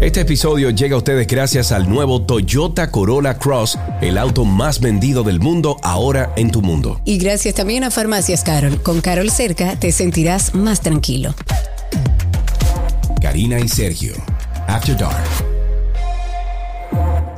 Este 0.00 0.20
episodio 0.20 0.68
llega 0.68 0.94
a 0.94 0.98
ustedes 0.98 1.26
gracias 1.26 1.72
al 1.72 1.88
nuevo 1.88 2.20
Toyota 2.20 2.90
Corolla 2.90 3.38
Cross, 3.38 3.78
el 4.02 4.18
auto 4.18 4.44
más 4.44 4.78
vendido 4.78 5.24
del 5.24 5.40
mundo 5.40 5.78
ahora 5.82 6.32
en 6.36 6.50
tu 6.50 6.60
mundo. 6.60 7.00
Y 7.06 7.16
gracias 7.16 7.54
también 7.54 7.82
a 7.82 7.90
Farmacias 7.90 8.44
Carol. 8.44 8.82
Con 8.82 9.00
Carol 9.00 9.30
cerca 9.30 9.76
te 9.76 9.92
sentirás 9.92 10.54
más 10.54 10.82
tranquilo. 10.82 11.34
Karina 13.22 13.58
y 13.58 13.68
Sergio, 13.68 14.12
After 14.68 14.96
Dark. 14.96 15.55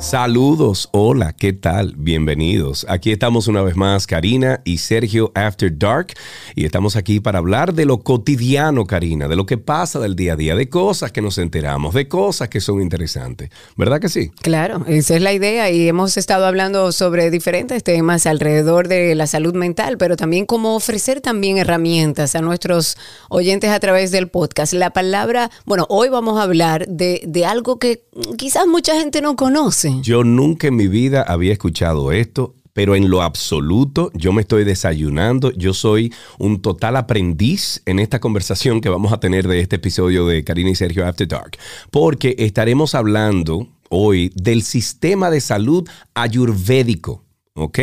Saludos, 0.00 0.88
hola, 0.92 1.32
¿qué 1.32 1.52
tal? 1.52 1.94
Bienvenidos. 1.96 2.86
Aquí 2.88 3.10
estamos 3.10 3.48
una 3.48 3.62
vez 3.62 3.74
más, 3.74 4.06
Karina 4.06 4.60
y 4.64 4.78
Sergio 4.78 5.32
After 5.34 5.76
Dark, 5.76 6.14
y 6.54 6.64
estamos 6.64 6.94
aquí 6.94 7.18
para 7.18 7.40
hablar 7.40 7.74
de 7.74 7.84
lo 7.84 7.98
cotidiano, 7.98 8.86
Karina, 8.86 9.26
de 9.26 9.34
lo 9.34 9.44
que 9.44 9.58
pasa 9.58 9.98
del 9.98 10.14
día 10.14 10.34
a 10.34 10.36
día, 10.36 10.54
de 10.54 10.68
cosas 10.68 11.10
que 11.10 11.20
nos 11.20 11.36
enteramos, 11.36 11.94
de 11.94 12.06
cosas 12.06 12.48
que 12.48 12.60
son 12.60 12.80
interesantes. 12.80 13.50
¿Verdad 13.76 14.00
que 14.00 14.08
sí? 14.08 14.30
Claro, 14.40 14.84
esa 14.86 15.16
es 15.16 15.20
la 15.20 15.32
idea 15.32 15.68
y 15.68 15.88
hemos 15.88 16.16
estado 16.16 16.46
hablando 16.46 16.92
sobre 16.92 17.32
diferentes 17.32 17.82
temas 17.82 18.24
alrededor 18.26 18.86
de 18.86 19.16
la 19.16 19.26
salud 19.26 19.54
mental, 19.54 19.98
pero 19.98 20.16
también 20.16 20.46
cómo 20.46 20.76
ofrecer 20.76 21.20
también 21.20 21.58
herramientas 21.58 22.36
a 22.36 22.40
nuestros 22.40 22.96
oyentes 23.30 23.70
a 23.70 23.80
través 23.80 24.12
del 24.12 24.28
podcast. 24.28 24.74
La 24.74 24.90
palabra, 24.90 25.50
bueno, 25.66 25.86
hoy 25.88 26.08
vamos 26.08 26.38
a 26.38 26.44
hablar 26.44 26.86
de, 26.86 27.20
de 27.26 27.46
algo 27.46 27.80
que 27.80 28.04
quizás 28.36 28.68
mucha 28.68 28.94
gente 28.94 29.20
no 29.20 29.34
conoce 29.34 29.87
yo 30.02 30.24
nunca 30.24 30.68
en 30.68 30.76
mi 30.76 30.88
vida 30.88 31.22
había 31.22 31.52
escuchado 31.52 32.12
esto 32.12 32.54
pero 32.78 32.94
en 32.94 33.10
lo 33.10 33.22
absoluto 33.22 34.12
yo 34.14 34.32
me 34.32 34.42
estoy 34.42 34.62
desayunando, 34.62 35.50
yo 35.50 35.74
soy 35.74 36.14
un 36.38 36.62
total 36.62 36.94
aprendiz 36.94 37.82
en 37.86 37.98
esta 37.98 38.20
conversación 38.20 38.80
que 38.80 38.88
vamos 38.88 39.12
a 39.12 39.18
tener 39.18 39.48
de 39.48 39.58
este 39.58 39.76
episodio 39.76 40.28
de 40.28 40.44
Karina 40.44 40.70
y 40.70 40.76
Sergio 40.76 41.04
After 41.04 41.26
Dark, 41.26 41.58
porque 41.90 42.36
estaremos 42.38 42.94
hablando 42.94 43.66
hoy 43.88 44.30
del 44.36 44.62
sistema 44.62 45.28
de 45.28 45.40
salud 45.40 45.88
ayurvédico, 46.14 47.24
¿ok? 47.54 47.80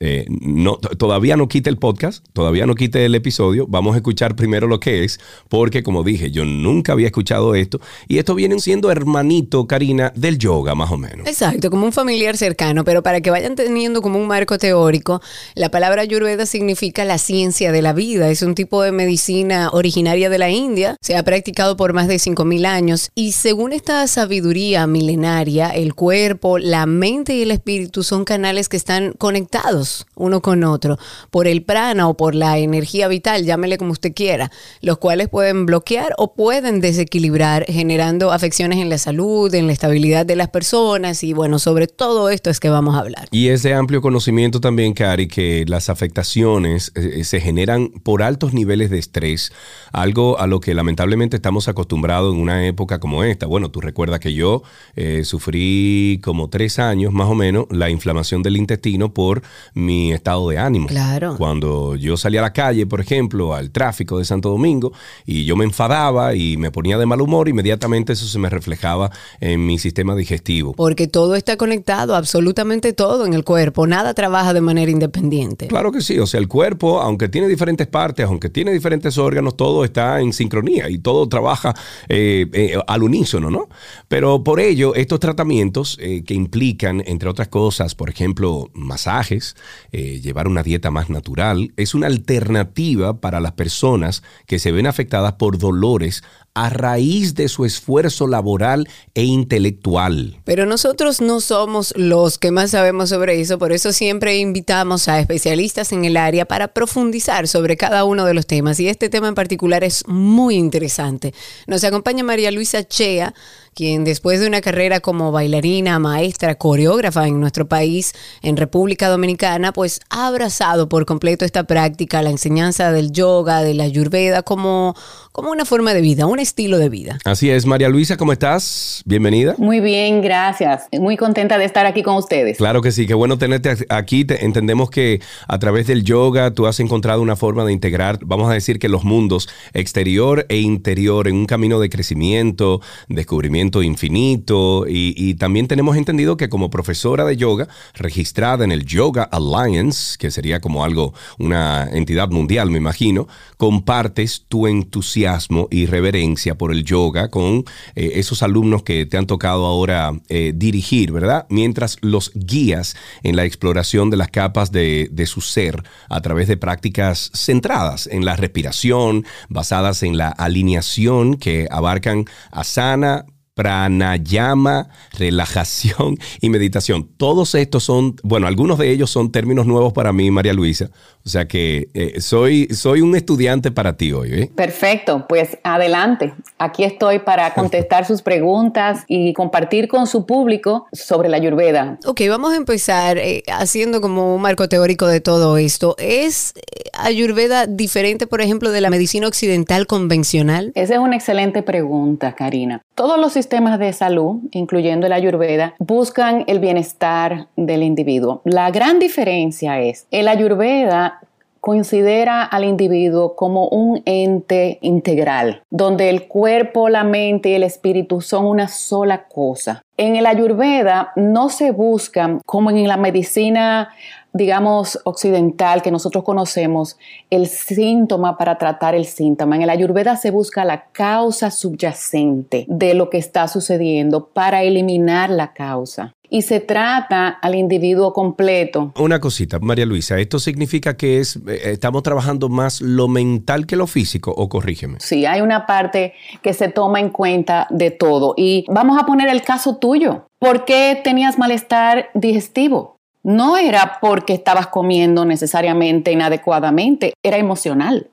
Eh, 0.00 0.26
no, 0.28 0.76
todavía 0.76 1.36
no 1.36 1.48
quite 1.48 1.68
el 1.68 1.76
podcast, 1.76 2.24
todavía 2.32 2.66
no 2.66 2.76
quite 2.76 3.04
el 3.04 3.16
episodio. 3.16 3.66
Vamos 3.66 3.94
a 3.94 3.96
escuchar 3.96 4.36
primero 4.36 4.68
lo 4.68 4.78
que 4.78 5.02
es, 5.02 5.18
porque 5.48 5.82
como 5.82 6.04
dije, 6.04 6.30
yo 6.30 6.44
nunca 6.44 6.92
había 6.92 7.06
escuchado 7.06 7.56
esto. 7.56 7.80
Y 8.06 8.18
esto 8.18 8.36
viene 8.36 8.60
siendo 8.60 8.92
hermanito, 8.92 9.66
Karina, 9.66 10.12
del 10.14 10.38
yoga, 10.38 10.76
más 10.76 10.92
o 10.92 10.98
menos. 10.98 11.26
Exacto, 11.26 11.68
como 11.68 11.84
un 11.84 11.92
familiar 11.92 12.36
cercano. 12.36 12.84
Pero 12.84 13.02
para 13.02 13.20
que 13.20 13.30
vayan 13.30 13.56
teniendo 13.56 14.00
como 14.00 14.20
un 14.20 14.28
marco 14.28 14.56
teórico, 14.56 15.20
la 15.56 15.70
palabra 15.72 16.02
Ayurveda 16.02 16.46
significa 16.46 17.04
la 17.04 17.18
ciencia 17.18 17.72
de 17.72 17.82
la 17.82 17.92
vida. 17.92 18.30
Es 18.30 18.42
un 18.42 18.54
tipo 18.54 18.82
de 18.82 18.92
medicina 18.92 19.70
originaria 19.72 20.30
de 20.30 20.38
la 20.38 20.50
India. 20.50 20.96
Se 21.00 21.16
ha 21.16 21.24
practicado 21.24 21.76
por 21.76 21.92
más 21.92 22.06
de 22.06 22.16
5.000 22.18 22.66
años. 22.66 23.10
Y 23.16 23.32
según 23.32 23.72
esta 23.72 24.06
sabiduría 24.06 24.86
milenaria, 24.86 25.70
el 25.70 25.94
cuerpo, 25.96 26.58
la 26.58 26.86
mente 26.86 27.34
y 27.34 27.42
el 27.42 27.50
espíritu 27.50 28.04
son 28.04 28.24
canales 28.24 28.68
que 28.68 28.76
están 28.76 29.12
conectados 29.18 29.87
uno 30.14 30.40
con 30.40 30.64
otro 30.64 30.98
por 31.30 31.46
el 31.46 31.62
prana 31.62 32.08
o 32.08 32.16
por 32.16 32.34
la 32.34 32.58
energía 32.58 33.08
vital, 33.08 33.44
llámele 33.44 33.78
como 33.78 33.92
usted 33.92 34.12
quiera, 34.14 34.50
los 34.80 34.98
cuales 34.98 35.28
pueden 35.28 35.66
bloquear 35.66 36.14
o 36.18 36.34
pueden 36.34 36.80
desequilibrar 36.80 37.64
generando 37.66 38.32
afecciones 38.32 38.78
en 38.78 38.88
la 38.88 38.98
salud, 38.98 39.54
en 39.54 39.66
la 39.66 39.72
estabilidad 39.72 40.26
de 40.26 40.36
las 40.36 40.48
personas 40.48 41.22
y 41.24 41.32
bueno, 41.32 41.58
sobre 41.58 41.86
todo 41.86 42.30
esto 42.30 42.50
es 42.50 42.60
que 42.60 42.68
vamos 42.68 42.94
a 42.96 43.00
hablar. 43.00 43.28
Y 43.30 43.48
ese 43.48 43.74
amplio 43.74 44.00
conocimiento 44.00 44.60
también, 44.60 44.94
Cari, 44.94 45.28
que 45.28 45.64
las 45.66 45.88
afectaciones 45.88 46.92
eh, 46.94 47.24
se 47.24 47.40
generan 47.40 47.88
por 48.02 48.22
altos 48.22 48.52
niveles 48.52 48.90
de 48.90 48.98
estrés, 48.98 49.52
algo 49.92 50.38
a 50.38 50.46
lo 50.46 50.60
que 50.60 50.74
lamentablemente 50.74 51.36
estamos 51.36 51.68
acostumbrados 51.68 52.34
en 52.34 52.40
una 52.40 52.66
época 52.66 53.00
como 53.00 53.24
esta. 53.24 53.46
Bueno, 53.46 53.70
tú 53.70 53.80
recuerdas 53.80 54.20
que 54.20 54.34
yo 54.34 54.62
eh, 54.96 55.22
sufrí 55.24 56.20
como 56.22 56.48
tres 56.48 56.78
años 56.78 57.12
más 57.12 57.28
o 57.28 57.34
menos 57.34 57.66
la 57.70 57.90
inflamación 57.90 58.42
del 58.42 58.56
intestino 58.56 59.12
por 59.12 59.42
mi 59.78 60.12
estado 60.12 60.48
de 60.48 60.58
ánimo. 60.58 60.88
Claro. 60.88 61.36
Cuando 61.36 61.94
yo 61.96 62.16
salía 62.16 62.40
a 62.40 62.42
la 62.42 62.52
calle, 62.52 62.86
por 62.86 63.00
ejemplo, 63.00 63.54
al 63.54 63.70
tráfico 63.70 64.18
de 64.18 64.24
Santo 64.24 64.50
Domingo, 64.50 64.92
y 65.24 65.44
yo 65.44 65.56
me 65.56 65.64
enfadaba 65.64 66.34
y 66.34 66.56
me 66.56 66.70
ponía 66.70 66.98
de 66.98 67.06
mal 67.06 67.20
humor, 67.20 67.48
inmediatamente 67.48 68.12
eso 68.12 68.26
se 68.26 68.38
me 68.38 68.50
reflejaba 68.50 69.10
en 69.40 69.64
mi 69.64 69.78
sistema 69.78 70.16
digestivo. 70.16 70.72
Porque 70.74 71.06
todo 71.06 71.36
está 71.36 71.56
conectado, 71.56 72.16
absolutamente 72.16 72.92
todo 72.92 73.24
en 73.24 73.34
el 73.34 73.44
cuerpo, 73.44 73.86
nada 73.86 74.14
trabaja 74.14 74.52
de 74.52 74.60
manera 74.60 74.90
independiente. 74.90 75.68
Claro 75.68 75.92
que 75.92 76.00
sí, 76.00 76.18
o 76.18 76.26
sea, 76.26 76.40
el 76.40 76.48
cuerpo, 76.48 77.00
aunque 77.00 77.28
tiene 77.28 77.46
diferentes 77.46 77.86
partes, 77.86 78.26
aunque 78.26 78.48
tiene 78.48 78.72
diferentes 78.72 79.16
órganos, 79.16 79.56
todo 79.56 79.84
está 79.84 80.20
en 80.20 80.32
sincronía 80.32 80.90
y 80.90 80.98
todo 80.98 81.28
trabaja 81.28 81.74
eh, 82.08 82.46
eh, 82.52 82.78
al 82.86 83.02
unísono, 83.02 83.50
¿no? 83.50 83.68
Pero 84.08 84.42
por 84.42 84.58
ello, 84.58 84.94
estos 84.94 85.20
tratamientos 85.20 85.96
eh, 86.00 86.24
que 86.24 86.34
implican, 86.34 87.02
entre 87.06 87.28
otras 87.28 87.48
cosas, 87.48 87.94
por 87.94 88.10
ejemplo, 88.10 88.70
masajes, 88.74 89.54
eh, 89.92 90.20
llevar 90.20 90.48
una 90.48 90.62
dieta 90.62 90.90
más 90.90 91.10
natural, 91.10 91.72
es 91.76 91.94
una 91.94 92.06
alternativa 92.06 93.20
para 93.20 93.40
las 93.40 93.52
personas 93.52 94.22
que 94.46 94.58
se 94.58 94.72
ven 94.72 94.86
afectadas 94.86 95.34
por 95.34 95.58
dolores 95.58 96.22
a 96.58 96.70
raíz 96.70 97.36
de 97.36 97.46
su 97.46 97.64
esfuerzo 97.64 98.26
laboral 98.26 98.88
e 99.14 99.22
intelectual. 99.22 100.40
Pero 100.44 100.66
nosotros 100.66 101.20
no 101.20 101.40
somos 101.40 101.94
los 101.96 102.36
que 102.36 102.50
más 102.50 102.72
sabemos 102.72 103.10
sobre 103.10 103.40
eso, 103.40 103.60
por 103.60 103.70
eso 103.70 103.92
siempre 103.92 104.38
invitamos 104.38 105.06
a 105.06 105.20
especialistas 105.20 105.92
en 105.92 106.04
el 106.04 106.16
área 106.16 106.46
para 106.46 106.66
profundizar 106.66 107.46
sobre 107.46 107.76
cada 107.76 108.02
uno 108.02 108.24
de 108.24 108.34
los 108.34 108.48
temas 108.48 108.80
y 108.80 108.88
este 108.88 109.08
tema 109.08 109.28
en 109.28 109.36
particular 109.36 109.84
es 109.84 110.02
muy 110.08 110.56
interesante. 110.56 111.32
Nos 111.68 111.84
acompaña 111.84 112.24
María 112.24 112.50
Luisa 112.50 112.82
Chea, 112.82 113.34
quien 113.78 114.02
después 114.02 114.40
de 114.40 114.48
una 114.48 114.60
carrera 114.60 114.98
como 114.98 115.30
bailarina, 115.30 116.00
maestra, 116.00 116.56
coreógrafa 116.56 117.28
en 117.28 117.38
nuestro 117.38 117.68
país, 117.68 118.12
en 118.42 118.56
República 118.56 119.08
Dominicana, 119.08 119.72
pues 119.72 120.00
ha 120.10 120.26
abrazado 120.26 120.88
por 120.88 121.06
completo 121.06 121.44
esta 121.44 121.62
práctica, 121.62 122.20
la 122.20 122.30
enseñanza 122.30 122.90
del 122.90 123.12
yoga, 123.12 123.62
de 123.62 123.74
la 123.74 123.84
ayurveda, 123.84 124.42
como, 124.42 124.96
como 125.38 125.52
una 125.52 125.64
forma 125.64 125.94
de 125.94 126.00
vida, 126.00 126.26
un 126.26 126.40
estilo 126.40 126.78
de 126.78 126.88
vida. 126.88 127.20
Así 127.24 127.48
es, 127.48 127.64
María 127.64 127.88
Luisa, 127.88 128.16
¿cómo 128.16 128.32
estás? 128.32 129.04
Bienvenida. 129.06 129.54
Muy 129.56 129.78
bien, 129.78 130.20
gracias. 130.20 130.88
Muy 130.90 131.16
contenta 131.16 131.58
de 131.58 131.64
estar 131.64 131.86
aquí 131.86 132.02
con 132.02 132.16
ustedes. 132.16 132.58
Claro 132.58 132.82
que 132.82 132.90
sí, 132.90 133.06
qué 133.06 133.14
bueno 133.14 133.38
tenerte 133.38 133.86
aquí. 133.88 134.26
entendemos 134.28 134.90
que 134.90 135.20
a 135.46 135.60
través 135.60 135.86
del 135.86 136.02
yoga 136.02 136.50
tú 136.50 136.66
has 136.66 136.80
encontrado 136.80 137.22
una 137.22 137.36
forma 137.36 137.64
de 137.64 137.72
integrar, 137.72 138.18
vamos 138.24 138.50
a 138.50 138.52
decir 138.52 138.80
que 138.80 138.88
los 138.88 139.04
mundos 139.04 139.48
exterior 139.74 140.44
e 140.48 140.58
interior 140.58 141.28
en 141.28 141.36
un 141.36 141.46
camino 141.46 141.78
de 141.78 141.88
crecimiento, 141.88 142.80
descubrimiento 143.06 143.84
infinito 143.84 144.86
y, 144.88 145.34
también 145.34 145.68
tenemos 145.68 145.96
entendido 145.96 146.36
que 146.36 146.48
como 146.48 146.68
profesora 146.68 147.24
de 147.24 147.36
yoga 147.36 147.68
registrada 147.94 148.64
en 148.64 148.72
el 148.72 148.84
Yoga 148.84 149.22
Alliance, 149.22 150.16
que 150.18 150.32
sería 150.32 150.58
como 150.58 150.82
algo, 150.82 151.14
una 151.38 151.88
entidad 151.92 152.28
mundial 152.28 152.72
me 152.72 152.78
imagino, 152.78 153.28
compartes 153.56 154.46
tu 154.48 154.66
entusiasmo 154.66 155.27
y 155.70 155.86
reverencia 155.86 156.56
por 156.56 156.72
el 156.72 156.84
yoga 156.84 157.28
con 157.28 157.64
eh, 157.94 158.12
esos 158.14 158.42
alumnos 158.42 158.82
que 158.82 159.06
te 159.06 159.16
han 159.16 159.26
tocado 159.26 159.66
ahora 159.66 160.12
eh, 160.28 160.52
dirigir, 160.54 161.12
¿verdad? 161.12 161.46
Mientras 161.48 161.98
los 162.00 162.32
guías 162.34 162.96
en 163.22 163.36
la 163.36 163.44
exploración 163.44 164.10
de 164.10 164.16
las 164.16 164.28
capas 164.28 164.72
de, 164.72 165.08
de 165.10 165.26
su 165.26 165.40
ser 165.40 165.82
a 166.08 166.20
través 166.20 166.48
de 166.48 166.56
prácticas 166.56 167.30
centradas 167.34 168.06
en 168.06 168.24
la 168.24 168.36
respiración, 168.36 169.24
basadas 169.48 170.02
en 170.02 170.16
la 170.16 170.28
alineación 170.28 171.36
que 171.36 171.68
abarcan 171.70 172.24
asana, 172.50 173.26
pranayama, 173.58 174.88
relajación 175.18 176.16
y 176.40 176.48
meditación. 176.48 177.08
Todos 177.16 177.56
estos 177.56 177.82
son, 177.82 178.14
bueno, 178.22 178.46
algunos 178.46 178.78
de 178.78 178.88
ellos 178.88 179.10
son 179.10 179.32
términos 179.32 179.66
nuevos 179.66 179.92
para 179.92 180.12
mí, 180.12 180.30
María 180.30 180.52
Luisa. 180.52 180.90
O 181.26 181.28
sea 181.28 181.48
que 181.48 181.88
eh, 181.92 182.20
soy, 182.20 182.68
soy 182.70 183.00
un 183.00 183.16
estudiante 183.16 183.72
para 183.72 183.96
ti 183.96 184.12
hoy. 184.12 184.32
¿eh? 184.32 184.50
Perfecto, 184.54 185.26
pues 185.28 185.58
adelante. 185.64 186.32
Aquí 186.58 186.84
estoy 186.84 187.18
para 187.18 187.52
contestar 187.52 188.06
sus 188.06 188.22
preguntas 188.22 189.04
y 189.08 189.32
compartir 189.32 189.88
con 189.88 190.06
su 190.06 190.24
público 190.24 190.86
sobre 190.92 191.28
la 191.28 191.36
ayurveda. 191.38 191.98
Ok, 192.06 192.20
vamos 192.28 192.52
a 192.52 192.56
empezar 192.56 193.18
eh, 193.18 193.42
haciendo 193.48 194.00
como 194.00 194.36
un 194.36 194.40
marco 194.40 194.68
teórico 194.68 195.08
de 195.08 195.20
todo 195.20 195.58
esto. 195.58 195.96
¿Es 195.98 196.54
ayurveda 196.94 197.66
diferente, 197.66 198.28
por 198.28 198.40
ejemplo, 198.40 198.70
de 198.70 198.80
la 198.80 198.88
medicina 198.88 199.26
occidental 199.26 199.88
convencional? 199.88 200.70
Esa 200.76 200.94
es 200.94 201.00
una 201.00 201.16
excelente 201.16 201.64
pregunta, 201.64 202.36
Karina. 202.36 202.82
Todos 202.98 203.16
los 203.16 203.32
sistemas 203.32 203.78
de 203.78 203.92
salud, 203.92 204.40
incluyendo 204.50 205.06
la 205.06 205.14
ayurveda, 205.14 205.72
buscan 205.78 206.42
el 206.48 206.58
bienestar 206.58 207.46
del 207.54 207.84
individuo. 207.84 208.42
La 208.44 208.72
gran 208.72 208.98
diferencia 208.98 209.80
es, 209.80 210.08
el 210.10 210.26
ayurveda 210.26 211.20
considera 211.60 212.42
al 212.42 212.64
individuo 212.64 213.36
como 213.36 213.68
un 213.68 214.02
ente 214.04 214.78
integral, 214.82 215.62
donde 215.70 216.10
el 216.10 216.28
cuerpo, 216.28 216.88
la 216.88 217.04
mente 217.04 217.50
y 217.50 217.54
el 217.54 217.62
espíritu 217.62 218.20
son 218.20 218.46
una 218.46 218.68
sola 218.68 219.28
cosa. 219.28 219.82
En 219.96 220.16
el 220.16 220.26
ayurveda 220.26 221.12
no 221.16 221.48
se 221.48 221.72
busca, 221.72 222.38
como 222.46 222.70
en 222.70 222.86
la 222.86 222.96
medicina 222.96 223.90
digamos, 224.32 225.00
occidental 225.04 225.82
que 225.82 225.90
nosotros 225.90 226.22
conocemos, 226.22 226.98
el 227.30 227.46
síntoma 227.46 228.36
para 228.36 228.58
tratar 228.58 228.94
el 228.94 229.06
síntoma. 229.06 229.56
En 229.56 229.62
el 229.62 229.70
ayurveda 229.70 230.16
se 230.16 230.30
busca 230.30 230.64
la 230.64 230.84
causa 230.92 231.50
subyacente 231.50 232.64
de 232.68 232.94
lo 232.94 233.10
que 233.10 233.18
está 233.18 233.48
sucediendo 233.48 234.28
para 234.28 234.62
eliminar 234.62 235.30
la 235.30 235.52
causa 235.52 236.14
y 236.30 236.42
se 236.42 236.60
trata 236.60 237.28
al 237.28 237.54
individuo 237.54 238.12
completo. 238.12 238.92
Una 238.98 239.20
cosita, 239.20 239.58
María 239.58 239.86
Luisa, 239.86 240.18
¿esto 240.18 240.38
significa 240.38 240.96
que 240.96 241.18
es, 241.20 241.36
eh, 241.36 241.60
estamos 241.72 242.02
trabajando 242.02 242.48
más 242.48 242.80
lo 242.80 243.08
mental 243.08 243.66
que 243.66 243.76
lo 243.76 243.86
físico 243.86 244.32
o 244.36 244.48
corrígeme? 244.48 244.98
Sí, 245.00 245.26
hay 245.26 245.40
una 245.40 245.66
parte 245.66 246.14
que 246.42 246.54
se 246.54 246.68
toma 246.68 247.00
en 247.00 247.10
cuenta 247.10 247.66
de 247.70 247.90
todo 247.90 248.34
y 248.36 248.64
vamos 248.68 248.98
a 249.00 249.06
poner 249.06 249.28
el 249.28 249.42
caso 249.42 249.76
tuyo. 249.76 250.26
¿Por 250.38 250.64
qué 250.64 251.00
tenías 251.02 251.38
malestar 251.38 252.10
digestivo? 252.14 252.96
No 253.22 253.56
era 253.56 253.98
porque 254.00 254.34
estabas 254.34 254.68
comiendo 254.68 255.24
necesariamente 255.24 256.12
inadecuadamente, 256.12 257.14
era 257.22 257.36
emocional 257.36 258.08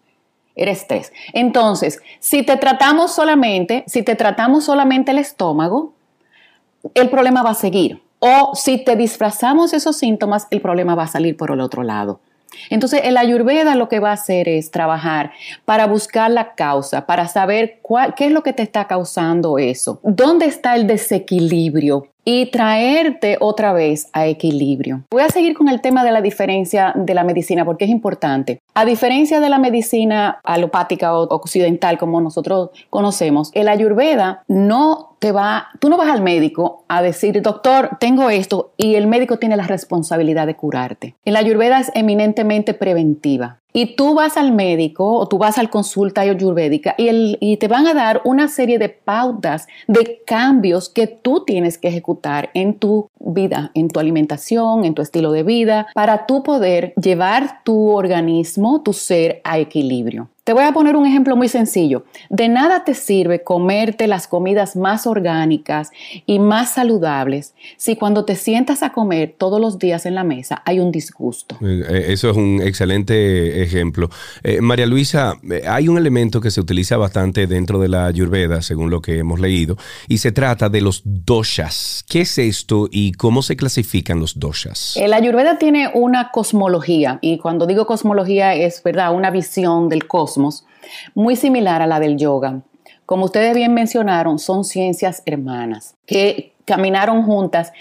era 0.58 0.72
estrés. 0.72 1.12
Entonces, 1.34 2.02
si 2.20 2.44
te 2.44 2.56
tratamos 2.56 3.14
solamente, 3.14 3.84
si 3.88 4.04
te 4.04 4.16
tratamos 4.16 4.64
solamente 4.64 5.12
el 5.12 5.18
estómago, 5.18 5.94
el 6.94 7.10
problema 7.10 7.44
va 7.44 7.52
a 7.52 7.56
seguir. 7.56 8.05
O 8.20 8.56
si 8.56 8.84
te 8.84 8.96
disfrazamos 8.96 9.74
esos 9.74 9.98
síntomas, 9.98 10.48
el 10.52 10.62
problema 10.62 10.96
va 10.96 11.04
a 11.04 11.08
salir 11.08 11.38
por 11.38 11.52
el 11.52 11.62
otro 11.62 11.84
lado. 11.84 12.20
Entonces, 12.70 13.02
el 13.04 13.18
ayurveda 13.18 13.76
lo 13.76 13.90
que 13.90 14.00
va 14.00 14.12
a 14.12 14.14
hacer 14.14 14.48
es 14.48 14.72
trabajar 14.72 15.32
para 15.66 15.88
buscar 15.88 16.32
la 16.32 16.56
causa, 16.56 17.06
para 17.06 17.28
saber 17.28 17.82
qué 18.16 18.28
es 18.28 18.32
lo 18.32 18.44
que 18.44 18.54
te 18.54 18.64
está 18.64 18.88
causando 18.88 19.58
eso, 19.58 20.00
dónde 20.04 20.46
está 20.46 20.76
el 20.76 20.88
desequilibrio 20.88 22.08
y 22.26 22.48
traerte 22.48 23.38
otra 23.40 23.72
vez 23.72 24.10
a 24.12 24.26
equilibrio. 24.26 25.04
Voy 25.12 25.22
a 25.22 25.30
seguir 25.30 25.56
con 25.56 25.70
el 25.70 25.80
tema 25.80 26.04
de 26.04 26.12
la 26.12 26.22
diferencia 26.22 26.92
de 26.96 27.14
la 27.14 27.24
medicina 27.24 27.64
porque 27.64 27.86
es 27.86 27.92
importante. 27.92 28.60
A 28.74 28.84
diferencia 28.84 29.40
de 29.40 29.50
la 29.50 29.60
medicina 29.60 30.40
alopática 30.44 31.18
o 31.18 31.28
occidental 31.30 31.98
como 31.98 32.20
nosotros 32.20 32.72
conocemos, 32.90 33.52
el 33.54 33.70
ayurveda 33.70 34.44
no 34.48 35.16
te 35.20 35.32
va, 35.32 35.68
tú 35.80 35.90
no 35.90 35.98
vas 35.98 36.10
al 36.10 36.22
médico 36.22 36.84
a 36.88 37.02
decir, 37.02 37.42
doctor, 37.42 37.98
tengo 38.00 38.30
esto 38.30 38.74
y 38.78 38.96
el 38.96 39.08
médico 39.08 39.38
tiene 39.38 39.56
la 39.56 39.68
responsabilidad 39.68 40.48
de 40.48 40.56
curarte. 40.56 41.16
El 41.26 41.36
ayurveda 41.36 41.80
es 41.80 41.92
eminentemente 41.94 42.74
preventiva. 42.74 43.60
Y 43.76 43.98
tú 43.98 44.14
vas 44.14 44.38
al 44.38 44.54
médico 44.54 45.18
o 45.18 45.28
tú 45.28 45.38
vas 45.38 45.58
al 45.58 45.70
consulta 45.70 46.22
ayurvédica 46.22 46.96
y, 46.98 47.38
y 47.42 47.58
te 47.58 47.68
van 47.68 47.88
a 47.88 47.94
dar 47.94 48.22
una 48.24 48.48
serie 48.48 48.80
de 48.80 48.88
pautas 48.88 49.68
de 49.88 50.22
cambios 50.26 50.88
que 50.88 51.08
tú 51.08 51.44
tienes 51.44 51.78
que 51.78 51.90
ejecutar 51.90 52.52
en 52.54 52.76
tu 52.76 53.10
vida, 53.20 53.72
en 53.74 53.90
tu 53.90 54.00
alimentación, 54.00 54.86
en 54.86 54.94
tu 54.94 55.02
estilo 55.02 55.34
de 55.34 55.44
vida, 55.44 55.88
para 55.94 56.26
tú 56.26 56.42
poder 56.42 56.94
llevar 56.96 57.64
tu 57.66 57.90
organismo, 57.90 58.82
tu 58.82 58.94
ser 58.94 59.42
a 59.44 59.60
equilibrio. 59.60 60.30
Te 60.46 60.54
voy 60.54 60.64
a 60.64 60.74
poner 60.74 60.96
un 60.96 61.08
ejemplo 61.08 61.36
muy 61.36 61.50
sencillo. 61.50 62.06
De 62.30 62.48
nada 62.50 62.84
te 62.84 62.94
sirve 62.94 63.44
comerte 63.44 64.06
las 64.06 64.28
comidas 64.28 64.76
más 64.76 65.08
orgánicas 65.08 65.90
y 66.28 66.38
más 66.38 66.76
saludables 66.76 67.56
si 67.78 67.96
cuando 67.96 68.26
te 68.26 68.36
sientas 68.36 68.84
a 68.84 68.92
comer 68.92 69.34
todos 69.40 69.60
los 69.60 69.80
días 69.80 70.06
en 70.06 70.14
la 70.14 70.24
mesa 70.24 70.62
hay 70.64 70.80
un 70.80 70.92
disgusto. 70.92 71.58
Eh, 71.62 71.84
eh, 71.90 72.06
eso 72.10 72.30
es 72.30 72.38
un 72.38 72.62
excelente 72.62 73.64
ejemplo. 73.64 74.12
Eh, 74.44 74.62
María 74.62 74.86
Luisa, 74.86 75.34
hay 75.68 75.88
un 75.88 75.98
elemento 75.98 76.40
que 76.40 76.52
se 76.52 76.62
utiliza 76.62 76.96
bastante 76.96 77.48
dentro 77.48 77.80
de 77.80 77.88
la 77.88 78.06
ayurveda, 78.06 78.62
según 78.62 78.92
lo 78.92 79.02
que 79.02 79.18
hemos 79.18 79.40
leído, 79.40 79.78
y 80.08 80.20
se 80.20 80.32
trata 80.32 80.70
de 80.70 80.82
los 80.82 81.02
doshas. 81.04 82.06
¿Qué 82.08 82.22
es 82.22 82.38
esto 82.38 82.88
y 82.92 83.14
cómo 83.14 83.42
se 83.42 83.56
clasifican 83.56 84.20
los 84.20 84.40
doshas? 84.40 84.96
La 85.08 85.16
ayurveda 85.16 85.58
tiene 85.58 85.90
una 85.96 86.30
cosmología, 86.30 87.18
y 87.24 87.40
cuando 87.40 87.66
digo 87.66 87.88
cosmología 87.88 88.54
es 88.54 88.84
verdad, 88.84 89.12
una 89.12 89.32
visión 89.32 89.90
del 89.90 90.06
cosmos 90.06 90.35
muy 91.14 91.36
similar 91.36 91.82
a 91.82 91.88
la 91.88 92.00
del 92.00 92.18
yoga. 92.18 92.62
Como 93.06 93.26
ustedes 93.26 93.56
bien 93.56 93.74
mencionaron, 93.74 94.40
son 94.40 94.64
ciencias 94.64 95.22
hermanas 95.26 95.96
que 96.06 96.56
caminaron 96.66 97.24
juntas. 97.24 97.72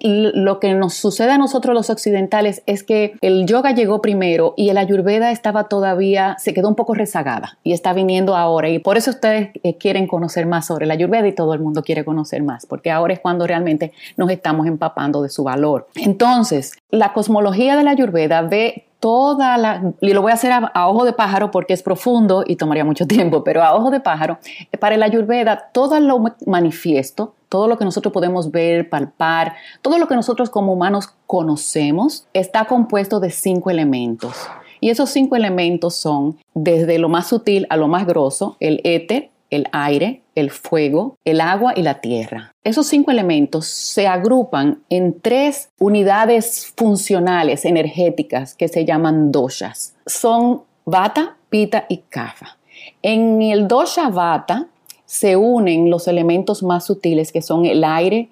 Lo 0.00 0.60
que 0.60 0.74
nos 0.74 0.94
sucede 0.94 1.32
a 1.32 1.38
nosotros 1.38 1.74
los 1.74 1.90
occidentales 1.90 2.62
es 2.66 2.84
que 2.84 3.14
el 3.20 3.46
yoga 3.46 3.72
llegó 3.72 4.00
primero 4.00 4.54
y 4.56 4.68
el 4.68 4.78
ayurveda 4.78 5.32
estaba 5.32 5.64
todavía, 5.64 6.36
se 6.38 6.54
quedó 6.54 6.68
un 6.68 6.76
poco 6.76 6.94
rezagada 6.94 7.58
y 7.64 7.72
está 7.72 7.92
viniendo 7.92 8.36
ahora. 8.36 8.68
Y 8.68 8.78
por 8.78 8.96
eso 8.96 9.10
ustedes 9.10 9.50
eh, 9.64 9.76
quieren 9.76 10.06
conocer 10.06 10.46
más 10.46 10.66
sobre 10.66 10.84
el 10.84 10.92
ayurveda 10.92 11.26
y 11.26 11.32
todo 11.32 11.52
el 11.52 11.60
mundo 11.60 11.82
quiere 11.82 12.04
conocer 12.04 12.42
más, 12.44 12.64
porque 12.64 12.92
ahora 12.92 13.14
es 13.14 13.20
cuando 13.20 13.46
realmente 13.46 13.92
nos 14.16 14.30
estamos 14.30 14.68
empapando 14.68 15.22
de 15.22 15.30
su 15.30 15.42
valor. 15.42 15.88
Entonces, 15.96 16.74
la 16.90 17.12
cosmología 17.12 17.76
de 17.76 17.82
la 17.82 17.90
ayurveda 17.90 18.42
ve 18.42 18.87
toda 19.00 19.56
la, 19.56 19.92
y 20.00 20.12
lo 20.12 20.22
voy 20.22 20.32
a 20.32 20.34
hacer 20.34 20.52
a, 20.52 20.88
ojo 20.88 21.04
de 21.04 21.12
pájaro 21.12 21.50
porque 21.50 21.72
es 21.72 21.82
profundo 21.82 22.44
y 22.46 22.56
tomaría 22.56 22.84
mucho 22.84 23.06
tiempo, 23.08 23.44
pero 23.44 23.62
a 23.62 23.74
ojo 23.74 23.90
de 23.90 24.00
pájaro, 24.00 24.38
eh, 24.72 24.78
para 24.78 24.94
el 24.94 25.02
ayurveda 25.02 25.70
todo 25.72 25.98
lo 26.00 26.22
manifiesto, 26.46 27.34
todo 27.48 27.68
lo 27.68 27.78
que 27.78 27.84
nosotros 27.84 28.12
podemos 28.12 28.50
ver, 28.50 28.88
palpar, 28.88 29.54
todo 29.82 29.98
lo 29.98 30.08
que 30.08 30.14
nosotros 30.14 30.50
como 30.50 30.72
humanos 30.72 31.14
conocemos, 31.26 32.26
está 32.32 32.64
compuesto 32.66 33.20
de 33.20 33.30
cinco 33.30 33.70
elementos. 33.70 34.34
Y 34.80 34.90
esos 34.90 35.10
cinco 35.10 35.34
elementos 35.34 35.94
son 35.94 36.36
desde 36.54 36.98
lo 36.98 37.08
más 37.08 37.26
sutil 37.26 37.66
a 37.70 37.76
lo 37.76 37.88
más 37.88 38.06
grosso, 38.06 38.56
el 38.60 38.80
éter, 38.84 39.30
el 39.50 39.66
aire, 39.72 40.22
el 40.34 40.50
fuego, 40.50 41.16
el 41.24 41.40
agua 41.40 41.72
y 41.74 41.82
la 41.82 42.00
tierra. 42.00 42.52
Esos 42.64 42.86
cinco 42.86 43.10
elementos 43.10 43.66
se 43.66 44.06
agrupan 44.06 44.82
en 44.90 45.20
tres 45.20 45.70
unidades 45.78 46.72
funcionales 46.76 47.64
energéticas 47.64 48.54
que 48.54 48.68
se 48.68 48.84
llaman 48.84 49.32
doshas. 49.32 49.94
Son 50.06 50.62
vata, 50.84 51.36
pita 51.48 51.86
y 51.88 51.98
kapha. 52.08 52.58
En 53.02 53.42
el 53.42 53.68
dosha 53.68 54.08
vata 54.10 54.68
se 55.06 55.36
unen 55.36 55.90
los 55.90 56.06
elementos 56.08 56.62
más 56.62 56.84
sutiles 56.86 57.32
que 57.32 57.42
son 57.42 57.64
el 57.64 57.84
aire 57.84 58.28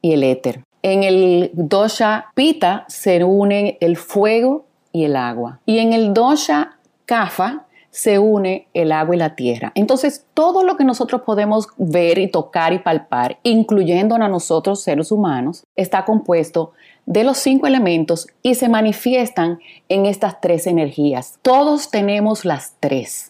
y 0.00 0.12
el 0.12 0.22
éter. 0.22 0.62
En 0.82 1.02
el 1.02 1.50
dosha 1.52 2.30
pita 2.34 2.84
se 2.88 3.22
unen 3.24 3.76
el 3.80 3.96
fuego 3.96 4.64
y 4.92 5.04
el 5.04 5.16
agua. 5.16 5.60
Y 5.66 5.78
en 5.78 5.92
el 5.92 6.14
dosha 6.14 6.78
kapha 7.04 7.66
se 7.90 8.18
une 8.18 8.68
el 8.74 8.92
agua 8.92 9.14
y 9.14 9.18
la 9.18 9.34
tierra. 9.34 9.72
Entonces, 9.74 10.26
todo 10.34 10.64
lo 10.64 10.76
que 10.76 10.84
nosotros 10.84 11.22
podemos 11.22 11.68
ver 11.76 12.18
y 12.18 12.28
tocar 12.28 12.72
y 12.72 12.78
palpar, 12.78 13.38
incluyendo 13.42 14.14
a 14.14 14.28
nosotros 14.28 14.82
seres 14.82 15.10
humanos, 15.10 15.64
está 15.76 16.04
compuesto 16.04 16.72
de 17.06 17.24
los 17.24 17.38
cinco 17.38 17.66
elementos 17.66 18.28
y 18.42 18.54
se 18.54 18.68
manifiestan 18.68 19.58
en 19.88 20.06
estas 20.06 20.40
tres 20.40 20.66
energías. 20.66 21.38
Todos 21.42 21.90
tenemos 21.90 22.44
las 22.44 22.74
tres 22.78 23.29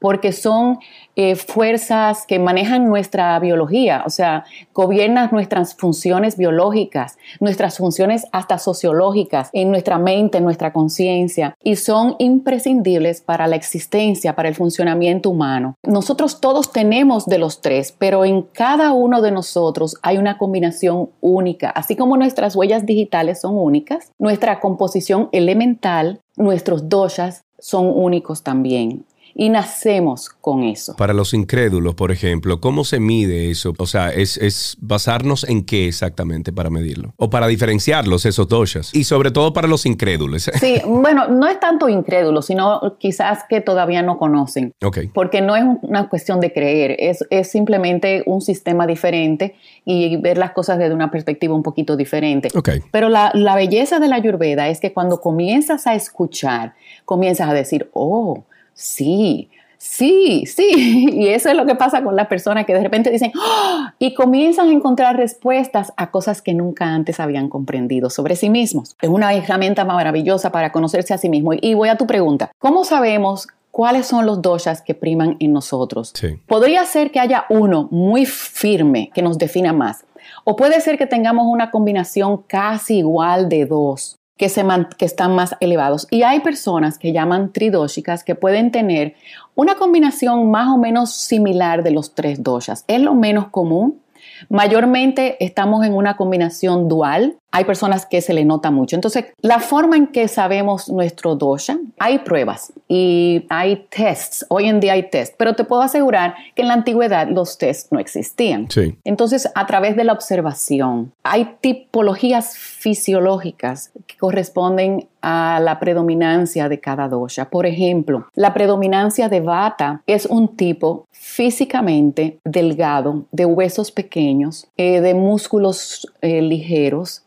porque 0.00 0.32
son 0.32 0.78
eh, 1.14 1.36
fuerzas 1.36 2.24
que 2.26 2.38
manejan 2.38 2.86
nuestra 2.86 3.38
biología, 3.38 4.02
o 4.06 4.10
sea, 4.10 4.44
gobiernan 4.72 5.28
nuestras 5.32 5.74
funciones 5.74 6.36
biológicas, 6.36 7.18
nuestras 7.40 7.76
funciones 7.76 8.26
hasta 8.32 8.58
sociológicas, 8.58 9.50
en 9.52 9.70
nuestra 9.70 9.98
mente, 9.98 10.38
en 10.38 10.44
nuestra 10.44 10.72
conciencia, 10.72 11.54
y 11.62 11.76
son 11.76 12.16
imprescindibles 12.18 13.20
para 13.20 13.46
la 13.46 13.56
existencia, 13.56 14.34
para 14.34 14.48
el 14.48 14.54
funcionamiento 14.54 15.30
humano. 15.30 15.76
Nosotros 15.82 16.40
todos 16.40 16.72
tenemos 16.72 17.26
de 17.26 17.38
los 17.38 17.60
tres, 17.60 17.94
pero 17.96 18.24
en 18.24 18.42
cada 18.42 18.92
uno 18.92 19.20
de 19.20 19.30
nosotros 19.30 19.96
hay 20.02 20.16
una 20.16 20.38
combinación 20.38 21.10
única, 21.20 21.68
así 21.70 21.96
como 21.96 22.16
nuestras 22.16 22.56
huellas 22.56 22.86
digitales 22.86 23.42
son 23.42 23.58
únicas, 23.58 24.10
nuestra 24.18 24.60
composición 24.60 25.28
elemental, 25.32 26.20
nuestros 26.36 26.88
doshas 26.88 27.44
son 27.58 27.92
únicos 27.94 28.42
también 28.42 29.04
y 29.34 29.48
nacemos 29.48 30.28
con 30.28 30.64
eso. 30.64 30.96
Para 30.96 31.12
los 31.12 31.34
incrédulos, 31.34 31.94
por 31.94 32.10
ejemplo, 32.10 32.60
¿cómo 32.60 32.84
se 32.84 33.00
mide 33.00 33.50
eso? 33.50 33.74
O 33.78 33.86
sea, 33.86 34.10
¿es, 34.10 34.76
basarnos 34.80 35.44
en 35.44 35.64
qué 35.64 35.88
exactamente 35.88 36.52
para 36.52 36.70
medirlo? 36.70 37.14
O 37.16 37.30
para 37.30 37.46
diferenciarlos, 37.46 38.26
esos 38.26 38.48
doshas. 38.48 38.94
Y 38.94 39.04
sobre 39.04 39.30
todo 39.30 39.52
para 39.52 39.68
los 39.68 39.86
incrédulos. 39.86 40.50
Sí, 40.60 40.80
bueno, 40.86 41.26
no 41.26 41.48
es 41.48 41.58
tanto 41.58 41.88
incrédulos, 41.88 42.46
sino 42.46 42.96
quizás 42.98 43.44
que 43.48 43.60
todavía 43.60 44.02
no 44.02 44.18
conocen. 44.18 44.74
Ok. 44.82 44.98
Porque 45.14 45.40
no 45.40 45.56
es 45.56 45.64
una 45.82 46.08
cuestión 46.08 46.38
de 46.38 46.52
creer, 46.52 46.96
es, 46.98 47.24
es 47.30 47.50
simplemente 47.50 48.22
un 48.26 48.42
sistema 48.42 48.86
diferente 48.86 49.56
y 49.84 50.16
ver 50.18 50.36
las 50.36 50.52
cosas 50.52 50.78
desde 50.78 50.94
una 50.94 51.10
perspectiva 51.10 51.54
un 51.54 51.62
poquito 51.62 51.96
diferente. 51.96 52.48
Ok. 52.54 52.70
Pero 52.90 53.08
la, 53.08 53.30
la 53.34 53.54
belleza 53.54 53.98
de 54.00 54.08
la 54.08 54.16
ayurveda 54.16 54.68
es 54.68 54.80
que 54.80 54.92
cuando 54.92 55.20
comienzas 55.20 55.86
a 55.86 55.94
escuchar, 55.94 56.74
comienzas 57.04 57.48
a 57.48 57.54
decir, 57.54 57.88
oh, 57.94 58.44
sí, 58.74 59.48
Sí, 59.82 60.44
sí, 60.46 61.08
y 61.10 61.28
eso 61.28 61.48
es 61.48 61.56
lo 61.56 61.64
que 61.64 61.74
pasa 61.74 62.04
con 62.04 62.14
las 62.14 62.26
personas 62.26 62.66
que 62.66 62.74
de 62.74 62.82
repente 62.82 63.10
dicen 63.10 63.32
¡Ah! 63.34 63.94
y 63.98 64.12
comienzan 64.12 64.68
a 64.68 64.72
encontrar 64.72 65.16
respuestas 65.16 65.94
a 65.96 66.10
cosas 66.10 66.42
que 66.42 66.52
nunca 66.52 66.84
antes 66.84 67.18
habían 67.18 67.48
comprendido 67.48 68.10
sobre 68.10 68.36
sí 68.36 68.50
mismos. 68.50 68.94
Es 69.00 69.08
una 69.08 69.32
herramienta 69.32 69.86
maravillosa 69.86 70.52
para 70.52 70.70
conocerse 70.70 71.14
a 71.14 71.18
sí 71.18 71.30
mismo. 71.30 71.54
Y 71.54 71.72
voy 71.72 71.88
a 71.88 71.96
tu 71.96 72.06
pregunta, 72.06 72.52
¿cómo 72.58 72.84
sabemos 72.84 73.48
cuáles 73.70 74.06
son 74.06 74.26
los 74.26 74.42
doshas 74.42 74.82
que 74.82 74.94
priman 74.94 75.36
en 75.40 75.54
nosotros? 75.54 76.12
Podría 76.46 76.84
ser 76.84 77.10
que 77.10 77.20
haya 77.20 77.46
uno 77.48 77.88
muy 77.90 78.26
firme 78.26 79.10
que 79.14 79.22
nos 79.22 79.38
defina 79.38 79.72
más. 79.72 80.04
O 80.44 80.56
puede 80.56 80.82
ser 80.82 80.98
que 80.98 81.06
tengamos 81.06 81.46
una 81.46 81.70
combinación 81.70 82.42
casi 82.46 82.98
igual 82.98 83.48
de 83.48 83.64
dos 83.64 84.19
que, 84.40 85.04
están 85.04 85.34
más 85.34 85.54
elevados. 85.60 86.06
Y 86.10 86.22
hay 86.22 86.40
personas 86.40 86.98
que 86.98 87.12
llaman 87.12 87.52
tridóshicas 87.52 88.24
que 88.24 88.34
pueden 88.34 88.70
tener 88.70 89.14
una 89.54 89.74
combinación 89.74 90.50
más 90.50 90.68
o 90.68 90.78
menos 90.78 91.12
similar 91.12 91.82
de 91.82 91.90
los 91.90 92.14
tres 92.14 92.42
doshas. 92.42 92.84
Es 92.88 93.02
lo 93.02 93.14
menos 93.14 93.48
común. 93.48 94.00
Mayormente 94.48 95.36
estamos 95.44 95.84
en 95.84 95.92
una 95.92 96.16
combinación 96.16 96.88
dual, 96.88 97.36
hay 97.50 97.64
personas 97.64 98.06
que 98.06 98.20
se 98.20 98.32
le 98.32 98.44
nota 98.44 98.70
mucho. 98.70 98.96
Entonces, 98.96 99.26
la 99.40 99.60
forma 99.60 99.96
en 99.96 100.08
que 100.08 100.28
sabemos 100.28 100.88
nuestro 100.88 101.34
dosha, 101.34 101.78
hay 101.98 102.20
pruebas 102.20 102.72
y 102.88 103.46
hay 103.48 103.86
tests. 103.90 104.46
Hoy 104.48 104.66
en 104.66 104.80
día 104.80 104.92
hay 104.92 105.10
tests, 105.10 105.34
pero 105.36 105.54
te 105.54 105.64
puedo 105.64 105.82
asegurar 105.82 106.34
que 106.54 106.62
en 106.62 106.68
la 106.68 106.74
antigüedad 106.74 107.28
los 107.28 107.58
tests 107.58 107.90
no 107.90 107.98
existían. 107.98 108.68
Entonces, 109.04 109.48
a 109.54 109.66
través 109.66 109.96
de 109.96 110.04
la 110.04 110.12
observación, 110.12 111.12
hay 111.22 111.56
tipologías 111.60 112.56
fisiológicas 112.56 113.90
que 114.06 114.16
corresponden 114.16 115.08
a 115.22 115.60
la 115.62 115.78
predominancia 115.78 116.68
de 116.68 116.80
cada 116.80 117.08
dosha. 117.08 117.50
Por 117.50 117.66
ejemplo, 117.66 118.26
la 118.34 118.54
predominancia 118.54 119.28
de 119.28 119.40
Vata 119.40 120.02
es 120.06 120.26
un 120.26 120.56
tipo 120.56 121.06
físicamente 121.10 122.38
delgado, 122.44 123.24
de 123.30 123.44
huesos 123.44 123.90
pequeños, 123.92 124.66
eh, 124.76 125.00
de 125.00 125.14
músculos 125.14 126.10
eh, 126.22 126.40
ligeros, 126.40 127.24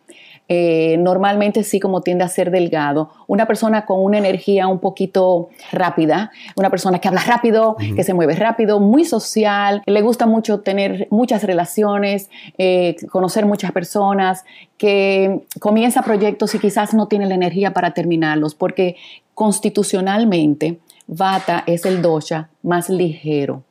eh, 0.50 0.97
normalmente 1.00 1.63
sí 1.63 1.79
como 1.79 2.01
tiende 2.01 2.23
a 2.23 2.27
ser 2.27 2.51
delgado, 2.51 3.09
una 3.27 3.47
persona 3.47 3.85
con 3.85 4.03
una 4.03 4.17
energía 4.17 4.67
un 4.67 4.79
poquito 4.79 5.50
rápida, 5.71 6.31
una 6.55 6.69
persona 6.69 7.00
que 7.00 7.07
habla 7.07 7.23
rápido, 7.25 7.77
que 7.95 8.03
se 8.03 8.13
mueve 8.13 8.35
rápido, 8.35 8.79
muy 8.79 9.05
social, 9.05 9.81
le 9.85 10.01
gusta 10.01 10.25
mucho 10.25 10.59
tener 10.59 11.07
muchas 11.12 11.43
relaciones, 11.43 12.29
eh, 12.57 12.95
conocer 13.09 13.45
muchas 13.45 13.71
personas, 13.71 14.43
que 14.77 15.41
comienza 15.59 16.01
proyectos 16.01 16.53
y 16.55 16.59
quizás 16.59 16.93
no 16.93 17.07
tiene 17.07 17.25
la 17.25 17.35
energía 17.35 17.71
para 17.71 17.91
terminarlos, 17.91 18.53
porque 18.53 18.97
constitucionalmente 19.33 20.79
Vata 21.07 21.63
es 21.67 21.85
el 21.85 22.01
dosha 22.01 22.50
más 22.62 22.89
ligero 22.89 23.63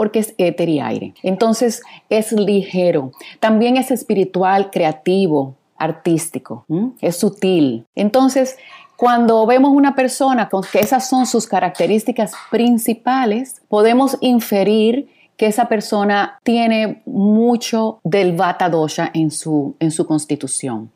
porque 0.00 0.20
es 0.20 0.34
éter 0.38 0.70
y 0.70 0.80
aire. 0.80 1.12
Entonces 1.22 1.82
es 2.08 2.32
ligero. 2.32 3.12
También 3.38 3.76
es 3.76 3.90
espiritual, 3.90 4.70
creativo, 4.70 5.56
artístico, 5.80 6.66
es 7.00 7.16
sutil. 7.16 7.86
Entonces, 7.96 8.56
cuando 8.96 9.46
vemos 9.46 9.72
una 9.72 9.94
persona 9.94 10.48
con 10.48 10.62
que 10.62 10.78
esas 10.78 11.08
son 11.08 11.26
sus 11.26 11.46
características 11.46 12.32
principales, 12.50 13.62
podemos 13.68 14.18
inferir 14.20 15.08
que 15.40 15.46
esa 15.46 15.70
persona 15.70 16.38
tiene 16.42 17.00
mucho 17.06 18.00
del 18.04 18.36
Vata 18.36 18.68
Dosha 18.68 19.10
en 19.14 19.30
su, 19.30 19.74
en 19.80 19.90
su 19.90 20.06
constitución. 20.06 20.90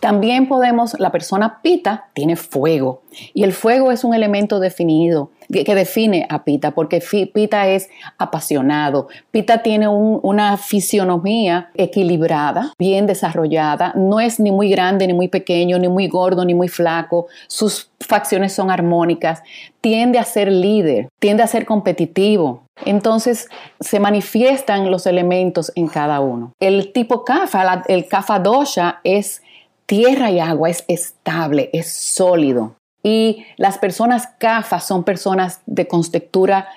También 0.00 0.48
podemos, 0.48 0.98
la 0.98 1.12
persona 1.12 1.60
Pita 1.62 2.10
tiene 2.12 2.34
fuego 2.34 3.02
y 3.32 3.44
el 3.44 3.52
fuego 3.52 3.92
es 3.92 4.02
un 4.02 4.12
elemento 4.12 4.58
definido 4.58 5.30
que, 5.50 5.74
define 5.76 6.26
a 6.28 6.42
Pita 6.42 6.72
porque 6.72 7.00
Pita 7.32 7.68
es 7.68 7.88
apasionado. 8.18 9.06
Pita 9.30 9.62
tiene 9.62 9.86
una 9.86 10.56
fisionomía 10.56 11.70
equilibrada, 11.74 12.72
bien 12.78 13.06
desarrollada, 13.06 13.92
no 13.94 14.18
es 14.18 14.40
ni 14.40 14.50
muy 14.50 14.70
grande, 14.70 15.06
ni 15.06 15.14
muy 15.14 15.28
pequeño, 15.28 15.78
ni 15.78 15.88
muy 15.88 16.08
gordo, 16.08 16.44
ni 16.44 16.54
muy 16.54 16.68
flaco. 16.68 17.28
Sus 17.46 17.92
facciones 18.00 18.52
son 18.52 18.70
armónicas, 18.70 19.42
tiende 19.80 20.18
a 20.18 20.24
ser 20.24 20.50
líder, 20.50 21.08
tiende 21.20 21.44
a 21.44 21.46
ser 21.46 21.64
competitivo. 21.64 22.63
Entonces 22.84 23.48
se 23.80 24.00
manifiestan 24.00 24.90
los 24.90 25.06
elementos 25.06 25.72
en 25.74 25.88
cada 25.88 26.20
uno. 26.20 26.52
El 26.60 26.92
tipo 26.92 27.24
Kafa, 27.24 27.84
el 27.88 28.08
Kafa 28.08 28.38
Dosha 28.38 29.00
es 29.04 29.42
tierra 29.86 30.30
y 30.30 30.40
agua, 30.40 30.70
es 30.70 30.84
estable, 30.88 31.70
es 31.72 31.92
sólido. 31.92 32.74
Y 33.02 33.44
las 33.56 33.78
personas 33.78 34.28
CAFA 34.38 34.80
son 34.80 35.04
personas 35.04 35.60
de 35.66 35.86
contextura 35.86 36.68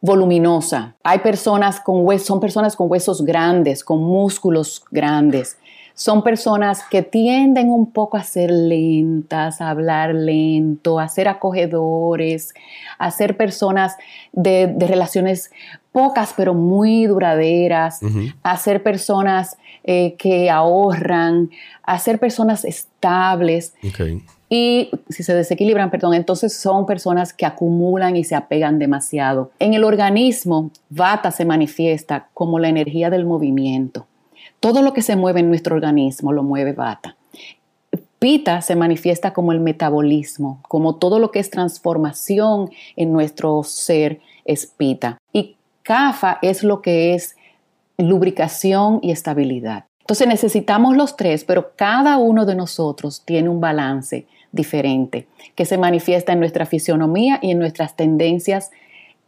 voluminosa. 0.00 0.96
Hay 1.02 1.18
personas 1.18 1.78
con 1.80 2.04
huesos, 2.06 2.26
son 2.26 2.40
personas 2.40 2.74
con 2.74 2.90
huesos 2.90 3.24
grandes, 3.24 3.84
con 3.84 4.02
músculos 4.02 4.82
grandes. 4.90 5.58
Son 5.94 6.24
personas 6.24 6.82
que 6.90 7.02
tienden 7.02 7.70
un 7.70 7.92
poco 7.92 8.16
a 8.16 8.24
ser 8.24 8.50
lentas, 8.50 9.60
a 9.60 9.70
hablar 9.70 10.12
lento, 10.14 10.98
a 10.98 11.08
ser 11.08 11.28
acogedores, 11.28 12.52
a 12.98 13.10
ser 13.12 13.36
personas 13.36 13.96
de, 14.32 14.74
relaciones 14.78 15.52
pocas 15.92 16.34
pero 16.36 16.52
muy 16.54 17.06
duraderas, 17.06 18.00
a 18.42 18.56
ser 18.56 18.82
personas 18.82 19.56
eh, 19.84 20.16
que 20.18 20.50
ahorran, 20.50 21.50
a 21.84 21.98
ser 22.00 22.18
personas 22.18 22.64
estables. 22.64 23.74
Y 24.48 24.90
si 25.08 25.22
se 25.22 25.34
desequilibran, 25.34 25.90
perdón, 25.90 26.14
entonces 26.14 26.56
son 26.56 26.86
personas 26.86 27.32
que 27.32 27.46
acumulan 27.46 28.16
y 28.16 28.24
se 28.24 28.34
apegan 28.34 28.78
demasiado. 28.78 29.52
En 29.58 29.74
el 29.74 29.84
organismo, 29.84 30.70
Vata 30.90 31.30
se 31.30 31.44
manifiesta 31.44 32.28
como 32.34 32.58
la 32.58 32.68
energía 32.68 33.10
del 33.10 33.24
movimiento. 33.24 34.06
Todo 34.64 34.80
lo 34.80 34.94
que 34.94 35.02
se 35.02 35.14
mueve 35.14 35.40
en 35.40 35.50
nuestro 35.50 35.76
organismo 35.76 36.32
lo 36.32 36.42
mueve 36.42 36.72
Vata. 36.72 37.16
Pita 38.18 38.62
se 38.62 38.76
manifiesta 38.76 39.34
como 39.34 39.52
el 39.52 39.60
metabolismo, 39.60 40.62
como 40.68 40.94
todo 40.94 41.18
lo 41.18 41.30
que 41.30 41.38
es 41.38 41.50
transformación 41.50 42.70
en 42.96 43.12
nuestro 43.12 43.62
ser 43.62 44.22
es 44.46 44.64
Pita. 44.64 45.18
Y 45.34 45.56
Kafa 45.82 46.38
es 46.40 46.64
lo 46.64 46.80
que 46.80 47.14
es 47.14 47.36
lubricación 47.98 49.00
y 49.02 49.10
estabilidad. 49.10 49.84
Entonces 50.00 50.26
necesitamos 50.28 50.96
los 50.96 51.14
tres, 51.14 51.44
pero 51.44 51.72
cada 51.76 52.16
uno 52.16 52.46
de 52.46 52.54
nosotros 52.54 53.20
tiene 53.26 53.50
un 53.50 53.60
balance 53.60 54.26
diferente 54.50 55.26
que 55.56 55.66
se 55.66 55.76
manifiesta 55.76 56.32
en 56.32 56.40
nuestra 56.40 56.64
fisionomía 56.64 57.38
y 57.42 57.50
en 57.50 57.58
nuestras 57.58 57.96
tendencias 57.96 58.70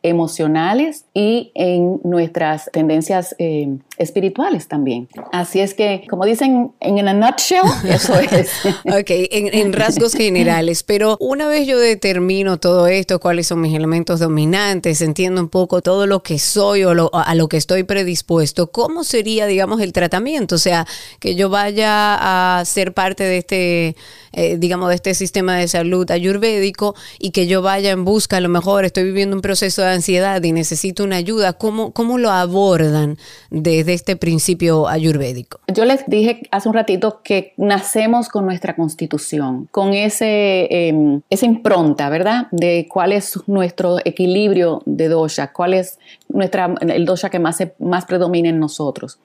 emocionales 0.07 1.05
y 1.15 1.51
en 1.55 2.01
nuestras 2.05 2.71
tendencias 2.73 3.35
eh, 3.39 3.77
espirituales 3.99 4.69
también. 4.69 5.09
Así 5.33 5.61
es 5.61 5.75
que, 5.75 6.07
como 6.09 6.25
dicen 6.25 6.73
en 6.81 6.95
una 6.95 7.13
nutshell, 7.13 7.63
eso 7.89 8.19
es. 8.19 8.51
ok, 8.85 9.11
en, 9.31 9.73
rasgos 9.73 10.15
generales, 10.15 10.83
pero 10.83 11.17
una 11.21 11.49
vez 11.49 11.67
yo 11.67 11.79
determino 11.79 12.59
todo 12.59 12.87
esto, 12.87 13.19
cuáles 13.21 13.47
son 13.47 13.61
mis 13.61 13.75
elementos 13.75 14.21
dominantes, 14.21 15.01
entiendo 15.01 15.41
un 15.41 15.49
poco 15.49 15.83
todo 15.83 16.07
lo 16.07 16.23
que 16.23 16.39
soy 16.39 16.85
o 16.85 17.11
a 17.13 17.35
lo 17.35 17.49
que 17.49 17.57
estoy 17.57 17.83
predispuesto, 17.83 18.71
¿cómo 18.71 19.05
sería, 19.05 19.47
digamos, 19.47 19.81
el 19.81 19.93
tratamiento? 19.93 20.55
O 20.55 20.59
sea, 20.59 20.87
que 21.19 21.35
yo 21.35 21.51
vaya 21.51 22.59
a 22.61 22.65
ser 22.65 22.95
parte 22.95 23.25
de 23.25 23.39
este, 23.39 23.97
eh, 24.33 24.57
digamos, 24.59 24.89
de 24.91 24.95
este 24.95 25.15
sistema 25.15 25.57
de 25.57 25.69
salud 25.69 26.11
ayurvédico 26.11 26.95
y 27.19 27.31
que 27.31 27.47
yo 27.47 27.63
vaya 27.63 27.91
en 27.91 28.05
busca, 28.05 28.37
a 28.37 28.41
lo 28.41 28.49
mejor 28.49 28.85
estoy 28.85 29.05
viviendo 29.05 29.37
un 29.37 29.43
proceso 29.43 29.83
de 29.83 29.89
ansiedad 29.97 30.43
y 30.43 30.53
necesito 30.53 31.05
una 31.05 31.17
ayuda, 31.17 31.55
¿cómo, 31.55 31.93
cómo 31.93 32.19
lo 32.19 32.31
abordan 32.31 33.19
desde 33.51 33.93
este 33.95 34.17
principio 34.17 34.89
ayurvédico? 34.89 35.61
Yo 35.73 35.85
les 35.85 36.07
dije 36.07 36.43
hace 36.51 36.69
un 36.69 36.75
ratito 36.75 37.21
que 37.23 37.53
nacemos 37.57 38.29
con 38.29 38.45
nuestra 38.47 38.77
constitución, 38.77 39.69
con 39.71 39.93
ese, 39.93 40.69
em, 40.71 41.23
esa 41.31 41.47
impronta, 41.47 42.09
¿verdad? 42.09 42.47
De 42.53 42.87
cuál 42.91 43.13
es 43.13 43.39
nuestro 43.47 43.99
equilibrio 44.05 44.83
de 44.87 45.09
dosha, 45.09 45.53
cuál 45.53 45.75
es 45.75 45.99
nuestra, 46.29 46.75
el 46.81 47.05
dosha 47.05 47.31
que 47.31 47.39
más, 47.39 47.59
más 47.79 48.05
predomina 48.05 48.49
en 48.49 48.61
nosotros. 48.61 49.19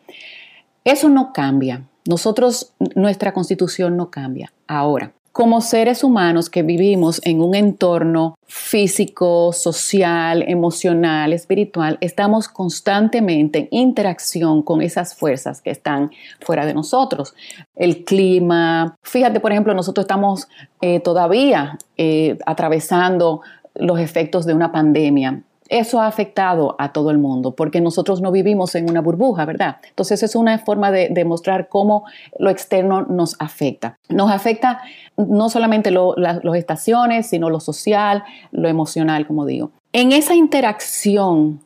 Eso 0.84 1.10
no 1.10 1.32
cambia. 1.34 1.84
Nosotros, 2.06 2.74
nuestra 2.96 3.34
constitución 3.34 3.96
no 3.96 4.10
cambia. 4.10 4.52
Ahora, 4.68 5.14
como 5.32 5.62
seres 5.62 6.04
humanos 6.04 6.50
que 6.50 6.62
vivimos 6.62 7.22
en 7.24 7.42
un 7.42 7.56
entorno 7.56 8.36
físico, 8.46 9.54
social, 9.54 10.44
emocional, 10.46 11.32
espiritual, 11.32 11.98
estamos 12.02 12.50
constantemente 12.50 13.60
en 13.60 13.68
interacción 13.72 14.62
con 14.62 14.82
esas 14.82 15.16
fuerzas 15.16 15.62
que 15.62 15.72
están 15.72 16.12
fuera 16.42 16.66
de 16.66 16.74
nosotros. 16.74 17.34
El 17.76 18.04
clima, 18.04 18.98
fíjate, 19.04 19.40
por 19.40 19.52
ejemplo, 19.52 19.74
nosotros 19.74 20.04
estamos 20.04 20.50
eh, 20.82 21.00
todavía 21.00 21.78
eh, 21.98 22.38
atravesando 22.46 23.42
los 23.76 24.00
efectos 24.00 24.46
de 24.46 24.54
una 24.54 24.72
pandemia 24.72 25.44
eso 25.72 26.02
ha 26.02 26.08
afectado 26.08 26.76
a 26.80 26.92
todo 26.92 27.12
el 27.12 27.18
mundo 27.18 27.56
porque 27.56 27.80
nosotros 27.80 28.22
no 28.22 28.32
vivimos 28.32 28.76
en 28.76 28.90
una 28.90 29.00
burbuja, 29.00 29.46
¿verdad? 29.46 29.78
Entonces 29.88 30.22
es 30.22 30.36
una 30.36 30.60
forma 30.60 30.92
de 30.92 31.08
demostrar 31.10 31.70
cómo 31.70 32.04
lo 32.38 32.50
externo 32.50 33.04
nos 33.04 33.38
afecta. 33.40 33.96
Nos 34.10 34.30
afecta 34.30 34.82
no 35.16 35.50
solamente 35.50 35.90
las 35.90 36.44
estaciones, 36.56 37.28
sino 37.28 37.50
lo 37.50 37.62
social, 37.62 38.24
lo 38.52 38.68
emocional, 38.68 39.26
como 39.26 39.46
digo. 39.46 39.72
En 39.94 40.12
esa 40.12 40.36
interacción 40.36 41.62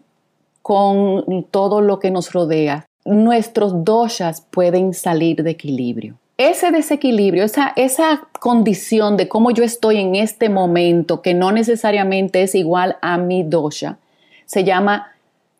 con 0.61 1.45
todo 1.49 1.81
lo 1.81 1.99
que 1.99 2.11
nos 2.11 2.31
rodea, 2.31 2.85
nuestros 3.05 3.83
doshas 3.83 4.41
pueden 4.41 4.93
salir 4.93 5.41
de 5.43 5.51
equilibrio. 5.51 6.17
Ese 6.37 6.71
desequilibrio, 6.71 7.45
esa, 7.45 7.71
esa 7.77 8.27
condición 8.39 9.15
de 9.15 9.29
cómo 9.29 9.51
yo 9.51 9.63
estoy 9.63 9.97
en 9.97 10.15
este 10.15 10.49
momento, 10.49 11.21
que 11.21 11.33
no 11.33 11.53
necesariamente 11.53 12.43
es 12.43 12.55
igual 12.55 12.97
a 13.01 13.17
mi 13.17 13.43
dosha, 13.43 13.99
se 14.45 14.65
llama 14.65 15.13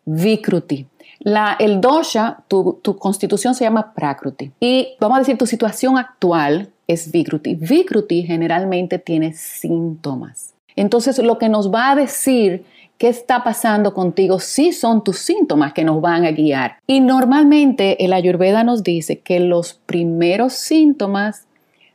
vikruti. 0.03 0.86
La, 1.20 1.55
el 1.60 1.79
dosha, 1.79 2.44
tu, 2.50 2.79
tu, 2.82 2.98
constitución 2.98 3.55
se 3.55 3.63
llama 3.63 3.94
prakruti. 3.94 4.51
Y 4.60 4.89
vamos 5.00 5.15
a 5.15 5.20
decir, 5.20 5.38
tu 5.38 5.48
situación 5.48 5.98
actual 5.98 6.70
es 6.88 7.10
vikruti. 7.10 7.55
Vikruti 7.55 8.24
generalmente 8.24 9.00
tiene 9.00 9.32
síntomas. 9.34 10.53
Entonces, 10.75 11.17
lo 11.20 11.38
que 11.38 11.48
nos 11.48 11.74
va 11.74 11.91
a 11.91 11.96
decir 11.96 12.65
qué 12.98 13.10
está 13.10 13.44
pasando 13.44 13.94
contigo 13.94 14.40
sí 14.40 14.72
son 14.72 15.04
tus 15.04 15.20
síntomas 15.20 15.74
que 15.74 15.84
nos 15.84 16.02
van 16.02 16.25
a 16.25 16.32
guiar. 16.32 16.78
Y 16.88 17.02
normalmente 17.02 18.04
el 18.04 18.14
ayurveda 18.14 18.64
nos 18.64 18.84
dice 18.84 19.20
que 19.20 19.40
los 19.40 19.74
primeros 19.74 20.54
síntomas 20.54 21.48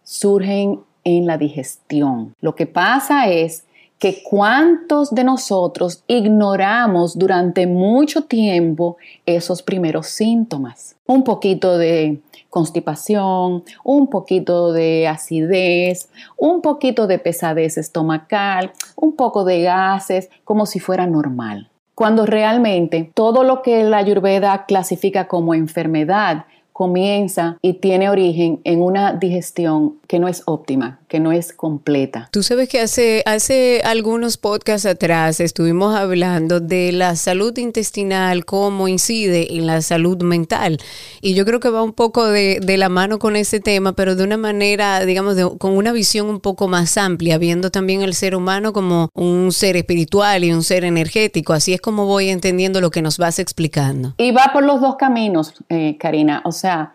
surgen 0.03 0.81
en 1.05 1.27
la 1.27 1.39
digestión. 1.39 2.35
Lo 2.41 2.55
que 2.55 2.67
pasa 2.67 3.29
es 3.29 3.65
que 4.01 4.23
cuántos 4.23 5.15
de 5.15 5.25
nosotros 5.25 6.03
ignoramos 6.07 7.19
durante 7.19 7.67
mucho 7.67 8.23
tiempo 8.23 8.97
esos 9.27 9.63
primeros 9.63 10.07
síntomas. 10.07 10.97
Un 11.07 11.23
poquito 11.23 11.77
de 11.77 12.19
constipación, 12.49 13.63
un 13.85 14.09
poquito 14.09 14.73
de 14.73 15.07
acidez, 15.07 16.09
un 16.39 16.63
poquito 16.63 17.07
de 17.07 17.19
pesadez 17.19 17.77
estomacal, 17.77 18.73
un 18.97 19.15
poco 19.15 19.45
de 19.45 19.63
gases, 19.63 20.31
como 20.45 20.65
si 20.65 20.81
fuera 20.81 21.07
normal. 21.07 21.69
Cuando 21.95 22.25
realmente 22.25 23.11
todo 23.13 23.45
lo 23.45 23.61
que 23.61 23.85
la 23.85 23.99
ayurveda 23.99 24.65
clasifica 24.65 25.29
como 25.29 25.53
enfermedad 25.53 26.47
comienza 26.73 27.59
y 27.61 27.75
tiene 27.75 28.09
origen 28.09 28.63
en 28.65 28.81
una 28.81 29.13
digestión 29.13 29.99
que 30.09 30.19
no 30.19 30.27
es 30.27 30.43
óptima, 30.47 31.00
que 31.11 31.19
no 31.19 31.33
es 31.33 31.53
completa. 31.53 32.29
Tú 32.31 32.45
sabes 32.45 32.69
que 32.69 32.81
hace, 32.81 33.25
hace 33.27 33.83
algunos 33.85 34.37
podcasts 34.37 34.87
atrás 34.87 35.41
estuvimos 35.41 35.97
hablando 35.97 36.61
de 36.61 36.93
la 36.93 37.17
salud 37.17 37.57
intestinal, 37.59 38.45
cómo 38.45 38.87
incide 38.87 39.57
en 39.57 39.67
la 39.67 39.83
salud 39.83 40.23
mental. 40.23 40.79
Y 41.21 41.35
yo 41.35 41.45
creo 41.45 41.59
que 41.59 41.69
va 41.69 41.83
un 41.83 41.95
poco 41.95 42.27
de, 42.27 42.61
de 42.61 42.77
la 42.77 42.89
mano 42.89 43.19
con 43.19 43.35
ese 43.35 43.59
tema, 43.59 43.93
pero 43.95 44.15
de 44.15 44.23
una 44.23 44.37
manera, 44.37 45.05
digamos, 45.05 45.37
con 45.59 45.77
una 45.77 45.91
visión 45.91 46.29
un 46.29 46.39
poco 46.39 46.69
más 46.69 46.97
amplia, 46.97 47.39
viendo 47.39 47.71
también 47.71 48.03
el 48.03 48.15
ser 48.15 48.37
humano 48.37 48.73
como 48.73 49.09
un 49.15 49.51
ser 49.51 49.77
espiritual 49.77 50.45
y 50.45 50.53
un 50.53 50.63
ser 50.63 50.85
energético. 50.85 51.55
Así 51.55 51.75
es 51.75 51.81
como 51.81 52.07
voy 52.07 52.29
entendiendo 52.29 52.81
lo 52.81 52.93
que 52.93 53.03
nos 53.03 53.19
vas 53.19 53.41
explicando. 53.41 54.15
Y 54.17 54.31
va 54.31 54.51
por 54.53 54.63
los 54.63 54.81
dos 54.81 54.95
caminos, 54.95 55.55
eh, 55.69 55.97
Karina. 55.99 56.43
O 56.45 56.53
sea, 56.53 56.93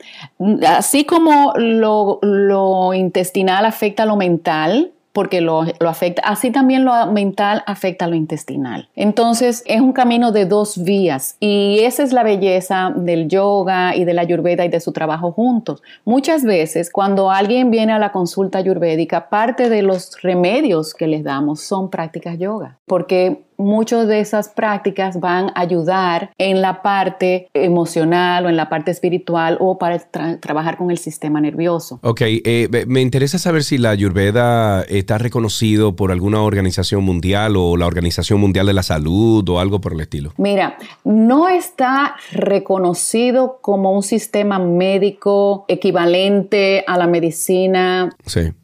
así 0.66 1.04
como 1.04 1.54
lo, 1.58 2.94
intestinal 2.94 3.66
afecta 3.66 4.05
lo 4.06 4.16
mental, 4.16 4.92
porque 5.16 5.40
lo, 5.40 5.64
afecta, 5.80 6.22
así 6.26 6.52
también 6.52 6.84
lo 6.84 7.10
mental 7.10 7.64
afecta 7.68 8.06
lo 8.06 8.16
intestinal. 8.16 8.90
Entonces 8.98 9.64
es 9.66 9.80
un 9.80 9.94
camino 9.94 10.34
de 10.34 10.46
dos 10.46 10.84
vías 10.84 11.38
y 11.40 11.80
esa 11.84 12.04
es 12.04 12.12
la 12.12 12.22
belleza 12.22 12.92
del 12.94 13.30
yoga 13.30 13.96
y 13.96 14.04
de 14.04 14.14
la 14.14 14.24
ayurveda 14.24 14.66
y 14.66 14.68
de 14.68 14.82
su 14.82 14.92
trabajo 14.92 15.32
juntos. 15.32 15.82
Muchas 16.04 16.44
veces 16.44 16.92
cuando 16.92 17.32
alguien 17.32 17.72
viene 17.72 17.94
a 17.94 18.00
la 18.00 18.12
consulta 18.12 18.58
ayurvédica, 18.58 19.30
parte 19.30 19.70
de 19.70 19.84
los 19.84 20.22
remedios 20.22 20.94
que 20.94 21.08
les 21.08 21.24
damos 21.24 21.62
son 21.62 21.90
prácticas 21.90 22.38
yoga, 22.38 22.78
porque 22.86 23.46
muchas 23.58 24.08
de 24.08 24.20
esas 24.20 24.50
prácticas 24.50 25.20
van 25.20 25.52
a 25.56 25.62
ayudar 25.62 26.32
en 26.38 26.62
la 26.62 26.82
parte 26.82 27.50
emocional 27.54 28.46
o 28.46 28.50
en 28.50 28.58
la 28.58 28.70
parte 28.70 28.92
espiritual 28.92 29.58
o 29.60 29.78
para 29.78 30.00
trabajar 30.40 30.78
con 30.78 30.92
el 30.92 30.98
sistema 30.98 31.42
nervioso. 31.42 32.00
Ok, 32.04 32.22
eh, 32.24 32.86
me 32.88 33.02
interesa 33.02 33.38
saber 33.38 33.64
si 33.64 33.78
la 33.78 33.92
Ayurveda 33.92 34.84
está 34.84 35.18
reconocido 35.18 35.96
por 35.96 36.12
alguna 36.12 36.42
organización 36.42 37.04
mundial 37.04 37.56
o 37.58 37.78
la 37.78 37.86
Organización 37.86 38.40
Mundial 38.40 38.66
de 38.68 38.74
la 38.74 38.84
Salud 38.84 39.48
o 39.50 39.60
algo 39.60 39.82
por 39.82 39.94
el 39.94 40.02
estilo. 40.02 40.34
Mira, 40.38 40.78
no 41.04 41.50
está 41.50 42.16
reconocido 42.32 43.60
como 43.62 43.92
un 43.92 44.04
sistema 44.04 44.60
médico 44.60 45.66
equivalente 45.68 46.84
a 46.88 46.98
la 46.98 47.08
medicina 47.08 48.10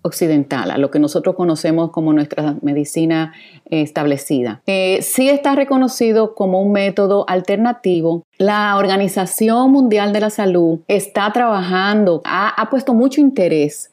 occidental, 0.01 0.71
a 0.71 0.77
lo 0.77 0.91
que 0.91 1.00
nosotros 1.00 1.36
conocemos 1.36 1.91
como 1.91 2.13
nuestra 2.13 2.55
medicina 2.62 3.33
establecida. 3.71 4.61
Eh, 4.67 4.99
sí 5.01 5.29
está 5.29 5.55
reconocido 5.55 6.35
como 6.35 6.61
un 6.61 6.71
método 6.71 7.25
alternativo. 7.27 8.23
La 8.37 8.77
Organización 8.77 9.71
Mundial 9.71 10.13
de 10.13 10.19
la 10.19 10.29
Salud 10.29 10.79
está 10.87 11.31
trabajando, 11.31 12.21
ha, 12.25 12.67
puesto 12.69 12.93
mucho 12.93 13.21
interés 13.21 13.91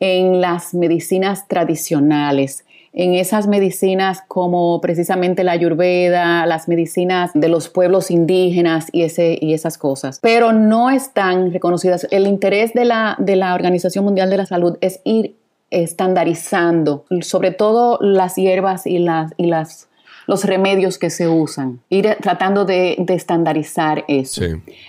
en 0.00 0.40
las 0.40 0.74
medicinas 0.74 1.46
tradicionales, 1.46 2.64
en 2.94 3.14
esas 3.14 3.46
medicinas 3.46 4.22
como 4.26 4.80
precisamente 4.80 5.44
la 5.44 5.52
ayurveda, 5.52 6.46
las 6.46 6.68
medicinas 6.68 7.30
de 7.34 7.48
los 7.48 7.68
pueblos 7.68 8.10
indígenas 8.10 8.86
y, 8.92 9.06
y 9.40 9.54
esas 9.54 9.76
cosas, 9.76 10.18
pero 10.22 10.52
no 10.52 10.88
están 10.88 11.52
reconocidas. 11.52 12.06
El 12.10 12.26
interés 12.26 12.72
de 12.72 12.84
la, 12.84 13.16
de 13.18 13.36
la 13.36 13.54
Organización 13.54 14.04
Mundial 14.04 14.30
de 14.30 14.36
la 14.38 14.46
Salud 14.46 14.78
es 14.80 15.00
ir 15.04 15.36
estandarizando, 15.70 17.04
sobre 17.20 17.50
todo 17.50 17.98
las 18.00 18.36
hierbas 18.36 18.86
y, 18.86 18.98
las, 18.98 19.32
y 19.36 19.46
las, 19.46 19.88
los 20.26 20.44
remedios 20.44 20.98
que 20.98 21.10
se 21.10 21.28
usan, 21.28 21.80
ir 21.88 22.16
tratando 22.20 22.64
de, 22.64 22.96
estandarizar 23.08 24.04
eso. 24.08 24.42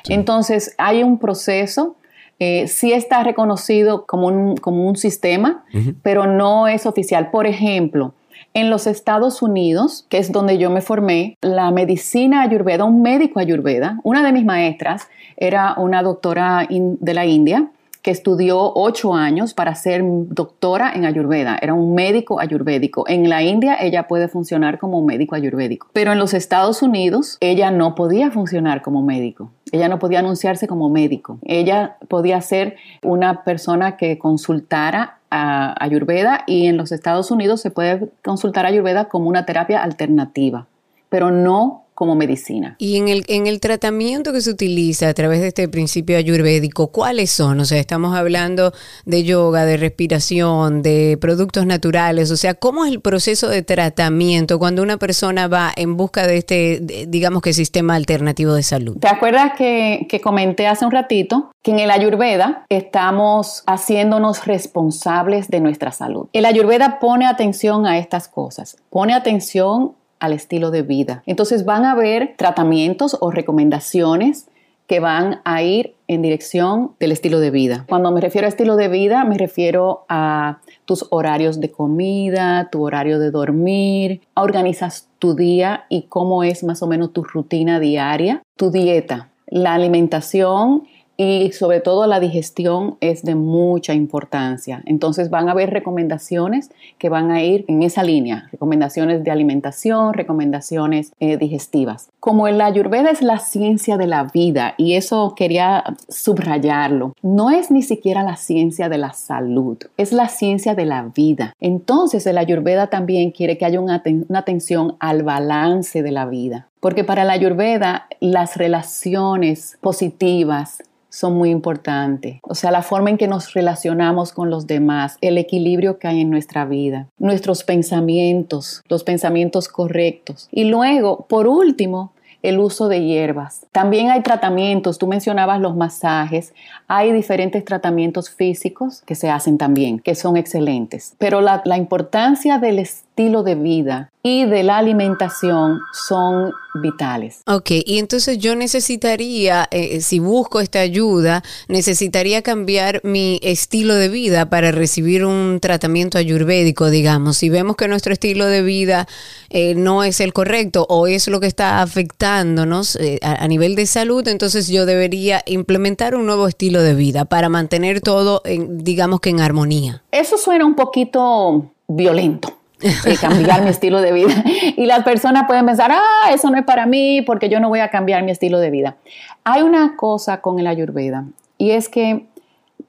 Entonces, 0.08 0.76
hay 0.78 1.04
un 1.04 1.20
proceso 1.20 1.96
eh, 2.42 2.68
sí 2.68 2.94
está 2.94 3.22
reconocido 3.24 4.06
como 4.06 4.28
un, 4.28 4.56
como 4.56 4.88
un 4.88 4.96
sistema, 4.96 5.66
pero 6.02 6.26
no 6.26 6.70
es 6.70 6.86
oficial. 6.86 7.32
Por 7.32 7.46
ejemplo, 7.46 8.14
en 8.54 8.70
los 8.70 8.88
Estados 8.88 9.42
Unidos, 9.42 10.06
que 10.10 10.18
es 10.18 10.32
donde 10.32 10.58
yo 10.58 10.70
me 10.70 10.82
formé, 10.82 11.38
la 11.42 11.70
medicina 11.72 12.42
ayurveda, 12.42 12.86
un 12.86 13.02
médico 13.02 13.40
ayurveda, 13.40 14.00
una 14.04 14.24
de 14.24 14.32
mis 14.32 14.46
maestras 14.46 15.08
era 15.36 15.76
una 15.78 16.02
doctora 16.02 16.68
de 16.70 17.14
la 17.14 17.26
India, 17.26 17.70
estudió 18.10 18.74
ocho 18.76 19.14
años 19.14 19.54
para 19.54 19.76
ser 19.76 20.02
doctora 20.04 20.92
en 20.94 21.06
Ayurveda. 21.06 21.58
Era 21.62 21.74
un 21.74 21.94
médico 21.94 22.40
ayurvédico. 22.40 23.06
En 23.08 23.30
la 23.30 23.44
India 23.44 23.78
ella 23.80 24.08
puede 24.08 24.28
funcionar 24.28 24.80
como 24.80 25.02
médico 25.04 25.36
ayurvédico. 25.36 25.88
Pero 25.94 26.12
en 26.12 26.20
los 26.20 26.34
Estados 26.34 26.82
Unidos 26.82 27.38
ella 27.40 27.72
no 27.72 27.96
podía 27.96 28.32
funcionar 28.32 28.82
como 28.82 29.02
médico. 29.04 29.52
Ella 29.72 29.88
no 29.88 30.00
podía 30.00 30.20
anunciarse 30.20 30.68
como 30.68 30.90
médico. 30.90 31.40
Ella 31.44 31.98
podía 32.08 32.42
ser 32.42 32.78
una 33.04 33.44
persona 33.44 33.98
que 33.98 34.18
consultara 34.18 35.20
a 35.32 35.76
Ayurveda 35.84 36.44
y 36.48 36.68
en 36.68 36.78
los 36.78 36.92
Estados 36.92 37.32
Unidos 37.32 37.62
se 37.62 37.72
puede 37.72 38.10
consultar 38.24 38.66
a 38.66 38.70
Ayurveda 38.70 39.06
como 39.06 39.30
una 39.30 39.46
terapia 39.46 39.84
alternativa, 39.84 40.66
pero 41.10 41.30
no 41.32 41.84
como 42.00 42.16
medicina. 42.16 42.78
Y 42.78 42.96
en 42.96 43.10
el, 43.10 43.26
en 43.28 43.46
el 43.46 43.60
tratamiento 43.60 44.32
que 44.32 44.40
se 44.40 44.52
utiliza 44.52 45.10
a 45.10 45.14
través 45.14 45.42
de 45.42 45.50
este 45.50 45.68
principio 45.68 46.18
ayurvédico, 46.18 46.88
¿cuáles 46.94 47.30
son? 47.30 47.60
O 47.60 47.66
sea, 47.66 47.78
estamos 47.78 48.16
hablando 48.16 48.72
de 49.04 49.26
yoga, 49.26 49.66
de 49.66 49.76
respiración, 49.76 50.82
de 50.82 51.18
productos 51.20 51.66
naturales. 51.66 52.32
O 52.32 52.38
sea, 52.38 52.54
¿cómo 52.54 52.86
es 52.86 52.94
el 52.94 53.02
proceso 53.02 53.50
de 53.50 53.64
tratamiento 53.64 54.60
cuando 54.60 54.82
una 54.82 54.96
persona 54.96 55.50
va 55.50 55.74
en 55.76 55.98
busca 55.98 56.26
de 56.26 56.38
este, 56.38 56.80
digamos 57.10 57.42
que, 57.42 57.52
sistema 57.52 57.96
alternativo 57.96 58.54
de 58.54 58.64
salud? 58.64 58.96
¿Te 59.02 59.10
acuerdas 59.10 59.52
que, 59.58 60.08
que 60.10 60.22
comenté 60.22 60.68
hace 60.68 60.86
un 60.86 60.92
ratito 60.92 61.52
que 61.62 61.72
en 61.72 61.80
el 61.80 61.92
ayurveda 61.92 62.66
estamos 62.70 63.64
haciéndonos 63.68 64.46
responsables 64.46 65.50
de 65.50 65.60
nuestra 65.60 65.92
salud? 65.92 66.30
El 66.32 66.46
ayurveda 66.46 67.00
pone 67.02 67.26
atención 67.26 67.86
a 67.86 67.98
estas 67.98 68.30
cosas, 68.30 68.78
pone 68.90 69.14
atención 69.14 70.00
al 70.20 70.34
estilo 70.34 70.72
de 70.72 70.82
vida. 70.82 71.24
Entonces 71.26 71.66
van 71.66 71.86
a 71.86 71.92
haber 71.92 72.36
tratamientos 72.38 73.18
o 73.20 73.32
recomendaciones 73.32 74.48
que 74.90 75.00
van 75.00 75.42
a 75.46 75.62
ir 75.62 75.94
en 76.08 76.24
dirección 76.24 76.94
del 77.00 77.12
estilo 77.12 77.40
de 77.40 77.52
vida. 77.52 77.86
Cuando 77.88 78.12
me 78.12 78.22
refiero 78.22 78.48
a 78.48 78.50
estilo 78.50 78.76
de 78.76 78.88
vida, 78.88 79.24
me 79.24 79.38
refiero 79.38 80.04
a 80.10 80.62
tus 80.86 81.06
horarios 81.12 81.60
de 81.60 81.70
comida, 81.70 82.70
tu 82.72 82.84
horario 82.84 83.20
de 83.20 83.30
dormir, 83.30 84.22
organizas 84.34 85.08
tu 85.20 85.36
día 85.36 85.86
y 85.90 86.04
cómo 86.04 86.44
es 86.44 86.64
más 86.64 86.82
o 86.82 86.88
menos 86.88 87.14
tu 87.14 87.24
rutina 87.24 87.80
diaria, 87.80 88.42
tu 88.58 88.72
dieta, 88.72 89.30
la 89.46 89.76
alimentación 89.76 90.88
y 91.20 91.52
sobre 91.52 91.82
todo 91.82 92.08
la 92.08 92.22
digestión 92.22 92.96
es 93.02 93.24
de 93.24 93.36
mucha 93.36 93.94
importancia. 93.94 94.82
Entonces 94.86 95.30
van 95.30 95.50
a 95.50 95.52
haber 95.52 95.70
recomendaciones 95.70 96.72
que 96.98 97.10
van 97.10 97.30
a 97.30 97.44
ir 97.44 97.66
en 97.68 97.84
esa 97.84 98.04
línea, 98.04 98.48
recomendaciones 98.54 99.22
de 99.26 99.30
alimentación, 99.30 100.14
recomendaciones 100.14 101.12
eh, 101.20 101.36
digestivas. 101.36 102.08
Como 102.22 102.48
la 102.48 102.68
ayurveda 102.68 103.12
es 103.12 103.22
la 103.22 103.40
ciencia 103.40 103.98
de 103.98 104.08
la 104.08 104.24
vida 104.34 104.76
y 104.78 104.94
eso 104.94 105.34
quería 105.36 105.84
subrayarlo, 106.08 107.14
no 107.22 107.50
es 107.50 107.70
ni 107.70 107.82
siquiera 107.82 108.24
la 108.24 108.38
ciencia 108.38 108.88
de 108.88 108.98
la 108.98 109.12
salud, 109.12 109.78
es 109.98 110.14
la 110.14 110.30
ciencia 110.30 110.74
de 110.74 110.86
la 110.86 111.12
vida. 111.14 111.54
Entonces 111.60 112.26
el 112.28 112.38
ayurveda 112.38 112.88
también 112.88 113.32
quiere 113.32 113.58
que 113.58 113.66
haya 113.66 113.82
una, 113.82 114.02
una 114.30 114.40
atención 114.40 114.96
al 115.02 115.24
balance 115.24 116.02
de 116.02 116.12
la 116.12 116.26
vida. 116.28 116.70
Porque 116.80 117.04
para 117.04 117.26
la 117.26 117.34
ayurveda 117.34 118.08
las 118.22 118.56
relaciones 118.56 119.78
positivas, 119.82 120.82
son 121.10 121.34
muy 121.34 121.50
importantes. 121.50 122.40
O 122.44 122.56
sea, 122.56 122.72
la 122.72 122.82
forma 122.82 123.10
en 123.10 123.18
que 123.18 123.28
nos 123.28 123.54
relacionamos 123.54 124.32
con 124.32 124.50
los 124.50 124.68
demás, 124.68 125.18
el 125.22 125.38
equilibrio 125.38 126.00
que 126.00 126.08
hay 126.08 126.22
en 126.22 126.30
nuestra 126.30 126.66
vida, 126.66 127.08
nuestros 127.18 127.64
pensamientos, 127.64 128.84
los 128.88 129.04
pensamientos 129.04 129.68
correctos. 129.68 130.48
Y 130.52 130.66
luego, 130.66 131.26
por 131.28 131.48
último, 131.48 132.14
el 132.42 132.60
uso 132.60 132.88
de 132.88 133.04
hierbas. 133.04 133.66
También 133.72 134.10
hay 134.10 134.22
tratamientos, 134.22 134.98
tú 134.98 135.08
mencionabas 135.08 135.60
los 135.60 135.76
masajes, 135.76 136.54
hay 136.88 137.12
diferentes 137.12 137.66
tratamientos 137.66 138.30
físicos 138.30 139.02
que 139.02 139.16
se 139.16 139.30
hacen 139.30 139.58
también, 139.58 140.00
que 140.00 140.16
son 140.16 140.38
excelentes. 140.38 141.16
Pero 141.18 141.42
la, 141.42 141.62
la 141.66 141.78
importancia 141.78 142.58
del 142.58 142.80
estilo 143.20 143.44
de 143.44 143.56
vida 143.56 144.12
y 144.24 144.46
de 144.46 144.64
la 144.64 144.78
alimentación 144.78 145.82
son 145.92 146.54
vitales. 146.76 147.42
Ok, 147.48 147.72
y 147.86 148.00
entonces 148.00 148.38
yo 148.38 148.56
necesitaría, 148.56 149.68
eh, 149.72 150.00
si 150.00 150.20
busco 150.20 150.62
esta 150.62 150.80
ayuda, 150.80 151.44
necesitaría 151.68 152.42
cambiar 152.42 153.02
mi 153.04 153.42
estilo 153.44 153.96
de 153.96 154.08
vida 154.08 154.50
para 154.50 154.72
recibir 154.72 155.26
un 155.26 155.60
tratamiento 155.62 156.18
ayurvédico, 156.18 156.90
digamos. 156.90 157.36
Si 157.36 157.50
vemos 157.50 157.76
que 157.76 157.90
nuestro 157.90 158.14
estilo 158.14 158.46
de 158.46 158.62
vida 158.62 159.06
eh, 159.50 159.76
no 159.76 160.06
es 160.06 160.22
el 160.22 160.32
correcto 160.32 160.86
o 160.88 161.08
es 161.08 161.28
lo 161.28 161.42
que 161.42 161.48
está 161.48 161.82
afectándonos 161.82 162.96
eh, 162.96 163.20
a, 163.22 163.44
a, 163.44 163.48
nivel 163.50 163.76
de 163.76 163.86
salud, 163.86 164.26
entonces 164.30 164.70
yo 164.70 164.86
debería 164.86 165.44
implementar 165.46 166.16
un 166.16 166.26
nuevo 166.26 166.48
estilo 166.48 166.82
de 166.84 166.94
vida 166.94 167.26
para 167.26 167.50
mantener 167.50 168.00
todo, 168.00 168.42
en, 168.46 168.82
digamos 168.82 169.20
que 169.20 169.30
en 169.30 169.42
armonía. 169.42 170.04
Eso 170.12 170.38
suena 170.38 170.66
un 170.66 170.76
poquito 170.76 171.74
violento 171.90 172.59
eh, 172.82 173.16
cambiar 173.20 173.64
mi 173.64 173.70
estilo 173.70 174.02
de 174.02 174.12
vida. 174.12 174.44
Y 174.78 174.86
las 174.86 175.04
personas 175.04 175.44
pueden 175.48 175.66
pensar, 175.66 175.92
ah, 175.92 176.32
eso 176.32 176.50
no 176.50 176.58
es 176.58 176.66
para 176.66 176.86
mí 176.86 177.22
porque 177.22 177.50
yo 177.50 177.60
no 177.60 177.70
voy 177.70 177.80
a 177.80 177.90
cambiar 177.90 178.24
mi 178.24 178.32
estilo 178.32 178.60
de 178.60 178.70
vida. 178.70 178.98
Hay 179.44 179.62
una 179.62 179.96
cosa 179.96 180.42
con 180.42 180.60
el 180.60 180.68
ayurveda 180.68 181.26
y 181.58 181.72
es 181.72 181.90
que 181.90 182.26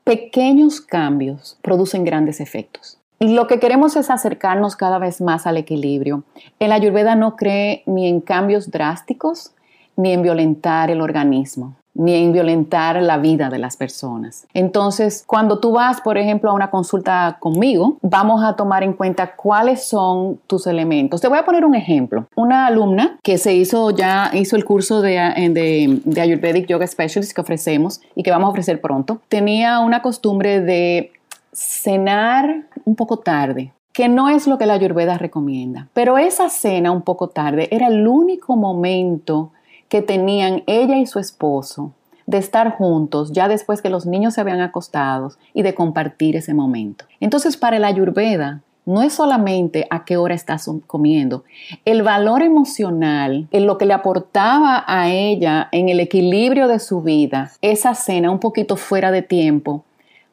pequeños 0.05 0.81
cambios 0.81 1.59
producen 1.63 2.05
grandes 2.05 2.41
efectos. 2.41 2.99
Y 3.19 3.35
lo 3.35 3.47
que 3.47 3.59
queremos 3.59 3.97
es 3.97 4.09
acercarnos 4.09 4.77
cada 4.77 4.99
vez 4.99 5.21
más 5.21 5.47
al 5.47 5.59
equilibrio. 5.59 6.25
El 6.59 6.73
ayurveda 6.73 7.17
no 7.17 7.37
cree 7.37 7.83
ni 7.87 8.09
en 8.09 8.21
cambios 8.21 8.71
drásticos 8.71 9.53
ni 9.97 10.13
en 10.13 10.23
violentar 10.23 10.91
el 10.91 11.03
organismo 11.03 11.77
ni 12.01 12.15
en 12.15 12.33
violentar 12.33 13.03
la 13.03 13.19
vida 13.19 13.51
de 13.51 13.59
las 13.59 13.77
personas. 13.77 14.47
Entonces, 14.55 15.23
cuando 15.27 15.59
tú 15.59 15.73
vas, 15.73 16.01
por 16.01 16.17
ejemplo, 16.17 16.51
a 16.51 16.55
una 16.55 16.71
consulta 16.71 17.37
conmigo, 17.39 17.99
vamos 18.01 18.43
a 18.43 18.57
tomar 18.57 18.83
en 18.83 18.95
cuenta 18.95 19.37
cuáles 19.37 19.85
son 19.85 20.41
tus 20.47 20.67
elementos. 20.67 21.21
Te 21.21 21.29
voy 21.29 21.39
a 21.39 21.45
poner 21.45 21.65
un 21.67 21.75
ejemplo. 21.75 22.27
Una 22.37 22.67
alumna 22.67 23.19
que 23.23 23.37
se 23.37 23.53
hizo 23.55 23.91
ya, 23.91 24.31
hizo 24.33 24.57
el 24.57 24.65
curso 24.65 25.03
de, 25.03 25.13
de, 25.53 26.01
de 26.03 26.21
Ayurvedic 26.23 26.67
Yoga 26.67 26.87
Specialist 26.87 27.35
que 27.35 27.43
ofrecemos 27.43 28.01
y 28.15 28.23
que 28.23 28.31
vamos 28.31 28.47
a 28.47 28.51
ofrecer 28.51 28.81
pronto, 28.81 29.21
tenía 29.29 29.81
una 29.81 30.01
costumbre 30.01 30.63
de 30.63 31.13
cenar 31.53 32.65
un 32.87 32.97
poco 32.97 33.19
tarde, 33.19 33.73
que 33.93 34.09
no 34.09 34.31
es 34.31 34.47
lo 34.47 34.57
que 34.57 34.65
la 34.65 34.75
Ayurveda 34.75 35.19
recomienda. 35.19 35.89
Pero 35.93 36.17
esa 36.17 36.49
cena 36.49 36.93
un 36.93 37.03
poco 37.03 37.29
tarde 37.29 37.69
era 37.71 37.89
el 37.89 38.09
único 38.09 38.57
momento 38.57 39.53
que 39.91 40.01
tenían 40.01 40.63
ella 40.67 40.97
y 40.97 41.05
su 41.05 41.19
esposo 41.19 41.93
de 42.27 42.39
estar 42.39 42.77
juntos 42.77 43.33
ya 43.33 43.49
después 43.49 43.83
que 43.83 43.91
los 43.91 44.07
niños 44.07 44.35
se 44.35 44.41
habían 44.41 44.61
acostado 44.61 45.33
y 45.53 45.63
de 45.63 45.75
compartir 45.75 46.37
ese 46.37 46.55
momento. 46.55 47.05
Entonces, 47.19 47.57
para 47.57 47.77
el 47.77 47.85
ayurveda, 47.85 48.63
no 48.87 49.03
es 49.03 49.13
solamente 49.13 49.87
a 49.91 50.05
qué 50.05 50.17
hora 50.17 50.35
estás 50.35 50.71
comiendo, 50.87 51.45
el 51.85 52.03
valor 52.03 52.43
emocional, 52.43 53.49
en 53.51 53.67
lo 53.67 53.79
que 53.79 53.87
le 53.87 53.93
aportaba 53.93 54.85
a 54.87 55.11
ella 55.11 55.69
en 55.73 55.89
el 55.89 56.01
equilibrio 56.01 56.67
de 56.69 56.79
su 56.79 57.03
vida, 57.03 57.53
esa 57.61 57.95
cena 57.95 58.31
un 58.31 58.39
poquito 58.39 58.77
fuera 58.77 59.11
de 59.11 59.23
tiempo, 59.23 59.85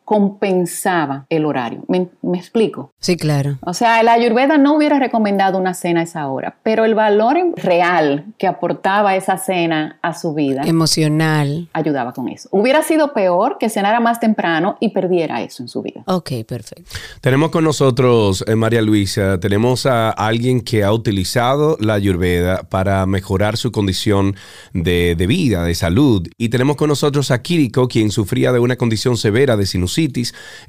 compensaba 0.08 1.26
el 1.30 1.44
horario. 1.44 1.84
¿Me, 1.90 2.08
explico? 2.38 2.94
Sí, 2.98 3.18
claro. 3.18 3.58
O 3.60 3.74
sea, 3.74 4.00
el 4.00 4.08
Ayurveda 4.08 4.58
no 4.58 4.74
hubiera 4.74 5.00
recomendado 5.00 5.58
una 5.58 5.74
cena 5.74 6.00
a 6.00 6.04
esa 6.04 6.30
hora, 6.30 6.56
pero 6.64 6.86
el 6.86 6.96
valor 6.96 7.36
real 7.58 8.24
que 8.38 8.48
aportaba 8.48 9.18
esa 9.18 9.38
cena 9.38 10.00
a 10.02 10.14
su 10.14 10.34
vida 10.34 10.62
emocional 10.64 11.68
ayudaba 11.74 12.14
con 12.14 12.30
eso. 12.30 12.48
Hubiera 12.54 12.84
sido 12.84 13.12
peor 13.12 13.58
que 13.60 13.68
cenara 13.68 14.00
más 14.00 14.22
temprano 14.22 14.78
y 14.80 14.92
perdiera 14.92 15.42
eso 15.42 15.62
en 15.62 15.68
su 15.68 15.82
vida. 15.82 16.04
Ok, 16.06 16.32
perfecto. 16.48 16.90
Tenemos 17.20 17.52
con 17.52 17.66
nosotros, 17.66 18.46
eh, 18.48 18.56
María 18.56 18.82
Luisa, 18.82 19.42
tenemos 19.42 19.86
a 19.86 20.12
alguien 20.12 20.62
que 20.62 20.86
ha 20.86 20.94
utilizado 20.94 21.76
la 21.82 21.96
Ayurveda 21.96 22.64
para 22.64 23.06
mejorar 23.08 23.58
su 23.58 23.74
condición 23.74 24.38
de, 24.72 25.16
de 25.18 25.28
vida, 25.28 25.66
de 25.66 25.76
salud. 25.76 26.26
Y 26.38 26.48
tenemos 26.48 26.78
con 26.78 26.88
nosotros 26.88 27.30
a 27.30 27.42
Kiriko, 27.42 27.90
quien 27.90 28.10
sufría 28.10 28.54
de 28.54 28.60
una 28.60 28.78
condición 28.78 29.18
severa 29.18 29.58
de 29.58 29.66
sinusitis 29.66 29.97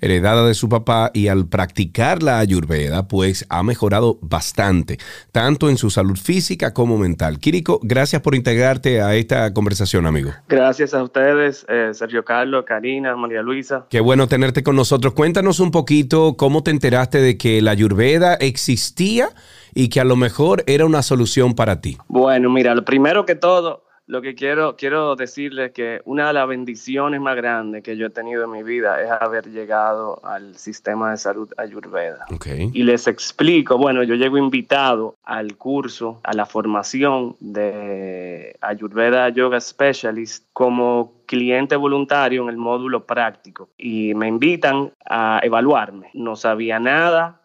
heredada 0.01 0.47
de 0.47 0.55
su 0.55 0.69
papá 0.69 1.11
y 1.13 1.29
al 1.29 1.47
practicar 1.49 2.23
la 2.23 2.39
ayurveda, 2.39 3.09
pues 3.09 3.47
ha 3.49 3.63
mejorado 3.63 4.19
bastante, 4.23 4.99
tanto 5.33 5.69
en 5.69 5.77
su 5.77 5.91
salud 5.91 6.17
física 6.17 6.73
como 6.73 6.99
mental. 6.99 7.39
Kiriko, 7.39 7.81
gracias 7.83 8.23
por 8.23 8.35
integrarte 8.35 9.01
a 9.01 9.15
esta 9.15 9.53
conversación, 9.53 10.07
amigo. 10.07 10.33
Gracias 10.49 10.95
a 10.95 11.03
ustedes, 11.03 11.67
eh, 11.69 11.91
Sergio 11.93 12.25
Carlos, 12.25 12.65
Karina, 12.67 13.17
María 13.17 13.43
Luisa. 13.43 13.87
Qué 13.91 14.01
bueno 14.01 14.29
tenerte 14.29 14.63
con 14.63 14.77
nosotros. 14.77 15.13
Cuéntanos 15.15 15.61
un 15.61 15.71
poquito 15.71 16.37
cómo 16.37 16.63
te 16.63 16.71
enteraste 16.71 17.21
de 17.21 17.37
que 17.37 17.61
la 17.63 17.73
ayurveda 17.73 18.35
existía 18.35 19.31
y 19.75 19.89
que 19.89 20.01
a 20.01 20.05
lo 20.05 20.17
mejor 20.17 20.65
era 20.67 20.87
una 20.87 21.03
solución 21.03 21.55
para 21.55 21.81
ti. 21.81 21.99
Bueno, 22.09 22.51
mira, 22.51 22.75
lo 22.75 22.85
primero 22.85 23.27
que 23.27 23.35
todo, 23.35 23.85
lo 24.09 24.23
que 24.23 24.35
quiero, 24.35 24.75
quiero 24.75 25.17
decirles 25.17 25.73
que 25.73 26.01
una 26.07 26.29
de 26.29 26.33
las 26.33 26.49
bendiciones 26.49 27.21
más 27.21 27.37
grandes 27.37 27.83
que 27.83 27.95
yo 27.95 28.07
he 28.07 28.11
tenido 28.11 28.45
en 28.45 28.51
mi 28.51 28.63
vida 28.63 29.03
es 29.03 29.11
haber 29.11 29.51
llegado 29.51 30.19
al 30.25 30.57
sistema 30.57 31.11
de 31.11 31.19
salud 31.19 31.53
Ayurveda. 31.59 32.25
Y 32.73 32.85
les 32.85 33.07
explico, 33.07 33.77
bueno, 33.77 34.03
yo 34.03 34.15
llego 34.15 34.39
invitado 34.39 35.17
al 35.25 35.57
curso, 35.57 36.21
a 36.25 36.33
la 36.33 36.47
formación 36.47 37.37
de 37.39 38.57
Ayurveda 38.63 39.29
Yoga 39.29 39.61
Specialist 39.61 40.47
como 40.55 41.13
cliente 41.27 41.77
voluntario 41.77 42.43
en 42.43 42.49
el 42.49 42.57
módulo 42.57 43.05
práctico 43.05 43.69
y 43.77 44.15
me 44.15 44.27
invitan 44.27 44.91
a 45.05 45.41
evaluarme. 45.43 46.09
No 46.15 46.35
sabía 46.35 46.81
nada, 46.81 47.38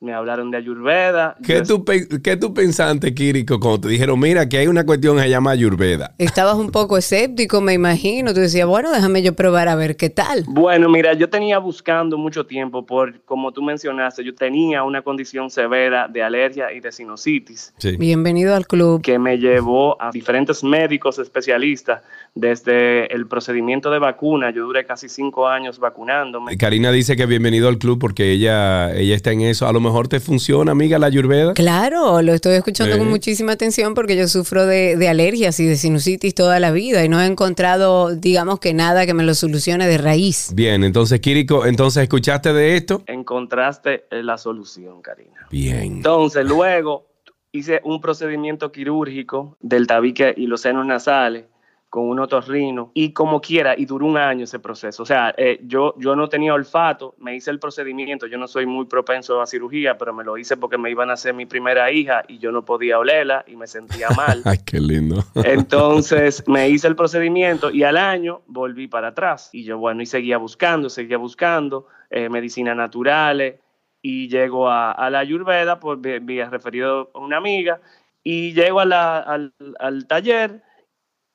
me 0.00 0.14
hablaron 0.14 0.50
de 0.50 0.56
Ayurveda. 0.56 1.36
¿Qué, 1.44 1.60
tú, 1.60 1.84
¿Qué 1.84 2.36
tú 2.38 2.54
pensaste, 2.54 3.14
Kiriko, 3.14 3.60
cuando 3.60 3.82
te 3.82 3.88
dijeron, 3.88 4.18
mira, 4.18 4.48
que 4.48 4.56
hay 4.56 4.66
una 4.66 4.86
cuestión 4.86 5.18
que 5.18 5.24
se 5.24 5.28
llama 5.28 5.50
Ayurveda? 5.50 6.14
Estabas 6.16 6.54
un 6.54 6.70
poco 6.70 6.96
escéptico, 6.96 7.60
me 7.60 7.74
imagino. 7.74 8.32
Tú 8.32 8.40
decías, 8.40 8.66
bueno, 8.66 8.90
déjame 8.92 9.22
yo 9.22 9.34
probar 9.34 9.68
a 9.68 9.74
ver 9.74 9.96
qué 9.96 10.08
tal. 10.08 10.44
Bueno, 10.48 10.88
mira, 10.88 11.12
yo 11.12 11.28
tenía 11.28 11.58
buscando 11.58 12.16
mucho 12.16 12.46
tiempo, 12.46 12.86
por 12.86 13.20
como 13.24 13.52
tú 13.52 13.60
mencionaste, 13.60 14.24
yo 14.24 14.34
tenía 14.34 14.84
una 14.84 15.02
condición 15.02 15.50
severa 15.50 16.08
de 16.08 16.22
alergia 16.22 16.72
y 16.72 16.80
de 16.80 16.92
sinusitis. 16.92 17.74
Sí. 17.76 17.98
Bienvenido 17.98 18.54
al 18.54 18.66
club. 18.66 19.02
Que 19.02 19.18
me 19.18 19.36
llevó 19.36 20.00
a 20.00 20.10
diferentes 20.12 20.64
médicos 20.64 21.18
especialistas 21.18 22.00
desde 22.34 23.12
el 23.14 23.26
procedimiento 23.26 23.90
de 23.90 23.98
vacuna. 23.98 24.50
Yo 24.50 24.64
duré 24.64 24.86
casi 24.86 25.10
cinco 25.10 25.46
años 25.46 25.78
vacunándome. 25.78 26.56
Karina 26.56 26.90
dice 26.90 27.16
que 27.16 27.26
bienvenido 27.26 27.68
al 27.68 27.76
club 27.76 27.98
porque 27.98 28.32
ella, 28.32 28.94
ella 28.94 29.14
está 29.14 29.32
en 29.32 29.42
eso. 29.42 29.66
A 29.66 29.72
lo 29.72 29.80
mejor 29.80 29.89
te 30.08 30.20
funciona, 30.20 30.72
amiga, 30.72 30.98
la 30.98 31.06
ayurveda. 31.06 31.54
Claro, 31.54 32.22
lo 32.22 32.32
estoy 32.32 32.54
escuchando 32.54 32.98
con 32.98 33.08
muchísima 33.08 33.52
atención 33.52 33.94
porque 33.94 34.16
yo 34.16 34.28
sufro 34.28 34.66
de, 34.66 34.96
de, 34.96 35.08
alergias 35.08 35.60
y 35.60 35.66
de 35.66 35.76
sinusitis 35.76 36.34
toda 36.34 36.58
la 36.60 36.70
vida 36.70 37.04
y 37.04 37.08
no 37.08 37.20
he 37.20 37.26
encontrado, 37.26 38.14
digamos 38.14 38.60
que 38.60 38.74
nada 38.74 39.06
que 39.06 39.14
me 39.14 39.24
lo 39.24 39.34
solucione 39.34 39.86
de 39.86 39.98
raíz. 39.98 40.52
Bien, 40.54 40.84
entonces, 40.84 41.20
Kiriko, 41.20 41.66
entonces, 41.66 42.02
¿escuchaste 42.02 42.52
de 42.52 42.76
esto? 42.76 43.02
Encontraste 43.06 44.04
la 44.10 44.38
solución, 44.38 45.02
Karina. 45.02 45.46
Bien. 45.50 45.80
Entonces, 45.82 46.44
luego 46.46 47.06
hice 47.52 47.80
un 47.84 48.00
procedimiento 48.00 48.72
quirúrgico 48.72 49.56
del 49.60 49.86
tabique 49.86 50.34
y 50.36 50.46
los 50.46 50.60
senos 50.60 50.86
nasales 50.86 51.46
con 51.90 52.04
un 52.08 52.20
otorrino 52.20 52.92
y 52.94 53.12
como 53.12 53.40
quiera, 53.40 53.74
y 53.76 53.84
duró 53.84 54.06
un 54.06 54.16
año 54.16 54.44
ese 54.44 54.60
proceso. 54.60 55.02
O 55.02 55.06
sea, 55.06 55.34
eh, 55.36 55.58
yo, 55.64 55.94
yo 55.98 56.14
no 56.14 56.28
tenía 56.28 56.54
olfato, 56.54 57.16
me 57.18 57.34
hice 57.34 57.50
el 57.50 57.58
procedimiento, 57.58 58.28
yo 58.28 58.38
no 58.38 58.46
soy 58.46 58.64
muy 58.64 58.86
propenso 58.86 59.42
a 59.42 59.46
cirugía, 59.46 59.98
pero 59.98 60.14
me 60.14 60.22
lo 60.22 60.38
hice 60.38 60.56
porque 60.56 60.78
me 60.78 60.88
iban 60.88 61.10
a 61.10 61.14
hacer 61.14 61.34
mi 61.34 61.46
primera 61.46 61.90
hija 61.90 62.22
y 62.28 62.38
yo 62.38 62.52
no 62.52 62.64
podía 62.64 63.00
olerla 63.00 63.44
y 63.48 63.56
me 63.56 63.66
sentía 63.66 64.08
mal. 64.16 64.40
Ay, 64.44 64.58
qué 64.64 64.78
lindo. 64.78 65.24
Entonces 65.34 66.44
me 66.46 66.68
hice 66.68 66.86
el 66.86 66.94
procedimiento 66.94 67.72
y 67.72 67.82
al 67.82 67.96
año 67.96 68.42
volví 68.46 68.86
para 68.86 69.08
atrás. 69.08 69.50
Y 69.52 69.64
yo, 69.64 69.76
bueno, 69.76 70.00
y 70.00 70.06
seguía 70.06 70.38
buscando, 70.38 70.88
seguía 70.88 71.18
buscando 71.18 71.88
eh, 72.08 72.28
medicinas 72.28 72.76
naturales 72.76 73.56
y 74.00 74.28
llego 74.28 74.70
a, 74.70 75.10
la 75.10 75.18
Ayurveda 75.18 75.80
por 75.80 75.98
vía 76.00 76.48
referido 76.48 77.10
a 77.14 77.18
una 77.18 77.36
amiga 77.36 77.80
y 78.22 78.52
llego 78.52 78.78
al, 78.78 78.92
al 78.92 80.06
taller 80.06 80.62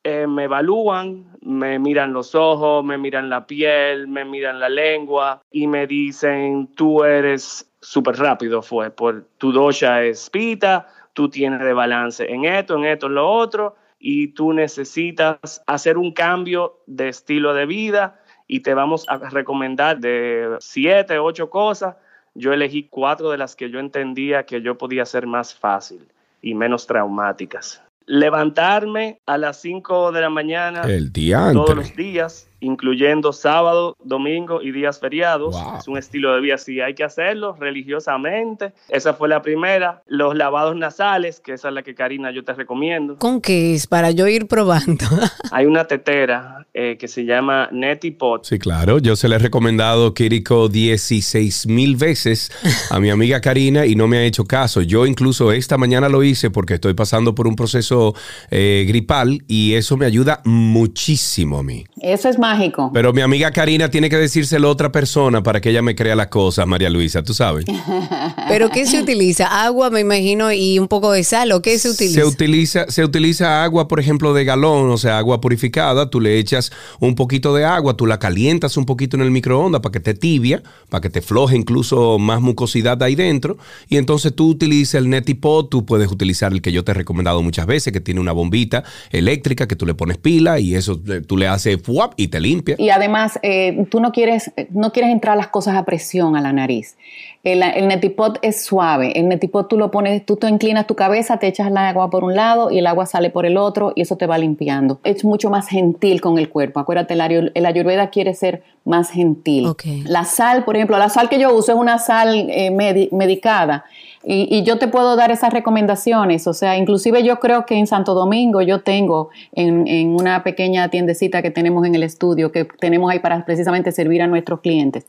eh, 0.07 0.27
me 0.27 0.43
evalúan, 0.43 1.25
me 1.41 1.79
miran 1.79 2.13
los 2.13 2.35
ojos, 2.35 2.85
me 2.85 2.95
miran 2.95 3.27
la 3.27 3.47
piel, 3.47 4.07
me 4.07 4.23
miran 4.23 4.59
la 4.59 4.69
lengua 4.69 5.41
y 5.49 5.65
me 5.65 5.87
dicen, 5.87 6.67
tú 6.75 7.03
eres 7.03 7.67
súper 7.81 8.17
rápido, 8.17 8.61
fue, 8.61 8.91
por 8.91 9.25
tu 9.39 9.51
dosha 9.51 10.03
es 10.03 10.29
pita, 10.29 10.87
tú 11.13 11.27
tienes 11.27 11.59
de 11.59 11.73
balance 11.73 12.31
en 12.31 12.45
esto, 12.45 12.75
en 12.75 12.85
esto, 12.85 13.07
en 13.07 13.15
lo 13.15 13.27
otro, 13.27 13.77
y 13.97 14.27
tú 14.27 14.53
necesitas 14.53 15.63
hacer 15.65 15.97
un 15.97 16.11
cambio 16.11 16.81
de 16.85 17.09
estilo 17.09 17.55
de 17.55 17.65
vida 17.65 18.21
y 18.45 18.59
te 18.59 18.75
vamos 18.75 19.09
a 19.09 19.17
recomendar 19.17 19.97
de 19.97 20.55
siete, 20.59 21.17
ocho 21.17 21.49
cosas. 21.49 21.95
Yo 22.35 22.53
elegí 22.53 22.87
cuatro 22.91 23.31
de 23.31 23.39
las 23.39 23.55
que 23.55 23.71
yo 23.71 23.79
entendía 23.79 24.45
que 24.45 24.61
yo 24.61 24.77
podía 24.77 25.01
hacer 25.01 25.25
más 25.25 25.55
fácil 25.55 26.07
y 26.43 26.53
menos 26.53 26.85
traumáticas 26.85 27.84
levantarme 28.05 29.19
a 29.25 29.37
las 29.37 29.57
5 29.61 30.11
de 30.11 30.21
la 30.21 30.29
mañana 30.29 30.81
el 30.83 31.11
día 31.11 31.51
todos 31.53 31.75
los 31.75 31.95
días 31.95 32.47
incluyendo 32.59 33.33
sábado, 33.33 33.95
domingo 34.03 34.61
y 34.61 34.71
días 34.71 34.99
feriados. 34.99 35.55
Es 35.79 35.87
un 35.87 35.97
estilo 35.97 36.33
de 36.33 36.41
vida, 36.41 36.57
sí, 36.57 36.81
hay 36.81 36.93
que 36.93 37.03
hacerlo 37.03 37.55
religiosamente. 37.59 38.73
Esa 38.89 39.13
fue 39.13 39.29
la 39.29 39.41
primera. 39.41 40.03
Los 40.07 40.35
lavados 40.35 40.75
nasales, 40.75 41.39
que 41.39 41.53
esa 41.53 41.69
es 41.69 41.73
la 41.73 41.83
que 41.83 41.95
Karina 41.95 42.31
yo 42.31 42.43
te 42.43 42.53
recomiendo. 42.53 43.17
¿Con 43.17 43.41
qué 43.41 43.75
es? 43.75 43.87
Para 43.87 44.11
yo 44.11 44.27
ir 44.27 44.47
probando. 44.47 45.05
hay 45.51 45.65
una 45.65 45.85
tetera 45.85 46.65
eh, 46.73 46.97
que 46.99 47.07
se 47.07 47.25
llama 47.25 47.69
Neti 47.71 48.11
Pot. 48.11 48.45
Sí, 48.45 48.59
claro. 48.59 48.99
Yo 48.99 49.15
se 49.15 49.29
le 49.29 49.35
he 49.35 49.39
recomendado 49.39 50.13
Kiriko 50.13 50.69
16 50.69 51.67
mil 51.67 51.95
veces 51.95 52.51
a 52.89 52.99
mi 52.99 53.09
amiga 53.09 53.41
Karina 53.41 53.85
y 53.85 53.95
no 53.95 54.07
me 54.07 54.17
ha 54.17 54.23
hecho 54.23 54.45
caso. 54.45 54.81
Yo 54.81 55.05
incluso 55.05 55.51
esta 55.51 55.77
mañana 55.77 56.09
lo 56.09 56.23
hice 56.23 56.49
porque 56.49 56.75
estoy 56.75 56.93
pasando 56.93 57.35
por 57.35 57.47
un 57.47 57.55
proceso 57.55 58.13
eh, 58.51 58.85
gripal 58.87 59.43
y 59.47 59.73
eso 59.73 59.97
me 59.97 60.05
ayuda 60.05 60.41
muchísimo 60.45 61.59
a 61.59 61.63
mí. 61.63 61.85
Eso 62.01 62.29
es 62.29 62.37
mágico. 62.45 62.91
Pero 62.93 63.13
mi 63.13 63.21
amiga 63.21 63.51
Karina 63.51 63.89
tiene 63.89 64.09
que 64.09 64.17
decírselo 64.17 64.67
a 64.67 64.71
otra 64.71 64.91
persona 64.91 65.41
para 65.41 65.61
que 65.61 65.69
ella 65.69 65.81
me 65.81 65.95
crea 65.95 66.15
las 66.15 66.27
cosas, 66.27 66.67
María 66.67 66.89
Luisa, 66.89 67.23
tú 67.23 67.33
sabes. 67.33 67.65
¿Pero 68.47 68.69
qué 68.69 68.85
se 68.85 69.01
utiliza? 69.01 69.63
Agua, 69.65 69.89
me 69.89 70.01
imagino, 70.01 70.51
y 70.51 70.79
un 70.79 70.87
poco 70.87 71.11
de 71.11 71.23
sal, 71.23 71.51
¿o 71.51 71.61
qué 71.61 71.79
se 71.79 71.89
utiliza? 71.89 72.21
Se 72.21 72.25
utiliza, 72.25 72.85
se 72.89 73.03
utiliza 73.03 73.63
agua, 73.63 73.87
por 73.87 73.99
ejemplo, 73.99 74.33
de 74.33 74.45
galón, 74.45 74.89
o 74.89 74.97
sea, 74.97 75.17
agua 75.17 75.41
purificada. 75.41 76.09
Tú 76.09 76.21
le 76.21 76.37
echas 76.37 76.71
un 76.99 77.15
poquito 77.15 77.55
de 77.55 77.65
agua, 77.65 77.97
tú 77.97 78.05
la 78.05 78.19
calientas 78.19 78.77
un 78.77 78.85
poquito 78.85 79.17
en 79.17 79.23
el 79.23 79.31
microondas 79.31 79.81
para 79.81 79.91
que 79.91 79.99
te 79.99 80.13
tibia, 80.13 80.61
para 80.89 81.01
que 81.01 81.09
te 81.09 81.21
floje 81.21 81.55
incluso 81.55 82.19
más 82.19 82.41
mucosidad 82.41 83.01
ahí 83.01 83.15
dentro. 83.15 83.57
Y 83.89 83.97
entonces 83.97 84.35
tú 84.35 84.49
utilizas 84.49 84.95
el 84.95 85.09
Netipot, 85.09 85.69
tú 85.69 85.85
puedes 85.85 86.11
utilizar 86.11 86.53
el 86.53 86.61
que 86.61 86.71
yo 86.71 86.83
te 86.83 86.91
he 86.91 86.95
recomendado 86.95 87.41
muchas 87.41 87.65
veces, 87.65 87.91
que 87.91 88.01
tiene 88.01 88.19
una 88.19 88.31
bombita 88.31 88.83
eléctrica 89.11 89.67
que 89.67 89.75
tú 89.75 89.85
le 89.85 89.93
pones 89.93 90.17
pila 90.17 90.59
y 90.59 90.75
eso 90.75 91.01
eh, 91.07 91.21
tú 91.25 91.37
le 91.37 91.47
haces 91.47 91.81
fuap 91.81 92.13
y 92.17 92.27
te 92.27 92.34
limpia. 92.39 92.75
Y 92.77 92.89
además, 92.89 93.39
eh, 93.41 93.85
tú 93.89 93.99
no 93.99 94.11
quieres, 94.11 94.51
no 94.69 94.91
quieres 94.91 95.11
entrar 95.11 95.37
las 95.37 95.47
cosas 95.47 95.75
a 95.75 95.85
presión 95.85 96.35
a 96.35 96.41
la 96.41 96.53
nariz. 96.53 96.97
El, 97.45 97.61
el, 97.61 97.87
netipot 97.87 98.39
es 98.41 98.65
suave. 98.65 99.17
El 99.17 99.29
netipot 99.29 99.69
tú 99.69 99.77
lo 99.77 99.91
pones, 99.91 100.25
tú 100.25 100.35
te 100.35 100.49
inclinas 100.49 100.87
tu 100.87 100.95
cabeza, 100.95 101.37
te 101.37 101.45
echas 101.45 101.67
el 101.67 101.77
agua 101.77 102.09
por 102.09 102.23
un 102.23 102.35
lado 102.35 102.71
y 102.71 102.79
el 102.79 102.87
agua 102.87 103.05
sale 103.05 103.29
por 103.29 103.45
el 103.45 103.55
otro 103.55 103.93
y 103.95 104.01
eso 104.01 104.17
te 104.17 104.25
va 104.25 104.39
limpiando. 104.39 104.99
Es 105.03 105.23
mucho 105.23 105.51
más 105.51 105.67
gentil 105.67 106.21
con 106.21 106.39
el 106.39 106.49
cuerpo. 106.49 106.79
Acuérdate, 106.79 107.13
el, 107.13 107.65
ayurveda 107.67 108.09
quiere 108.09 108.33
ser 108.33 108.63
más 108.83 109.11
gentil. 109.11 109.75
La 110.05 110.25
sal, 110.25 110.65
por 110.65 110.75
ejemplo, 110.75 110.97
la 110.97 111.09
sal 111.09 111.29
que 111.29 111.39
yo 111.39 111.53
uso 111.53 111.73
es 111.73 111.77
una 111.77 111.99
sal 111.99 112.47
eh, 112.49 112.71
medicada. 113.11 113.85
Y, 114.27 114.63
yo 114.63 114.79
te 114.79 114.87
puedo 114.87 115.15
dar 115.15 115.29
esas 115.29 115.53
recomendaciones. 115.53 116.47
O 116.47 116.53
sea, 116.53 116.77
inclusive 116.77 117.21
yo 117.23 117.39
creo 117.39 117.67
que 117.67 117.75
en 117.75 117.85
Santo 117.85 118.15
Domingo 118.15 118.63
yo 118.63 118.81
tengo 118.81 119.29
en, 119.53 119.87
en, 119.87 120.15
una 120.15 120.43
pequeña 120.43 120.89
tiendecita 120.89 121.43
que 121.43 121.51
tenemos 121.51 121.85
en 121.85 121.93
el 121.93 122.01
estudio, 122.01 122.51
que 122.51 122.65
tenemos 122.65 123.11
ahí 123.11 123.19
para 123.19 123.45
precisamente 123.45 123.91
servir 123.91 124.23
a 124.23 124.27
nuestros 124.27 124.61
clientes. 124.61 125.05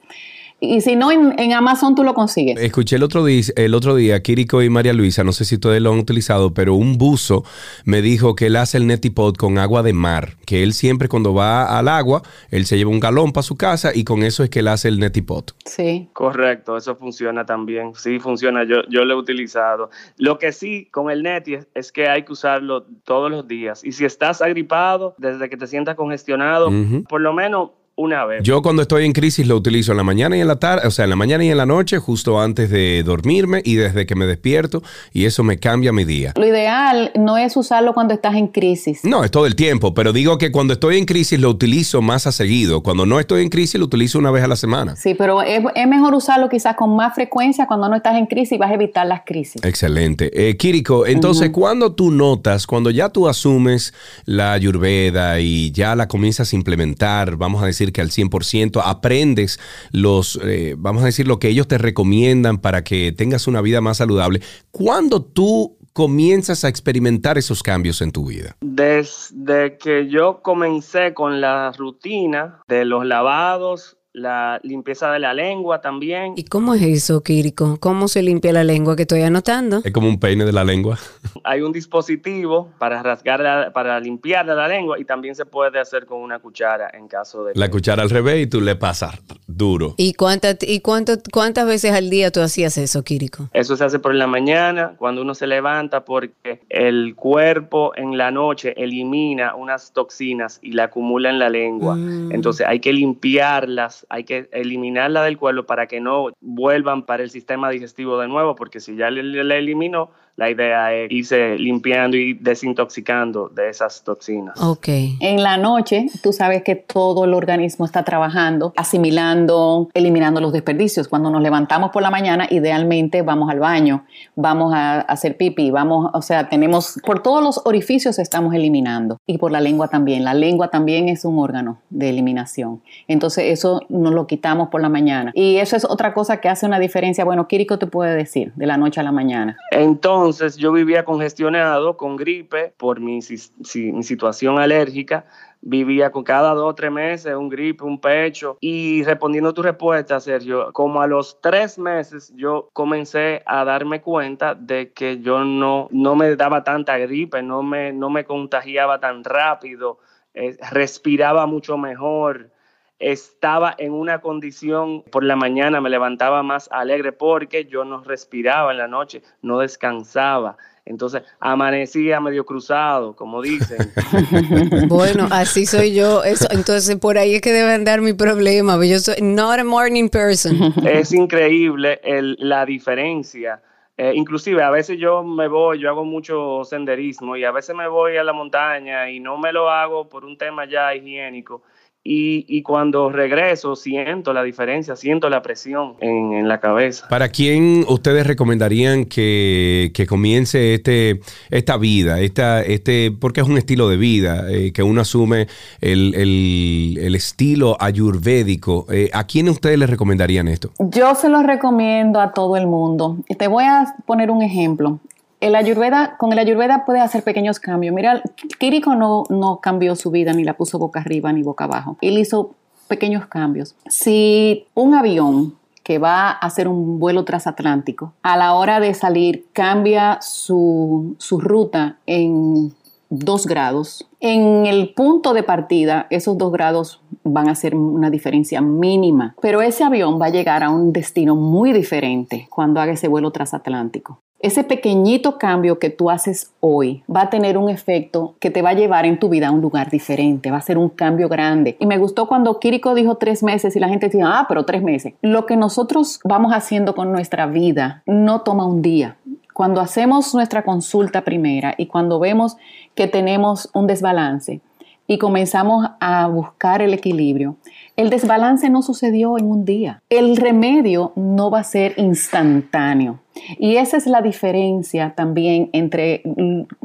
Y 0.59 0.81
si 0.81 0.97
no, 0.97 1.13
en, 1.13 1.53
Amazon 1.53 1.95
tú 1.95 2.03
lo 2.03 2.15
consigues. 2.15 2.59
Escuché 2.59 2.97
el 2.97 3.03
otro, 3.03 3.25
día, 3.25 3.43
el 3.57 3.75
otro 3.75 3.95
día, 3.95 4.23
Kiriko 4.23 4.63
y 4.63 4.71
María 4.71 4.95
Luisa, 4.95 5.23
no 5.23 5.33
sé 5.33 5.45
si 5.45 5.57
ustedes 5.57 5.83
lo 5.83 5.93
han 5.93 5.99
utilizado, 5.99 6.55
pero 6.55 6.75
un 6.75 6.97
buzo 6.97 7.45
me 7.85 8.01
dijo 8.01 8.35
que 8.35 8.47
él 8.47 8.57
hace 8.57 8.79
el 8.79 8.87
netipod 8.87 9.35
con 9.35 9.59
agua 9.59 9.83
de 9.83 9.93
mar, 9.93 10.37
que 10.47 10.63
él 10.63 10.73
siempre 10.73 11.09
cuando 11.09 11.35
va 11.35 11.79
al 11.79 11.89
agua, 11.89 12.23
él 12.51 12.65
se 12.65 12.79
lleva 12.79 12.91
un 12.91 13.01
galón 13.01 13.33
para 13.33 13.43
su 13.43 13.57
casa 13.57 13.91
y 13.95 14.05
con 14.05 14.23
eso 14.23 14.45
es 14.45 14.51
que 14.51 14.61
él 14.61 14.69
hace 14.69 14.89
el 14.89 14.99
netipod. 14.99 15.45
Sí. 15.67 16.09
Correcto, 16.15 16.79
eso 16.79 16.97
funciona 16.97 17.45
también. 17.45 17.93
Sí, 17.95 18.19
funciona, 18.19 18.65
yo, 18.65 18.77
yo 18.89 19.05
lo 19.05 19.15
he 19.15 19.17
utilizado. 19.17 19.91
Lo 20.17 20.39
que 20.39 20.53
sí 20.53 20.89
con 20.91 21.11
el 21.11 21.23
neti 21.23 21.59
es, 21.75 21.93
que 21.93 22.09
hay 22.09 22.25
que 22.25 22.33
usarlo 22.33 22.87
todos 23.05 23.31
los 23.31 23.47
días. 23.47 23.85
Y 23.85 23.93
si 23.93 24.05
estás 24.05 24.41
agripado, 24.41 25.15
desde 25.19 25.49
que 25.51 25.57
te 25.57 25.67
sientas 25.67 25.97
congestionado, 25.97 26.71
por 27.09 27.21
lo 27.21 27.33
menos 27.33 27.71
una 27.97 28.27
vez. 28.27 28.43
Yo 28.43 28.61
cuando 28.61 28.83
estoy 28.83 29.07
en 29.07 29.13
crisis 29.13 29.47
lo 29.47 29.57
utilizo 29.57 29.93
en 29.93 29.97
la 29.97 30.05
mañana 30.05 30.37
y 30.37 30.41
en 30.43 30.49
la 30.49 30.57
tarde, 30.57 30.87
o 30.87 30.91
sea, 30.91 31.05
en 31.05 31.11
la 31.11 31.17
mañana 31.17 31.45
y 31.45 31.51
en 31.51 31.57
la 31.57 31.65
noche, 31.65 31.99
justo 31.99 32.41
antes 32.41 32.69
de 32.71 33.03
dormirme 33.03 33.63
y 33.65 33.77
desde 33.77 34.05
que 34.05 34.15
me 34.15 34.27
despierto, 34.27 34.83
y 35.13 35.25
eso 35.25 35.43
me 35.43 35.59
cambia 35.59 35.93
mi 35.93 36.05
día. 36.05 36.35
Lo 36.37 36.47
ideal 36.47 37.11
no 37.15 37.39
es 37.39 37.57
usarlo 37.57 37.95
cuando 37.95 38.13
estás 38.13 38.35
en 38.35 38.49
crisis. 38.49 39.03
No, 39.05 39.25
es 39.25 39.31
todo 39.31 39.47
el 39.47 39.57
tiempo, 39.57 39.95
pero 39.95 40.13
digo 40.13 40.37
que 40.37 40.53
cuando 40.53 40.75
estoy 40.75 40.99
en 40.99 41.07
crisis 41.07 41.41
lo 41.41 41.49
utilizo 41.49 42.03
más 42.03 42.27
a 42.27 42.33
seguido. 42.33 42.83
Cuando 42.83 43.07
no 43.07 43.19
estoy 43.19 43.43
en 43.43 43.49
crisis 43.49 43.81
lo 43.81 43.87
utilizo 43.87 44.19
una 44.19 44.31
vez 44.31 44.45
a 44.45 44.49
la 44.49 44.57
semana. 44.57 44.95
Sí, 44.97 45.15
pero 45.15 45.41
es, 45.41 45.63
mejor 45.89 46.15
usarlo 46.15 46.51
quizás 46.51 46.77
con 46.77 46.95
más 46.97 47.15
frecuencia 47.15 47.67
cuando 47.67 47.89
no 47.89 47.97
estás 47.97 48.17
en 48.17 48.27
crisis 48.27 48.53
y 48.53 48.59
vas 48.59 48.71
a 48.71 48.75
evitar 48.75 49.07
las 49.07 49.23
crisis. 49.25 49.65
Excelente. 49.65 50.31
Eh, 50.35 50.57
Kiriko, 50.59 51.07
entonces, 51.07 51.49
cuando 51.51 51.95
tú 51.95 52.11
notas, 52.11 52.67
cuando 52.67 52.91
ya 52.91 53.09
tú 53.09 53.27
asumes 53.27 53.95
la 54.27 54.53
ayurveda 54.53 55.41
y 55.41 55.71
ya 55.71 55.97
la 55.97 56.09
comienzas 56.09 56.53
a 56.53 56.57
implementar, 56.57 57.37
vamos 57.37 57.63
a 57.63 57.67
decir, 57.67 57.86
que 57.93 58.01
al 58.01 58.11
100%, 58.11 58.83
aprendes 58.85 59.59
los, 59.93 60.39
eh, 60.43 60.75
vamos 60.79 61.03
a 61.03 61.07
decir, 61.07 61.27
lo 61.27 61.39
que 61.39 61.49
ellos 61.49 61.69
te 61.69 61.79
recomiendan 61.79 62.59
para 62.59 62.85
que 62.85 63.13
tengas 63.13 63.47
una 63.47 63.61
vida 63.61 63.81
más 63.81 63.99
saludable. 63.99 64.41
¿Cuándo 64.71 65.23
tú 65.23 65.77
comienzas 65.97 66.63
a 66.65 66.69
experimentar 66.69 67.39
esos 67.39 67.63
cambios 67.63 68.03
en 68.03 68.13
tu 68.13 68.27
vida? 68.27 68.55
Desde 68.61 69.79
que 69.79 70.09
yo 70.09 70.43
comencé 70.43 71.15
con 71.15 71.41
la 71.41 71.73
rutina 71.73 72.61
de 72.69 72.85
los 72.85 73.07
lavados 73.07 73.96
la 74.17 74.59
limpieza 74.63 75.13
de 75.13 75.19
la 75.19 75.35
lengua 75.35 75.83
también. 75.83 76.33
¿Y 76.37 76.45
cómo 76.45 76.73
es 76.75 76.83
eso, 76.83 77.23
Kiriko? 77.23 77.77
¿Cómo 77.79 78.09
se 78.09 78.23
limpia 78.23 78.51
la 78.51 78.65
lengua 78.65 78.97
que 78.97 79.03
estoy 79.03 79.21
anotando? 79.21 79.83
Es 79.85 79.93
como 79.93 80.09
un 80.09 80.19
peine 80.19 80.47
de 80.47 80.53
la 80.53 80.65
lengua. 80.65 80.99
Hay 81.45 81.61
un 81.61 81.71
dispositivo 81.71 82.71
para 82.79 83.03
rasgar, 83.03 83.73
para 83.75 84.01
limpiar 84.01 84.47
la 84.47 84.67
lengua 84.67 84.99
y 84.99 85.05
también 85.05 85.35
se 85.35 85.45
puede 85.45 85.79
hacer 85.79 86.07
con 86.07 86.21
una 86.21 86.39
cuchara 86.39 86.91
en 86.95 87.09
caso 87.09 87.45
de... 87.45 87.53
La 87.57 87.71
cuchara 87.71 88.03
al 88.03 88.09
revés 88.09 88.43
y 88.43 88.47
tú 88.47 88.63
le 88.63 88.75
pasas 88.75 89.21
duro. 89.47 89.95
¿Y, 89.99 90.15
cuántas 90.15 90.57
y 90.63 90.81
cuánto, 90.81 91.19
cuántas 91.31 91.67
veces 91.67 91.93
al 91.93 92.09
día 92.09 92.31
tú 92.31 92.41
hacías 92.41 92.79
eso, 92.79 93.05
Kiriko? 93.05 93.51
Eso 93.53 93.77
se 93.77 93.85
hace 93.85 93.99
por 93.99 94.15
la 94.15 94.27
mañana, 94.27 94.95
cuando 94.97 95.21
uno 95.21 95.35
se 95.35 95.47
levanta, 95.47 96.07
porque 96.07 96.63
el 96.71 97.15
cuerpo 97.15 97.93
en 97.97 98.17
la 98.17 98.31
noche 98.31 98.73
elimina 98.83 99.55
unas 99.55 99.93
toxinas 99.93 100.59
y 100.63 100.73
la 100.73 100.85
acumula 100.85 101.29
en 101.29 101.39
la 101.39 101.51
lengua. 101.51 101.97
Mm. 101.97 102.33
Entonces 102.33 102.67
hay 102.67 102.81
que 102.81 102.95
limpiarlas 102.95 104.06
hay 104.09 104.25
que 104.25 104.49
eliminarla 104.53 105.23
del 105.25 105.39
cuerpo 105.39 105.65
para 105.65 105.87
que 105.87 106.01
no 106.01 106.31
vuelvan 106.41 107.07
para 107.07 107.23
el 107.23 107.31
sistema 107.31 107.71
digestivo 107.71 108.19
de 108.19 108.29
nuevo, 108.29 108.55
porque 108.55 108.81
si 108.81 108.97
ya 108.97 109.11
le, 109.11 109.21
eliminó, 109.59 110.11
la 110.37 110.51
idea 110.51 110.93
es 110.93 111.11
irse 111.11 111.57
limpiando 111.59 112.17
y 112.17 112.35
desintoxicando 112.35 113.49
de 113.49 113.71
esas 113.71 114.03
toxinas. 114.03 114.61
Ok. 114.61 114.89
En 115.21 115.43
la 115.43 115.57
noche, 115.57 116.07
tú 116.23 116.33
sabes 116.33 116.63
que 116.63 116.77
todo 116.77 117.25
el 117.25 117.33
organismo 117.33 117.87
está 117.87 118.05
trabajando, 118.05 118.75
asimilando, 118.77 119.89
eliminando 119.95 120.43
los 120.43 120.53
desperdicios. 120.53 121.09
Cuando 121.09 121.31
nos 121.31 121.41
levantamos 121.41 121.91
por 121.91 122.03
la 122.03 122.11
mañana, 122.11 122.47
idealmente 122.51 123.23
vamos 123.23 123.51
al 123.51 123.61
baño, 123.61 124.05
vamos 124.35 124.75
a 124.75 125.01
hacer 125.01 125.39
pipí, 125.39 125.71
vamos, 125.71 126.11
o 126.13 126.21
sea, 126.21 126.51
tenemos, 126.51 127.01
por 127.05 127.23
todos 127.23 127.43
los 127.43 127.63
orificios 127.65 128.19
estamos 128.19 128.55
eliminando 128.55 129.19
y 129.27 129.39
por 129.39 129.51
la 129.51 129.63
lengua 129.63 129.89
también. 129.89 130.23
La 130.23 130.35
lengua 130.35 130.69
también 130.69 131.09
es 131.09 131.25
un 131.25 131.39
órgano 131.39 131.79
de 131.89 132.11
eliminación. 132.11 132.83
Entonces, 133.09 133.45
eso 133.47 133.81
nos 133.89 134.13
lo 134.13 134.27
quitamos 134.27 134.69
por 134.69 134.83
la 134.83 134.91
mañana. 134.91 135.33
Y 135.35 135.57
eso 135.57 135.77
es 135.77 135.87
otra 135.87 136.13
cosa 136.13 136.43
que 136.43 136.51
hace 136.51 136.67
una 136.67 136.79
diferencia. 136.79 137.25
Bueno, 137.25 137.49
Kiriko 137.49 137.79
te 137.79 137.87
puede 137.87 138.15
decir 138.15 138.53
de 138.55 138.67
la 138.67 138.77
noche 138.77 139.01
a 139.01 139.03
la 139.03 139.13
mañana. 139.13 139.57
Entonces, 139.71 140.26
entonces 140.27 140.57
yo 140.57 140.73
vivía 140.73 141.05
congestionado 141.05 141.97
con 141.97 142.17
gripe 142.17 142.75
por 142.77 142.99
mi, 142.99 143.21
mi 143.21 144.03
situación 144.03 144.59
alérgica 144.59 145.25
vivía 145.61 146.11
con 146.11 146.25
cada 146.25 146.55
dos 146.55 146.71
o 146.71 146.75
tres 146.75 146.91
meses 146.91 147.35
un 147.35 147.49
gripe, 147.49 147.85
un 147.85 148.01
pecho. 148.01 148.59
Y 148.61 149.05
respondiendo 149.05 149.51
a 149.51 149.55
tu 149.55 149.63
respuesta, 149.63 150.21
Sergio, 150.21 150.73
como 150.73 151.01
a 151.01 151.07
los 151.07 151.41
tres 151.41 151.79
meses 151.79 152.33
yo 152.37 152.71
comencé 152.73 153.43
a 153.47 153.65
darme 153.65 154.01
cuenta 154.01 154.55
de 154.55 154.93
que 154.93 155.21
yo 155.21 155.45
no, 155.45 155.89
no 155.91 156.17
me 156.17 156.35
daba 156.37 156.65
tanta 156.65 156.99
gripe, 156.99 157.43
no 157.43 157.63
me, 157.63 157.93
no 157.93 158.11
me 158.11 158.25
contagiaba 158.25 159.01
tan 159.01 159.25
rápido, 159.25 159.99
eh, 160.35 160.57
respiraba 160.71 161.47
mucho 161.47 161.79
mejor 161.79 162.51
estaba 162.99 163.75
en 163.77 163.93
una 163.93 164.21
condición, 164.21 165.03
por 165.11 165.23
la 165.23 165.37
mañana 165.37 165.81
me 165.81 165.91
levantaba 165.91 166.43
más 166.43 166.69
alegre 166.73 167.13
porque 167.13 167.67
yo 167.67 167.85
no 167.85 168.03
respiraba 168.03 168.73
en 168.73 168.79
la 168.79 168.89
noche, 168.89 169.23
no 169.43 169.59
descansaba. 169.59 170.57
Entonces 170.87 171.23
amanecía 171.41 172.21
medio 172.21 172.47
cruzado, 172.47 173.15
como 173.15 173.43
dicen. 173.43 173.79
Bueno, 174.89 175.27
así 175.31 175.67
soy 175.67 175.95
yo. 175.95 176.23
Eso, 176.23 176.47
entonces 176.51 176.97
por 176.97 177.19
ahí 177.19 177.35
es 177.35 177.41
que 177.41 177.53
debe 177.53 177.75
andar 177.75 178.01
mi 178.01 178.13
problema. 178.13 178.83
Yo 178.85 178.99
soy 179.01 179.17
not 179.21 179.59
a 179.59 179.65
morning 179.65 180.09
person. 180.09 180.73
Es 180.87 181.13
increíble 181.13 182.01
la 182.39 182.65
diferencia. 182.65 183.61
Eh, 183.99 184.13
inclusive 184.15 184.63
a 184.63 184.71
veces 184.71 184.99
yo 184.99 185.25
me 185.25 185.49
voy, 185.49 185.81
yo 185.81 185.89
hago 185.89 186.05
mucho 186.05 186.63
senderismo 186.65 187.37
y 187.37 187.45
a 187.45 187.51
veces 187.51 187.75
me 187.75 187.89
voy 187.89 188.17
a 188.19 188.25
la 188.25 188.35
montaña 188.35 189.11
y 189.11 189.21
no 189.21 189.39
me 189.39 189.53
lo 189.53 189.71
hago 189.71 190.09
por 190.09 190.25
un 190.25 190.37
tema 190.37 190.67
ya 190.67 190.95
higiénico 190.95 191.63
y, 192.09 192.63
cuando 192.63 193.11
regreso 193.11 193.75
siento 193.77 194.33
la 194.33 194.43
diferencia, 194.43 194.97
siento 194.97 195.29
la 195.29 195.43
presión 195.43 195.95
en, 196.01 196.47
la 196.47 196.61
cabeza. 196.61 197.09
¿Para 197.09 197.29
quién 197.29 197.85
ustedes 197.89 198.27
recomendarían 198.27 199.07
que, 199.07 200.07
comience 200.09 200.75
este, 200.75 201.21
esta 201.51 201.77
vida? 201.77 202.21
Esta, 202.21 202.63
este, 202.63 203.11
porque 203.11 203.41
es 203.41 203.49
un 203.49 203.59
estilo 203.59 203.89
de 203.89 203.97
vida, 203.97 204.51
eh, 204.51 204.73
que 204.73 204.83
uno 204.83 205.01
asume 205.01 205.49
el, 205.81 207.15
estilo 207.17 207.77
ayurvédico. 207.81 208.87
Eh, 208.91 209.11
¿A 209.13 209.27
quién 209.27 209.49
ustedes 209.49 209.79
les 209.79 209.91
recomendarían 209.91 210.49
esto? 210.49 210.71
Yo 210.79 211.15
se 211.15 211.29
lo 211.29 211.43
recomiendo 211.43 212.21
a 212.21 212.33
todo 212.33 212.57
el 212.57 212.67
mundo. 212.67 213.17
Te 213.39 213.49
voy 213.49 213.65
a 213.65 213.97
poner 214.07 214.31
un 214.31 214.43
ejemplo 214.43 215.01
el 215.47 215.55
ayurveda, 215.55 216.17
con 216.19 216.33
el 216.33 216.39
ayurveda 216.39 216.85
puedes 216.85 217.03
hacer 217.03 217.23
pequeños 217.23 217.61
cambios. 217.61 217.95
Mira, 217.95 218.23
Kiriko 218.59 218.95
no, 218.95 219.25
no 219.31 219.61
cambió 219.61 219.97
su 219.97 220.11
vida, 220.11 220.33
ni 220.33 220.45
la 220.45 220.55
puso 220.55 220.79
boca 220.79 221.01
arriba 221.01 221.33
ni 221.33 221.43
boca 221.43 221.65
abajo. 221.65 221.97
Él 222.01 222.19
hizo 222.19 222.55
pequeños 222.89 223.27
cambios. 223.27 223.75
Si 223.89 224.67
un 224.75 224.95
avión 224.95 225.55
que 225.83 225.99
va 225.99 226.31
a 226.31 226.33
hacer 226.33 226.67
un 226.67 226.99
vuelo 226.99 227.25
transatlántico, 227.25 228.13
a 228.23 228.37
la 228.37 228.55
hora 228.55 228.81
de 228.81 228.93
salir 228.93 229.47
cambia 229.53 230.19
su, 230.21 231.15
su 231.19 231.41
ruta 231.41 231.99
en 232.07 232.73
dos 233.09 233.47
grados, 233.47 234.09
en 234.19 234.67
el 234.67 234.93
punto 234.95 235.33
de 235.33 235.45
partida 235.45 236.09
esos 236.11 236.37
dos 236.37 236.51
grados 236.51 237.01
van 237.23 237.49
a 237.49 237.55
ser 237.55 237.77
una 237.77 238.11
diferencia 238.11 238.61
mínima, 238.61 239.37
pero 239.41 239.63
ese 239.63 239.85
avión 239.85 240.21
va 240.21 240.27
a 240.27 240.31
llegar 240.31 240.65
a 240.65 240.71
un 240.71 240.93
destino 240.93 241.37
muy 241.37 241.73
diferente 241.73 242.49
cuando 242.51 242.81
haga 242.81 242.93
ese 242.93 243.07
vuelo 243.07 243.31
transatlántico. 243.31 244.19
Ese 244.39 244.65
pequeñito 244.65 245.39
cambio 245.39 245.79
que 245.79 245.89
tú 245.89 246.11
haces 246.11 246.51
hoy 246.61 247.03
va 247.15 247.23
a 247.23 247.31
tener 247.31 247.57
un 247.57 247.71
efecto 247.71 248.35
que 248.39 248.51
te 248.51 248.61
va 248.61 248.71
a 248.71 248.75
llevar 248.75 249.07
en 249.07 249.19
tu 249.19 249.31
vida 249.31 249.49
a 249.49 249.51
un 249.51 249.63
lugar 249.63 249.91
diferente, 249.91 250.51
va 250.51 250.59
a 250.59 250.63
ser 250.63 250.77
un 250.77 250.91
cambio 250.91 251.29
grande. 251.31 251.77
Y 251.81 251.87
me 251.87 251.97
gustó 251.97 252.29
cuando 252.29 252.61
Kiriko 252.61 252.95
dijo 252.95 253.15
tres 253.15 253.43
meses 253.43 253.75
y 253.75 253.81
la 253.81 253.89
gente 253.89 254.07
decía, 254.07 254.27
ah, 254.29 254.45
pero 254.47 254.67
tres 254.67 254.83
meses. 254.83 255.15
Lo 255.23 255.47
que 255.47 255.57
nosotros 255.57 256.21
vamos 256.23 256.53
haciendo 256.53 256.95
con 256.95 257.13
nuestra 257.13 257.47
vida 257.47 258.03
no 258.05 258.43
toma 258.43 258.67
un 258.67 258.83
día. 258.83 259.17
Cuando 259.55 259.81
hacemos 259.81 260.35
nuestra 260.35 260.65
consulta 260.65 261.23
primera 261.23 261.75
y 261.79 261.87
cuando 261.87 262.19
vemos 262.19 262.59
que 262.95 263.07
tenemos 263.07 263.71
un 263.73 263.87
desbalance 263.87 264.61
y 265.07 265.19
comenzamos 265.19 265.87
a 266.01 266.27
buscar 266.27 266.83
el 266.83 266.95
equilibrio, 266.95 267.57
el 267.97 268.11
desbalance 268.11 268.69
no 268.69 268.83
sucedió 268.83 269.39
en 269.39 269.47
un 269.47 269.65
día. 269.65 270.03
El 270.11 270.37
remedio 270.37 271.13
no 271.17 271.51
va 271.51 271.61
a 271.61 271.65
ser 271.65 271.95
instantáneo. 271.97 273.21
Y 273.59 273.77
esa 273.77 273.97
es 273.97 274.07
la 274.07 274.23
diferencia 274.23 275.15
también 275.15 275.71
entre 275.73 276.23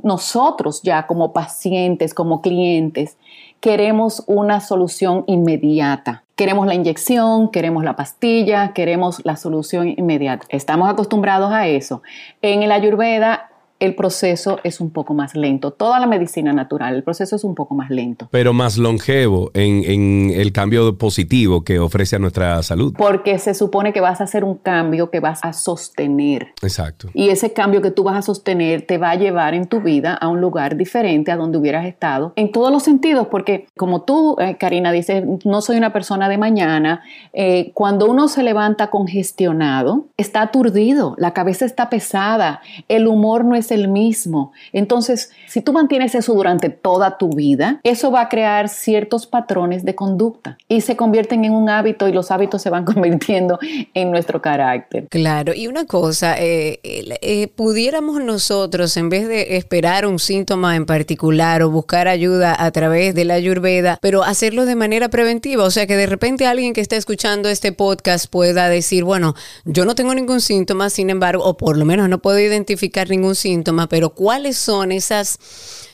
nosotros 0.03 0.81
ya 0.83 1.07
como 1.07 1.33
pacientes, 1.33 2.13
como 2.13 2.41
clientes. 2.41 3.17
Queremos 3.59 4.23
una 4.27 4.59
solución 4.59 5.23
inmediata. 5.27 6.23
Queremos 6.35 6.65
la 6.65 6.73
inyección, 6.73 7.51
queremos 7.51 7.83
la 7.83 7.95
pastilla, 7.95 8.73
queremos 8.73 9.21
la 9.25 9.35
solución 9.35 9.89
inmediata. 9.89 10.45
Estamos 10.49 10.89
acostumbrados 10.89 11.51
a 11.51 11.67
eso. 11.67 12.01
En 12.41 12.63
el 12.63 12.71
ayurveda 12.71 13.50
el 13.81 13.95
proceso 13.95 14.59
es 14.63 14.79
un 14.79 14.91
poco 14.91 15.15
más 15.15 15.35
lento. 15.35 15.71
Toda 15.71 15.99
la 15.99 16.05
medicina 16.05 16.53
natural, 16.53 16.95
el 16.95 17.03
proceso 17.03 17.35
es 17.35 17.43
un 17.43 17.55
poco 17.55 17.73
más 17.73 17.89
lento. 17.89 18.29
Pero 18.31 18.53
más 18.53 18.77
longevo 18.77 19.49
en, 19.55 20.29
el 20.29 20.53
cambio 20.53 20.97
positivo 20.97 21.63
que 21.63 21.79
ofrece 21.79 22.15
a 22.15 22.19
nuestra 22.19 22.61
salud. 22.61 22.93
Porque 22.95 23.39
se 23.39 23.55
supone 23.55 23.91
que 23.91 23.99
vas 23.99 24.21
a 24.21 24.25
hacer 24.25 24.43
un 24.43 24.55
cambio 24.55 25.09
que 25.09 25.19
vas 25.19 25.39
a 25.43 25.51
sostener. 25.53 26.49
Exacto. 26.61 27.09
Y 27.15 27.29
ese 27.29 27.53
cambio 27.53 27.81
que 27.81 27.89
tú 27.89 28.03
vas 28.03 28.17
a 28.17 28.21
sostener 28.21 28.83
te 28.83 28.99
va 28.99 29.11
a 29.11 29.15
llevar 29.15 29.55
en 29.55 29.65
tu 29.65 29.81
vida 29.81 30.13
a 30.13 30.27
un 30.27 30.39
lugar 30.39 30.77
diferente 30.77 31.31
a 31.31 31.35
donde 31.35 31.57
hubieras 31.57 31.85
estado, 31.87 32.33
en 32.35 32.51
todos 32.51 32.71
los 32.71 32.83
sentidos, 32.83 33.27
porque 33.31 33.65
como 33.75 34.03
tú, 34.03 34.35
eh, 34.39 34.57
Karina, 34.57 34.91
dices, 34.91 35.23
no 35.43 35.61
soy 35.61 35.77
una 35.77 35.91
persona 35.91 36.29
de 36.29 36.37
mañana, 36.37 37.01
eh, 37.33 37.71
cuando 37.73 38.05
uno 38.05 38.27
se 38.27 38.43
levanta 38.43 38.91
congestionado, 38.91 40.05
está 40.17 40.43
aturdido, 40.43 41.15
la 41.17 41.33
cabeza 41.33 41.65
está 41.65 41.89
pesada, 41.89 42.61
el 42.87 43.07
humor 43.07 43.43
no 43.43 43.55
es 43.55 43.70
el 43.71 43.87
mismo. 43.87 44.51
Entonces, 44.73 45.31
si 45.47 45.61
tú 45.61 45.73
mantienes 45.73 46.15
eso 46.15 46.33
durante 46.33 46.69
toda 46.69 47.17
tu 47.17 47.29
vida, 47.29 47.79
eso 47.83 48.11
va 48.11 48.21
a 48.21 48.29
crear 48.29 48.69
ciertos 48.69 49.27
patrones 49.27 49.83
de 49.85 49.95
conducta 49.95 50.57
y 50.67 50.81
se 50.81 50.95
convierten 50.95 51.45
en 51.45 51.53
un 51.53 51.69
hábito 51.69 52.07
y 52.07 52.13
los 52.13 52.31
hábitos 52.31 52.61
se 52.61 52.69
van 52.69 52.85
convirtiendo 52.91 53.59
en 53.93 54.11
nuestro 54.11 54.41
carácter. 54.41 55.07
Claro, 55.09 55.53
y 55.53 55.67
una 55.67 55.85
cosa, 55.85 56.35
eh, 56.39 56.79
eh, 56.83 57.47
pudiéramos 57.55 58.21
nosotros, 58.23 58.95
en 58.97 59.09
vez 59.09 59.27
de 59.27 59.57
esperar 59.57 60.05
un 60.05 60.19
síntoma 60.19 60.75
en 60.75 60.85
particular 60.85 61.63
o 61.63 61.69
buscar 61.69 62.07
ayuda 62.07 62.55
a 62.57 62.71
través 62.71 63.15
de 63.15 63.25
la 63.25 63.35
ayurveda, 63.35 63.97
pero 64.01 64.23
hacerlo 64.23 64.65
de 64.65 64.75
manera 64.75 65.09
preventiva, 65.09 65.63
o 65.63 65.71
sea 65.71 65.87
que 65.87 65.95
de 65.95 66.05
repente 66.05 66.45
alguien 66.45 66.73
que 66.73 66.81
está 66.81 66.95
escuchando 66.95 67.49
este 67.49 67.71
podcast 67.71 68.27
pueda 68.29 68.69
decir, 68.69 69.03
bueno, 69.03 69.35
yo 69.65 69.85
no 69.85 69.95
tengo 69.95 70.13
ningún 70.13 70.41
síntoma, 70.41 70.89
sin 70.89 71.09
embargo, 71.09 71.43
o 71.43 71.57
por 71.57 71.77
lo 71.77 71.85
menos 71.85 72.09
no 72.09 72.19
puedo 72.19 72.39
identificar 72.39 73.09
ningún 73.09 73.35
síntoma, 73.35 73.60
pero 73.89 74.11
¿cuáles 74.11 74.57
son 74.57 74.91
esas 74.91 75.39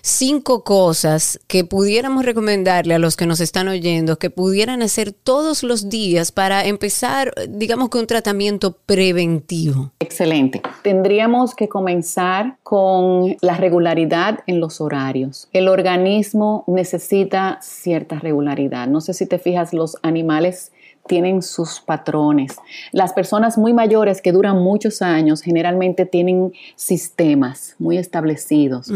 cinco 0.02 0.64
cosas 0.64 1.40
que 1.48 1.66
pudiéramos 1.66 2.26
recomendarle 2.26 2.94
a 2.94 3.00
los 3.00 3.18
que 3.18 3.26
nos 3.26 3.40
están 3.40 3.68
oyendo, 3.68 4.18
que 4.18 4.30
pudieran 4.30 4.82
hacer 4.82 5.12
todos 5.12 5.64
los 5.64 5.90
días 5.90 6.32
para 6.32 6.66
empezar, 6.66 7.34
digamos 7.50 7.90
que 7.90 7.98
un 7.98 8.08
tratamiento 8.08 8.78
preventivo? 8.86 9.92
Excelente. 10.00 10.62
Tendríamos 10.82 11.56
que 11.56 11.68
comenzar 11.68 12.58
con 12.64 13.36
la 13.42 13.58
regularidad 13.58 14.40
en 14.48 14.60
los 14.60 14.82
horarios. 14.82 15.50
El 15.52 15.68
organismo 15.68 16.64
necesita 16.68 17.60
cierta 17.62 18.20
regularidad. 18.20 18.88
No 18.88 19.02
sé 19.02 19.14
si 19.14 19.26
te 19.26 19.40
fijas, 19.40 19.74
los 19.74 19.98
animales 20.04 20.72
tienen 21.08 21.42
sus 21.42 21.80
patrones. 21.80 22.56
Las 22.92 23.14
personas 23.14 23.58
muy 23.58 23.74
mayores 23.74 24.22
que 24.22 24.32
duran 24.32 24.62
muchos 24.62 25.02
años 25.02 25.42
generalmente 25.42 26.06
tienen 26.06 26.54
sistemas 26.76 27.76
muy 27.80 27.98
establecidos. 27.98 28.92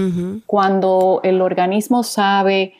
Cuando 0.45 1.21
el 1.23 1.41
organismo 1.41 2.03
sabe, 2.03 2.73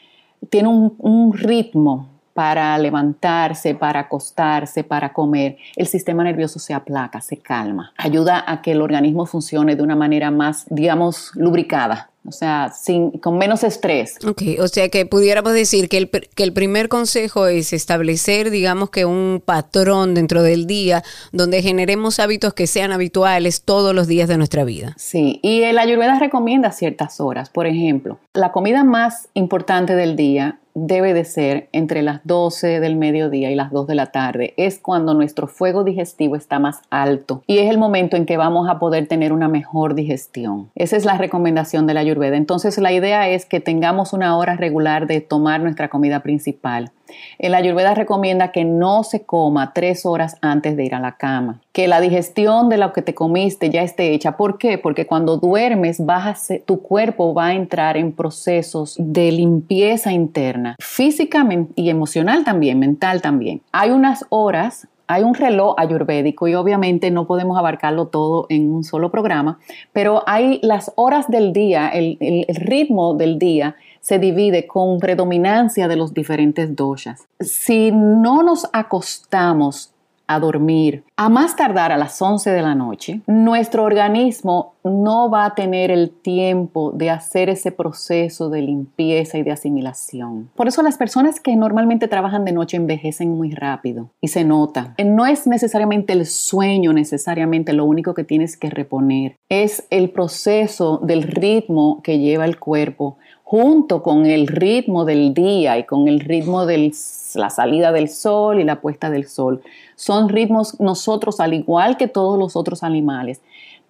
tiene 0.50 0.68
un, 0.68 0.94
un 0.98 1.32
ritmo 1.32 2.08
para 2.34 2.78
levantarse, 2.78 3.74
para 3.74 4.00
acostarse, 4.00 4.84
para 4.84 5.12
comer, 5.12 5.58
el 5.76 5.86
sistema 5.86 6.24
nervioso 6.24 6.58
se 6.58 6.72
aplaca, 6.72 7.20
se 7.20 7.38
calma. 7.38 7.92
Ayuda 7.98 8.42
a 8.46 8.62
que 8.62 8.72
el 8.72 8.80
organismo 8.80 9.26
funcione 9.26 9.76
de 9.76 9.82
una 9.82 9.96
manera 9.96 10.30
más, 10.30 10.66
digamos, 10.70 11.32
lubricada 11.34 12.11
o 12.24 12.32
sea, 12.32 12.72
sin, 12.72 13.10
con 13.12 13.38
menos 13.38 13.64
estrés. 13.64 14.16
Ok, 14.26 14.42
o 14.60 14.68
sea 14.68 14.88
que 14.88 15.06
pudiéramos 15.06 15.52
decir 15.52 15.88
que 15.88 15.98
el, 15.98 16.10
que 16.10 16.42
el 16.42 16.52
primer 16.52 16.88
consejo 16.88 17.46
es 17.46 17.72
establecer, 17.72 18.50
digamos 18.50 18.90
que 18.90 19.04
un 19.04 19.42
patrón 19.44 20.14
dentro 20.14 20.42
del 20.42 20.66
día 20.66 21.02
donde 21.32 21.62
generemos 21.62 22.20
hábitos 22.20 22.54
que 22.54 22.66
sean 22.66 22.92
habituales 22.92 23.62
todos 23.62 23.94
los 23.94 24.06
días 24.06 24.28
de 24.28 24.38
nuestra 24.38 24.64
vida. 24.64 24.94
Sí, 24.96 25.40
y 25.42 25.62
el 25.62 25.78
Ayurveda 25.78 26.18
recomienda 26.18 26.70
ciertas 26.70 27.20
horas. 27.20 27.50
Por 27.50 27.66
ejemplo, 27.66 28.18
la 28.34 28.52
comida 28.52 28.84
más 28.84 29.28
importante 29.34 29.94
del 29.96 30.16
día 30.16 30.58
debe 30.74 31.14
de 31.14 31.24
ser 31.24 31.68
entre 31.72 32.02
las 32.02 32.20
12 32.24 32.80
del 32.80 32.96
mediodía 32.96 33.50
y 33.50 33.54
las 33.54 33.70
2 33.70 33.86
de 33.86 33.94
la 33.94 34.06
tarde. 34.06 34.54
Es 34.56 34.78
cuando 34.78 35.14
nuestro 35.14 35.46
fuego 35.46 35.84
digestivo 35.84 36.36
está 36.36 36.58
más 36.58 36.82
alto 36.90 37.42
y 37.46 37.58
es 37.58 37.70
el 37.70 37.78
momento 37.78 38.16
en 38.16 38.26
que 38.26 38.36
vamos 38.36 38.68
a 38.68 38.78
poder 38.78 39.06
tener 39.06 39.32
una 39.32 39.48
mejor 39.48 39.94
digestión. 39.94 40.70
Esa 40.74 40.96
es 40.96 41.04
la 41.04 41.18
recomendación 41.18 41.86
de 41.86 41.94
la 41.94 42.00
Ayurveda. 42.00 42.36
Entonces 42.36 42.78
la 42.78 42.92
idea 42.92 43.28
es 43.28 43.46
que 43.46 43.60
tengamos 43.60 44.12
una 44.12 44.36
hora 44.36 44.56
regular 44.56 45.06
de 45.06 45.20
tomar 45.20 45.60
nuestra 45.60 45.88
comida 45.88 46.20
principal 46.20 46.90
El 47.38 47.54
ayurveda 47.54 47.94
recomienda 47.94 48.52
que 48.52 48.64
no 48.64 49.04
se 49.04 49.24
coma 49.24 49.72
tres 49.72 50.06
horas 50.06 50.36
antes 50.40 50.76
de 50.76 50.84
ir 50.84 50.94
a 50.94 51.00
la 51.00 51.16
cama, 51.16 51.60
que 51.72 51.88
la 51.88 52.00
digestión 52.00 52.68
de 52.68 52.78
lo 52.78 52.92
que 52.92 53.02
te 53.02 53.14
comiste 53.14 53.70
ya 53.70 53.82
esté 53.82 54.12
hecha. 54.12 54.36
¿Por 54.36 54.58
qué? 54.58 54.78
Porque 54.78 55.06
cuando 55.06 55.36
duermes 55.36 56.04
vas 56.04 56.52
tu 56.66 56.80
cuerpo 56.80 57.34
va 57.34 57.46
a 57.46 57.54
entrar 57.54 57.96
en 57.96 58.12
procesos 58.12 58.96
de 58.98 59.32
limpieza 59.32 60.12
interna, 60.12 60.76
física 60.80 61.46
y 61.74 61.90
emocional 61.90 62.44
también, 62.44 62.78
mental 62.78 63.22
también. 63.22 63.62
Hay 63.72 63.90
unas 63.90 64.24
horas 64.28 64.88
hay 65.08 65.24
un 65.24 65.34
reloj 65.34 65.74
ayurvédico 65.76 66.48
y 66.48 66.54
obviamente 66.54 67.10
no 67.10 67.26
podemos 67.26 67.58
abarcarlo 67.58 68.06
todo 68.06 68.46
en 68.48 68.72
un 68.72 68.82
solo 68.82 69.10
programa, 69.10 69.58
pero 69.92 70.22
hay 70.26 70.58
las 70.62 70.92
horas 70.96 71.28
del 71.28 71.52
día, 71.52 71.88
el 71.88 72.16
ritmo 72.48 73.14
del 73.14 73.38
día 73.38 73.76
se 74.02 74.18
divide 74.18 74.66
con 74.66 74.98
predominancia 74.98 75.88
de 75.88 75.96
los 75.96 76.12
diferentes 76.12 76.76
doshas. 76.76 77.26
Si 77.40 77.90
no 77.92 78.42
nos 78.42 78.68
acostamos 78.72 79.92
a 80.26 80.40
dormir 80.40 81.04
a 81.16 81.28
más 81.28 81.56
tardar 81.56 81.92
a 81.92 81.96
las 81.96 82.20
11 82.20 82.50
de 82.50 82.62
la 82.62 82.74
noche, 82.74 83.20
nuestro 83.26 83.84
organismo 83.84 84.74
no 84.82 85.30
va 85.30 85.44
a 85.44 85.54
tener 85.54 85.90
el 85.90 86.10
tiempo 86.10 86.90
de 86.92 87.10
hacer 87.10 87.48
ese 87.48 87.70
proceso 87.70 88.50
de 88.50 88.62
limpieza 88.62 89.38
y 89.38 89.42
de 89.42 89.52
asimilación. 89.52 90.50
Por 90.56 90.68
eso 90.68 90.82
las 90.82 90.96
personas 90.96 91.38
que 91.38 91.54
normalmente 91.54 92.08
trabajan 92.08 92.44
de 92.44 92.52
noche 92.52 92.76
envejecen 92.76 93.30
muy 93.36 93.52
rápido 93.52 94.10
y 94.20 94.28
se 94.28 94.44
nota. 94.44 94.94
No 95.04 95.26
es 95.26 95.46
necesariamente 95.46 96.12
el 96.12 96.26
sueño 96.26 96.92
necesariamente 96.92 97.72
lo 97.72 97.84
único 97.84 98.14
que 98.14 98.24
tienes 98.24 98.56
que 98.56 98.70
reponer, 98.70 99.36
es 99.48 99.86
el 99.90 100.10
proceso 100.10 100.98
del 101.02 101.22
ritmo 101.22 102.00
que 102.02 102.18
lleva 102.18 102.46
el 102.46 102.58
cuerpo 102.58 103.18
junto 103.52 104.02
con 104.02 104.24
el 104.24 104.46
ritmo 104.46 105.04
del 105.04 105.34
día 105.34 105.76
y 105.76 105.84
con 105.84 106.08
el 106.08 106.20
ritmo 106.20 106.64
de 106.64 106.90
la 107.34 107.50
salida 107.50 107.92
del 107.92 108.08
sol 108.08 108.58
y 108.58 108.64
la 108.64 108.80
puesta 108.80 109.10
del 109.10 109.28
sol. 109.28 109.60
Son 109.94 110.30
ritmos 110.30 110.80
nosotros, 110.80 111.38
al 111.38 111.52
igual 111.52 111.98
que 111.98 112.08
todos 112.08 112.38
los 112.38 112.56
otros 112.56 112.82
animales, 112.82 113.42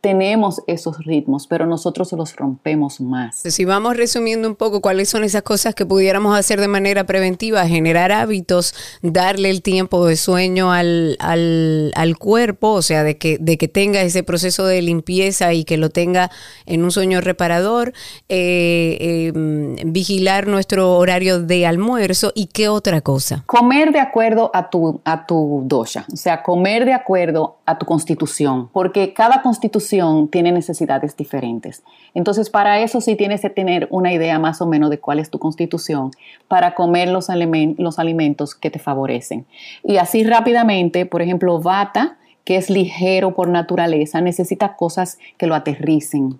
tenemos 0.02 0.62
esos 0.66 0.98
ritmos, 1.04 1.46
pero 1.46 1.64
nosotros 1.64 2.12
los 2.12 2.34
rompemos 2.34 3.00
más. 3.00 3.36
Si 3.36 3.64
vamos 3.64 3.96
resumiendo 3.96 4.48
un 4.48 4.56
poco 4.56 4.80
cuáles 4.80 5.08
son 5.08 5.22
esas 5.22 5.42
cosas 5.42 5.76
que 5.76 5.86
pudiéramos 5.86 6.36
hacer 6.36 6.60
de 6.60 6.66
manera 6.66 7.04
preventiva, 7.04 7.64
generar 7.68 8.10
hábitos, 8.10 8.74
darle 9.00 9.48
el 9.48 9.62
tiempo 9.62 10.04
de 10.04 10.16
sueño 10.16 10.72
al, 10.72 11.16
al, 11.20 12.18
cuerpo, 12.18 12.72
o 12.72 12.82
sea, 12.82 13.04
de 13.04 13.16
que, 13.16 13.38
de 13.38 13.56
que 13.56 13.68
tenga 13.68 14.02
ese 14.02 14.24
proceso 14.24 14.66
de 14.66 14.82
limpieza 14.82 15.52
y 15.52 15.64
que 15.64 15.76
lo 15.76 15.88
tenga 15.88 16.32
en 16.66 16.82
un 16.82 16.90
sueño 16.90 17.20
reparador, 17.20 17.92
eh, 18.28 19.30
em, 19.32 19.76
vigilar 19.92 20.48
nuestro 20.48 20.96
horario 20.96 21.40
de 21.40 21.64
almuerzo 21.64 22.32
y 22.34 22.46
qué 22.46 22.68
otra 22.68 23.02
cosa. 23.02 23.44
Comer 23.46 23.92
de 23.92 24.00
acuerdo 24.00 24.50
a 24.52 24.68
tu, 24.68 25.00
a 25.04 25.26
tu 25.26 25.62
dosha, 25.66 26.06
o 26.12 26.16
sea, 26.16 26.42
comer 26.42 26.84
de 26.86 26.92
acuerdo 26.92 27.58
a 27.66 27.78
tu 27.78 27.86
constitución, 27.86 28.68
porque 28.72 29.14
cada 29.14 29.42
constitución 29.42 29.91
tiene 30.30 30.52
necesidades 30.52 31.16
diferentes. 31.16 31.82
Entonces, 32.14 32.50
para 32.50 32.80
eso 32.80 33.00
sí 33.00 33.16
tienes 33.16 33.40
que 33.42 33.50
tener 33.50 33.88
una 33.90 34.12
idea 34.12 34.38
más 34.38 34.60
o 34.60 34.66
menos 34.66 34.90
de 34.90 34.98
cuál 34.98 35.18
es 35.18 35.30
tu 35.30 35.38
constitución 35.38 36.10
para 36.48 36.74
comer 36.74 37.08
los, 37.08 37.28
los 37.78 37.98
alimentos 37.98 38.54
que 38.54 38.70
te 38.70 38.78
favorecen. 38.78 39.46
Y 39.84 39.96
así 39.96 40.24
rápidamente, 40.24 41.06
por 41.06 41.22
ejemplo, 41.22 41.60
Vata, 41.60 42.16
que 42.44 42.56
es 42.56 42.70
ligero 42.70 43.34
por 43.34 43.48
naturaleza, 43.48 44.20
necesita 44.20 44.76
cosas 44.76 45.18
que 45.36 45.46
lo 45.46 45.54
aterricen. 45.54 46.38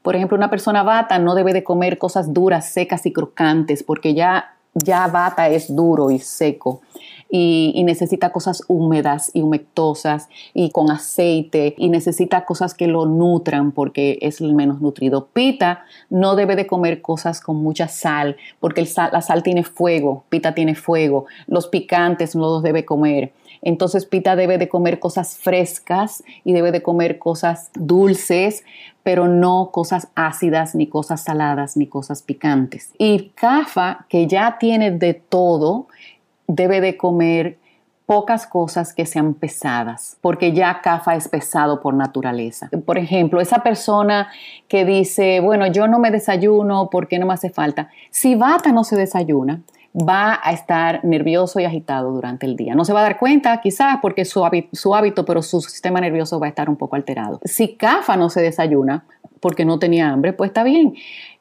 Por 0.00 0.16
ejemplo, 0.16 0.36
una 0.36 0.48
persona 0.48 0.82
Vata 0.82 1.18
no 1.18 1.34
debe 1.34 1.52
de 1.52 1.62
comer 1.62 1.98
cosas 1.98 2.32
duras, 2.32 2.70
secas 2.70 3.04
y 3.04 3.12
crocantes, 3.12 3.82
porque 3.82 4.14
ya, 4.14 4.54
ya 4.72 5.06
Vata 5.08 5.48
es 5.48 5.74
duro 5.74 6.10
y 6.10 6.20
seco 6.20 6.80
y, 7.30 7.82
necesita 7.84 8.32
cosas 8.32 8.62
húmedas 8.68 9.30
y 9.34 9.42
humectosas 9.42 10.28
y 10.54 10.70
con 10.70 10.90
aceite 10.90 11.74
y 11.78 11.88
necesita 11.88 12.44
cosas 12.44 12.74
que 12.74 12.86
lo 12.86 13.06
nutran 13.06 13.72
porque 13.72 14.18
es 14.20 14.40
el 14.40 14.54
menos 14.54 14.80
nutrido. 14.80 15.28
Pita 15.32 15.84
no 16.10 16.36
debe 16.36 16.56
de 16.56 16.66
comer 16.66 17.00
cosas 17.00 17.40
con 17.40 17.56
mucha 17.56 17.88
sal 17.88 18.36
porque 18.60 18.86
la 19.12 19.22
sal 19.22 19.42
tiene 19.42 19.64
fuego, 19.64 20.24
pita 20.28 20.54
tiene 20.54 20.74
fuego, 20.74 21.26
los 21.46 21.68
picantes 21.68 22.34
no 22.34 22.46
los 22.46 22.62
debe 22.62 22.84
comer. 22.84 23.32
Entonces 23.62 24.06
Pita 24.06 24.36
debe 24.36 24.58
de 24.58 24.68
comer 24.68 24.98
cosas 24.98 25.36
frescas 25.36 26.22
y 26.44 26.52
debe 26.52 26.72
de 26.72 26.82
comer 26.82 27.18
cosas 27.18 27.70
dulces, 27.74 28.64
pero 29.02 29.26
no 29.26 29.70
cosas 29.72 30.08
ácidas, 30.14 30.74
ni 30.74 30.86
cosas 30.86 31.24
saladas, 31.24 31.76
ni 31.76 31.86
cosas 31.86 32.22
picantes. 32.22 32.92
Y 32.98 33.30
Kafa, 33.34 34.06
que 34.08 34.26
ya 34.26 34.58
tiene 34.58 34.90
de 34.90 35.14
todo, 35.14 35.88
debe 36.48 36.80
de 36.80 36.96
comer 36.96 37.58
pocas 38.06 38.46
cosas 38.46 38.94
que 38.94 39.04
sean 39.04 39.34
pesadas, 39.34 40.16
porque 40.22 40.52
ya 40.52 40.80
CAFA 40.80 41.14
es 41.14 41.28
pesado 41.28 41.82
por 41.82 41.92
naturaleza. 41.92 42.70
Por 42.86 42.96
ejemplo, 42.96 43.38
esa 43.38 43.62
persona 43.62 44.28
que 44.66 44.86
dice, 44.86 45.40
bueno, 45.40 45.66
yo 45.66 45.86
no 45.88 45.98
me 45.98 46.10
desayuno 46.10 46.88
porque 46.90 47.18
no 47.18 47.26
me 47.26 47.34
hace 47.34 47.50
falta. 47.50 47.90
Si 48.10 48.34
Bata 48.34 48.72
no 48.72 48.82
se 48.82 48.96
desayuna, 48.96 49.60
va 49.94 50.40
a 50.42 50.52
estar 50.52 51.04
nervioso 51.04 51.60
y 51.60 51.66
agitado 51.66 52.10
durante 52.12 52.46
el 52.46 52.56
día. 52.56 52.74
No 52.74 52.86
se 52.86 52.94
va 52.94 53.00
a 53.00 53.02
dar 53.02 53.18
cuenta, 53.18 53.60
quizás 53.60 53.98
porque 54.00 54.24
su 54.24 54.42
hábito, 54.42 54.68
su 54.72 54.94
hábito, 54.94 55.26
pero 55.26 55.42
su 55.42 55.60
sistema 55.60 56.00
nervioso 56.00 56.40
va 56.40 56.46
a 56.46 56.48
estar 56.48 56.70
un 56.70 56.76
poco 56.76 56.96
alterado. 56.96 57.40
Si 57.44 57.74
CAFA 57.74 58.16
no 58.16 58.30
se 58.30 58.40
desayuna 58.40 59.04
porque 59.40 59.66
no 59.66 59.78
tenía 59.78 60.08
hambre, 60.08 60.32
pues 60.32 60.48
está 60.48 60.64
bien. 60.64 60.94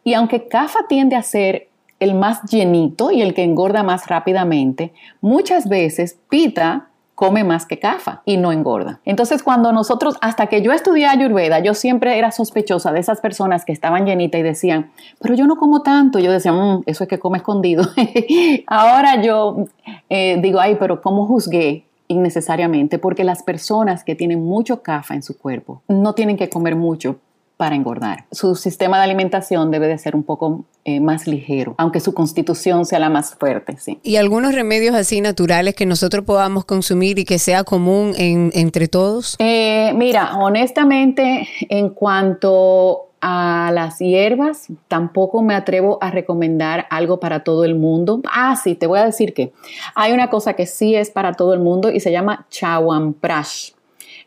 Y 0.03 0.15
aunque 0.15 0.49
CAFA 0.49 0.79
tiende 0.89 1.15
a 1.15 1.23
ser 1.23 1.69
el 1.99 2.15
más 2.15 2.43
llenito 2.43 3.11
y 3.11 3.21
el 3.21 3.33
que 3.33 3.43
engorda 3.43 3.83
más 3.83 4.07
rápidamente, 4.07 4.93
muchas 5.21 5.67
veces 5.67 6.17
Pita 6.29 6.89
come 7.17 7.43
más 7.43 7.65
que 7.65 7.79
Kafa 7.79 8.21
y 8.25 8.37
no 8.37 8.51
engorda. 8.51 8.99
Entonces, 9.03 9.41
cuando 9.41 9.71
nosotros, 9.71 10.17
hasta 10.21 10.45
que 10.45 10.61
yo 10.61 10.71
estudié 10.71 11.07
Ayurveda, 11.07 11.59
yo 11.59 11.73
siempre 11.73 12.19
era 12.19 12.29
sospechosa 12.29 12.91
de 12.91 12.99
esas 12.99 13.21
personas 13.21 13.65
que 13.65 13.71
estaban 13.71 14.05
llenitas 14.05 14.39
y 14.39 14.43
decían, 14.43 14.91
pero 15.19 15.33
yo 15.33 15.47
no 15.47 15.55
como 15.55 15.81
tanto. 15.81 16.19
Yo 16.19 16.31
decía, 16.31 16.51
mm, 16.51 16.83
eso 16.85 17.03
es 17.03 17.09
que 17.09 17.17
come 17.17 17.39
escondido. 17.39 17.83
Ahora 18.67 19.19
yo 19.23 19.65
eh, 20.09 20.37
digo, 20.43 20.59
ay, 20.59 20.77
pero 20.79 21.01
¿cómo 21.01 21.25
juzgué? 21.25 21.87
innecesariamente, 22.09 22.99
porque 22.99 23.23
las 23.23 23.43
personas 23.43 24.03
que 24.03 24.15
tienen 24.15 24.41
mucho 24.41 24.81
CAFA 24.81 25.15
en 25.15 25.23
su 25.23 25.37
cuerpo 25.37 25.81
no 25.89 26.13
tienen 26.13 26.37
que 26.37 26.49
comer 26.49 26.77
mucho 26.77 27.17
para 27.57 27.75
engordar. 27.75 28.25
Su 28.31 28.55
sistema 28.55 28.97
de 28.97 29.03
alimentación 29.03 29.71
debe 29.71 29.87
de 29.87 29.97
ser 29.97 30.15
un 30.15 30.23
poco 30.23 30.65
eh, 30.85 30.99
más 30.99 31.27
ligero, 31.27 31.73
aunque 31.77 31.99
su 31.99 32.13
constitución 32.13 32.85
sea 32.85 32.99
la 32.99 33.09
más 33.09 33.35
fuerte, 33.35 33.77
sí. 33.77 33.99
¿Y 34.03 34.15
algunos 34.15 34.53
remedios 34.53 34.95
así 34.95 35.19
naturales 35.21 35.73
que 35.75 35.87
nosotros 35.87 36.23
podamos 36.23 36.65
consumir 36.65 37.17
y 37.17 37.25
que 37.25 37.39
sea 37.39 37.63
común 37.63 38.13
entre 38.17 38.87
todos? 38.87 39.35
Eh, 39.39 39.91
mira, 39.95 40.37
honestamente, 40.37 41.49
en 41.67 41.89
cuanto 41.89 43.07
a 43.21 43.71
las 43.73 43.97
hierbas, 43.97 44.67
tampoco 44.87 45.41
me 45.41 45.55
atrevo 45.55 45.97
a 45.99 46.11
recomendar 46.11 46.85
algo 46.91 47.19
para 47.19 47.43
todo 47.43 47.65
el 47.65 47.73
mundo. 47.73 48.21
Ah, 48.31 48.55
sí, 48.55 48.75
te 48.75 48.85
voy 48.85 48.99
a 48.99 49.05
decir 49.05 49.33
que 49.33 49.51
hay 49.95 50.11
una 50.11 50.29
cosa 50.29 50.53
que 50.53 50.67
sí 50.67 50.95
es 50.95 51.09
para 51.09 51.33
todo 51.33 51.55
el 51.55 51.59
mundo 51.59 51.91
y 51.91 51.99
se 51.99 52.11
llama 52.11 52.45
chawanprash. 52.51 53.71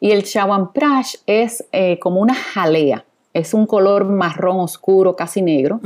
Y 0.01 0.11
el 0.11 0.25
chawanprash 0.25 1.15
es 1.27 1.65
eh, 1.73 1.99
como 2.01 2.21
una 2.21 2.35
jalea 2.35 3.05
es 3.33 3.55
un 3.55 3.67
color 3.67 4.05
marrón 4.07 4.59
oscuro, 4.59 5.17
casi 5.17 5.43
negro, 5.43 5.81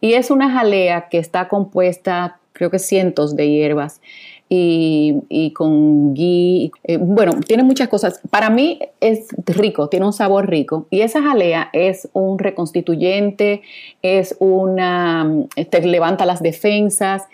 y 0.00 0.14
es 0.14 0.30
una 0.30 0.50
jalea 0.50 1.08
que 1.08 1.18
está 1.18 1.48
compuesta, 1.48 2.38
creo 2.52 2.70
que 2.70 2.78
cientos 2.78 3.36
de 3.36 3.48
hierbas, 3.48 4.00
y, 4.48 5.52
con 5.56 6.14
ghee, 6.14 6.70
eh, 6.84 6.98
bueno, 6.98 7.32
tiene 7.44 7.64
muchas 7.64 7.88
cosas. 7.88 8.20
Para 8.30 8.50
mí 8.50 8.78
es 9.00 9.26
rico, 9.46 9.88
tiene 9.88 10.06
un 10.06 10.12
sabor 10.12 10.48
rico, 10.48 10.86
y 10.90 11.00
esa 11.00 11.22
jalea 11.22 11.70
es 11.72 12.08
un 12.12 12.38
reconstituyente, 12.38 13.62
es 14.02 14.36
una, 14.38 15.28
te 15.70 15.80
levanta 15.86 16.26
las 16.26 16.42
defensas, 16.42 17.24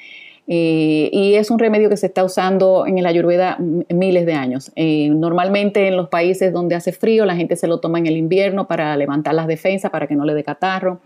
eh, 0.53 1.11
y 1.13 1.35
es 1.35 1.49
un 1.53 1.61
remedio 1.61 1.89
que 1.89 1.97
se 1.97 2.07
está 2.07 2.25
usando 2.25 2.85
en 2.85 2.99
el 2.99 3.07
ayurveda 3.07 3.57
miles 3.89 4.27
de 4.27 4.33
años. 4.33 4.73
Eh, 4.75 5.09
normalmente 5.09 5.87
en 5.87 5.97
los 5.97 6.09
países 6.09 6.53
donde 6.53 6.75
hace 6.75 6.91
frío, 6.91 7.25
la 7.25 7.37
gente 7.37 7.55
se 7.55 7.69
lo 7.69 7.79
toma 7.79 8.01
en 8.01 8.09
el 8.09 8.17
invierno 8.17 8.67
para 8.67 8.97
levantar 8.97 9.33
las 9.35 9.47
defensas, 9.47 9.93
para 9.93 10.09
que 10.09 10.17
no 10.17 10.25
le 10.25 10.35
dé 10.35 10.43
catarro. 10.43 10.99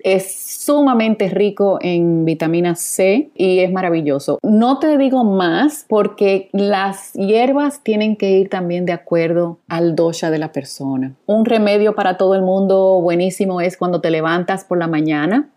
Es 0.00 0.64
sumamente 0.64 1.28
rico 1.28 1.78
en 1.80 2.24
vitamina 2.24 2.74
C 2.74 3.30
y 3.36 3.60
es 3.60 3.70
maravilloso. 3.70 4.40
No 4.42 4.80
te 4.80 4.98
digo 4.98 5.22
más 5.22 5.86
porque 5.88 6.48
las 6.52 7.12
hierbas 7.12 7.84
tienen 7.84 8.16
que 8.16 8.32
ir 8.32 8.48
también 8.48 8.86
de 8.86 8.92
acuerdo 8.92 9.60
al 9.68 9.94
dosha 9.94 10.32
de 10.32 10.38
la 10.38 10.50
persona. 10.50 11.14
Un 11.26 11.44
remedio 11.44 11.94
para 11.94 12.16
todo 12.16 12.34
el 12.34 12.42
mundo 12.42 13.00
buenísimo 13.00 13.60
es 13.60 13.76
cuando 13.76 14.00
te 14.00 14.10
levantas 14.10 14.64
por 14.64 14.78
la 14.78 14.88
mañana 14.88 15.48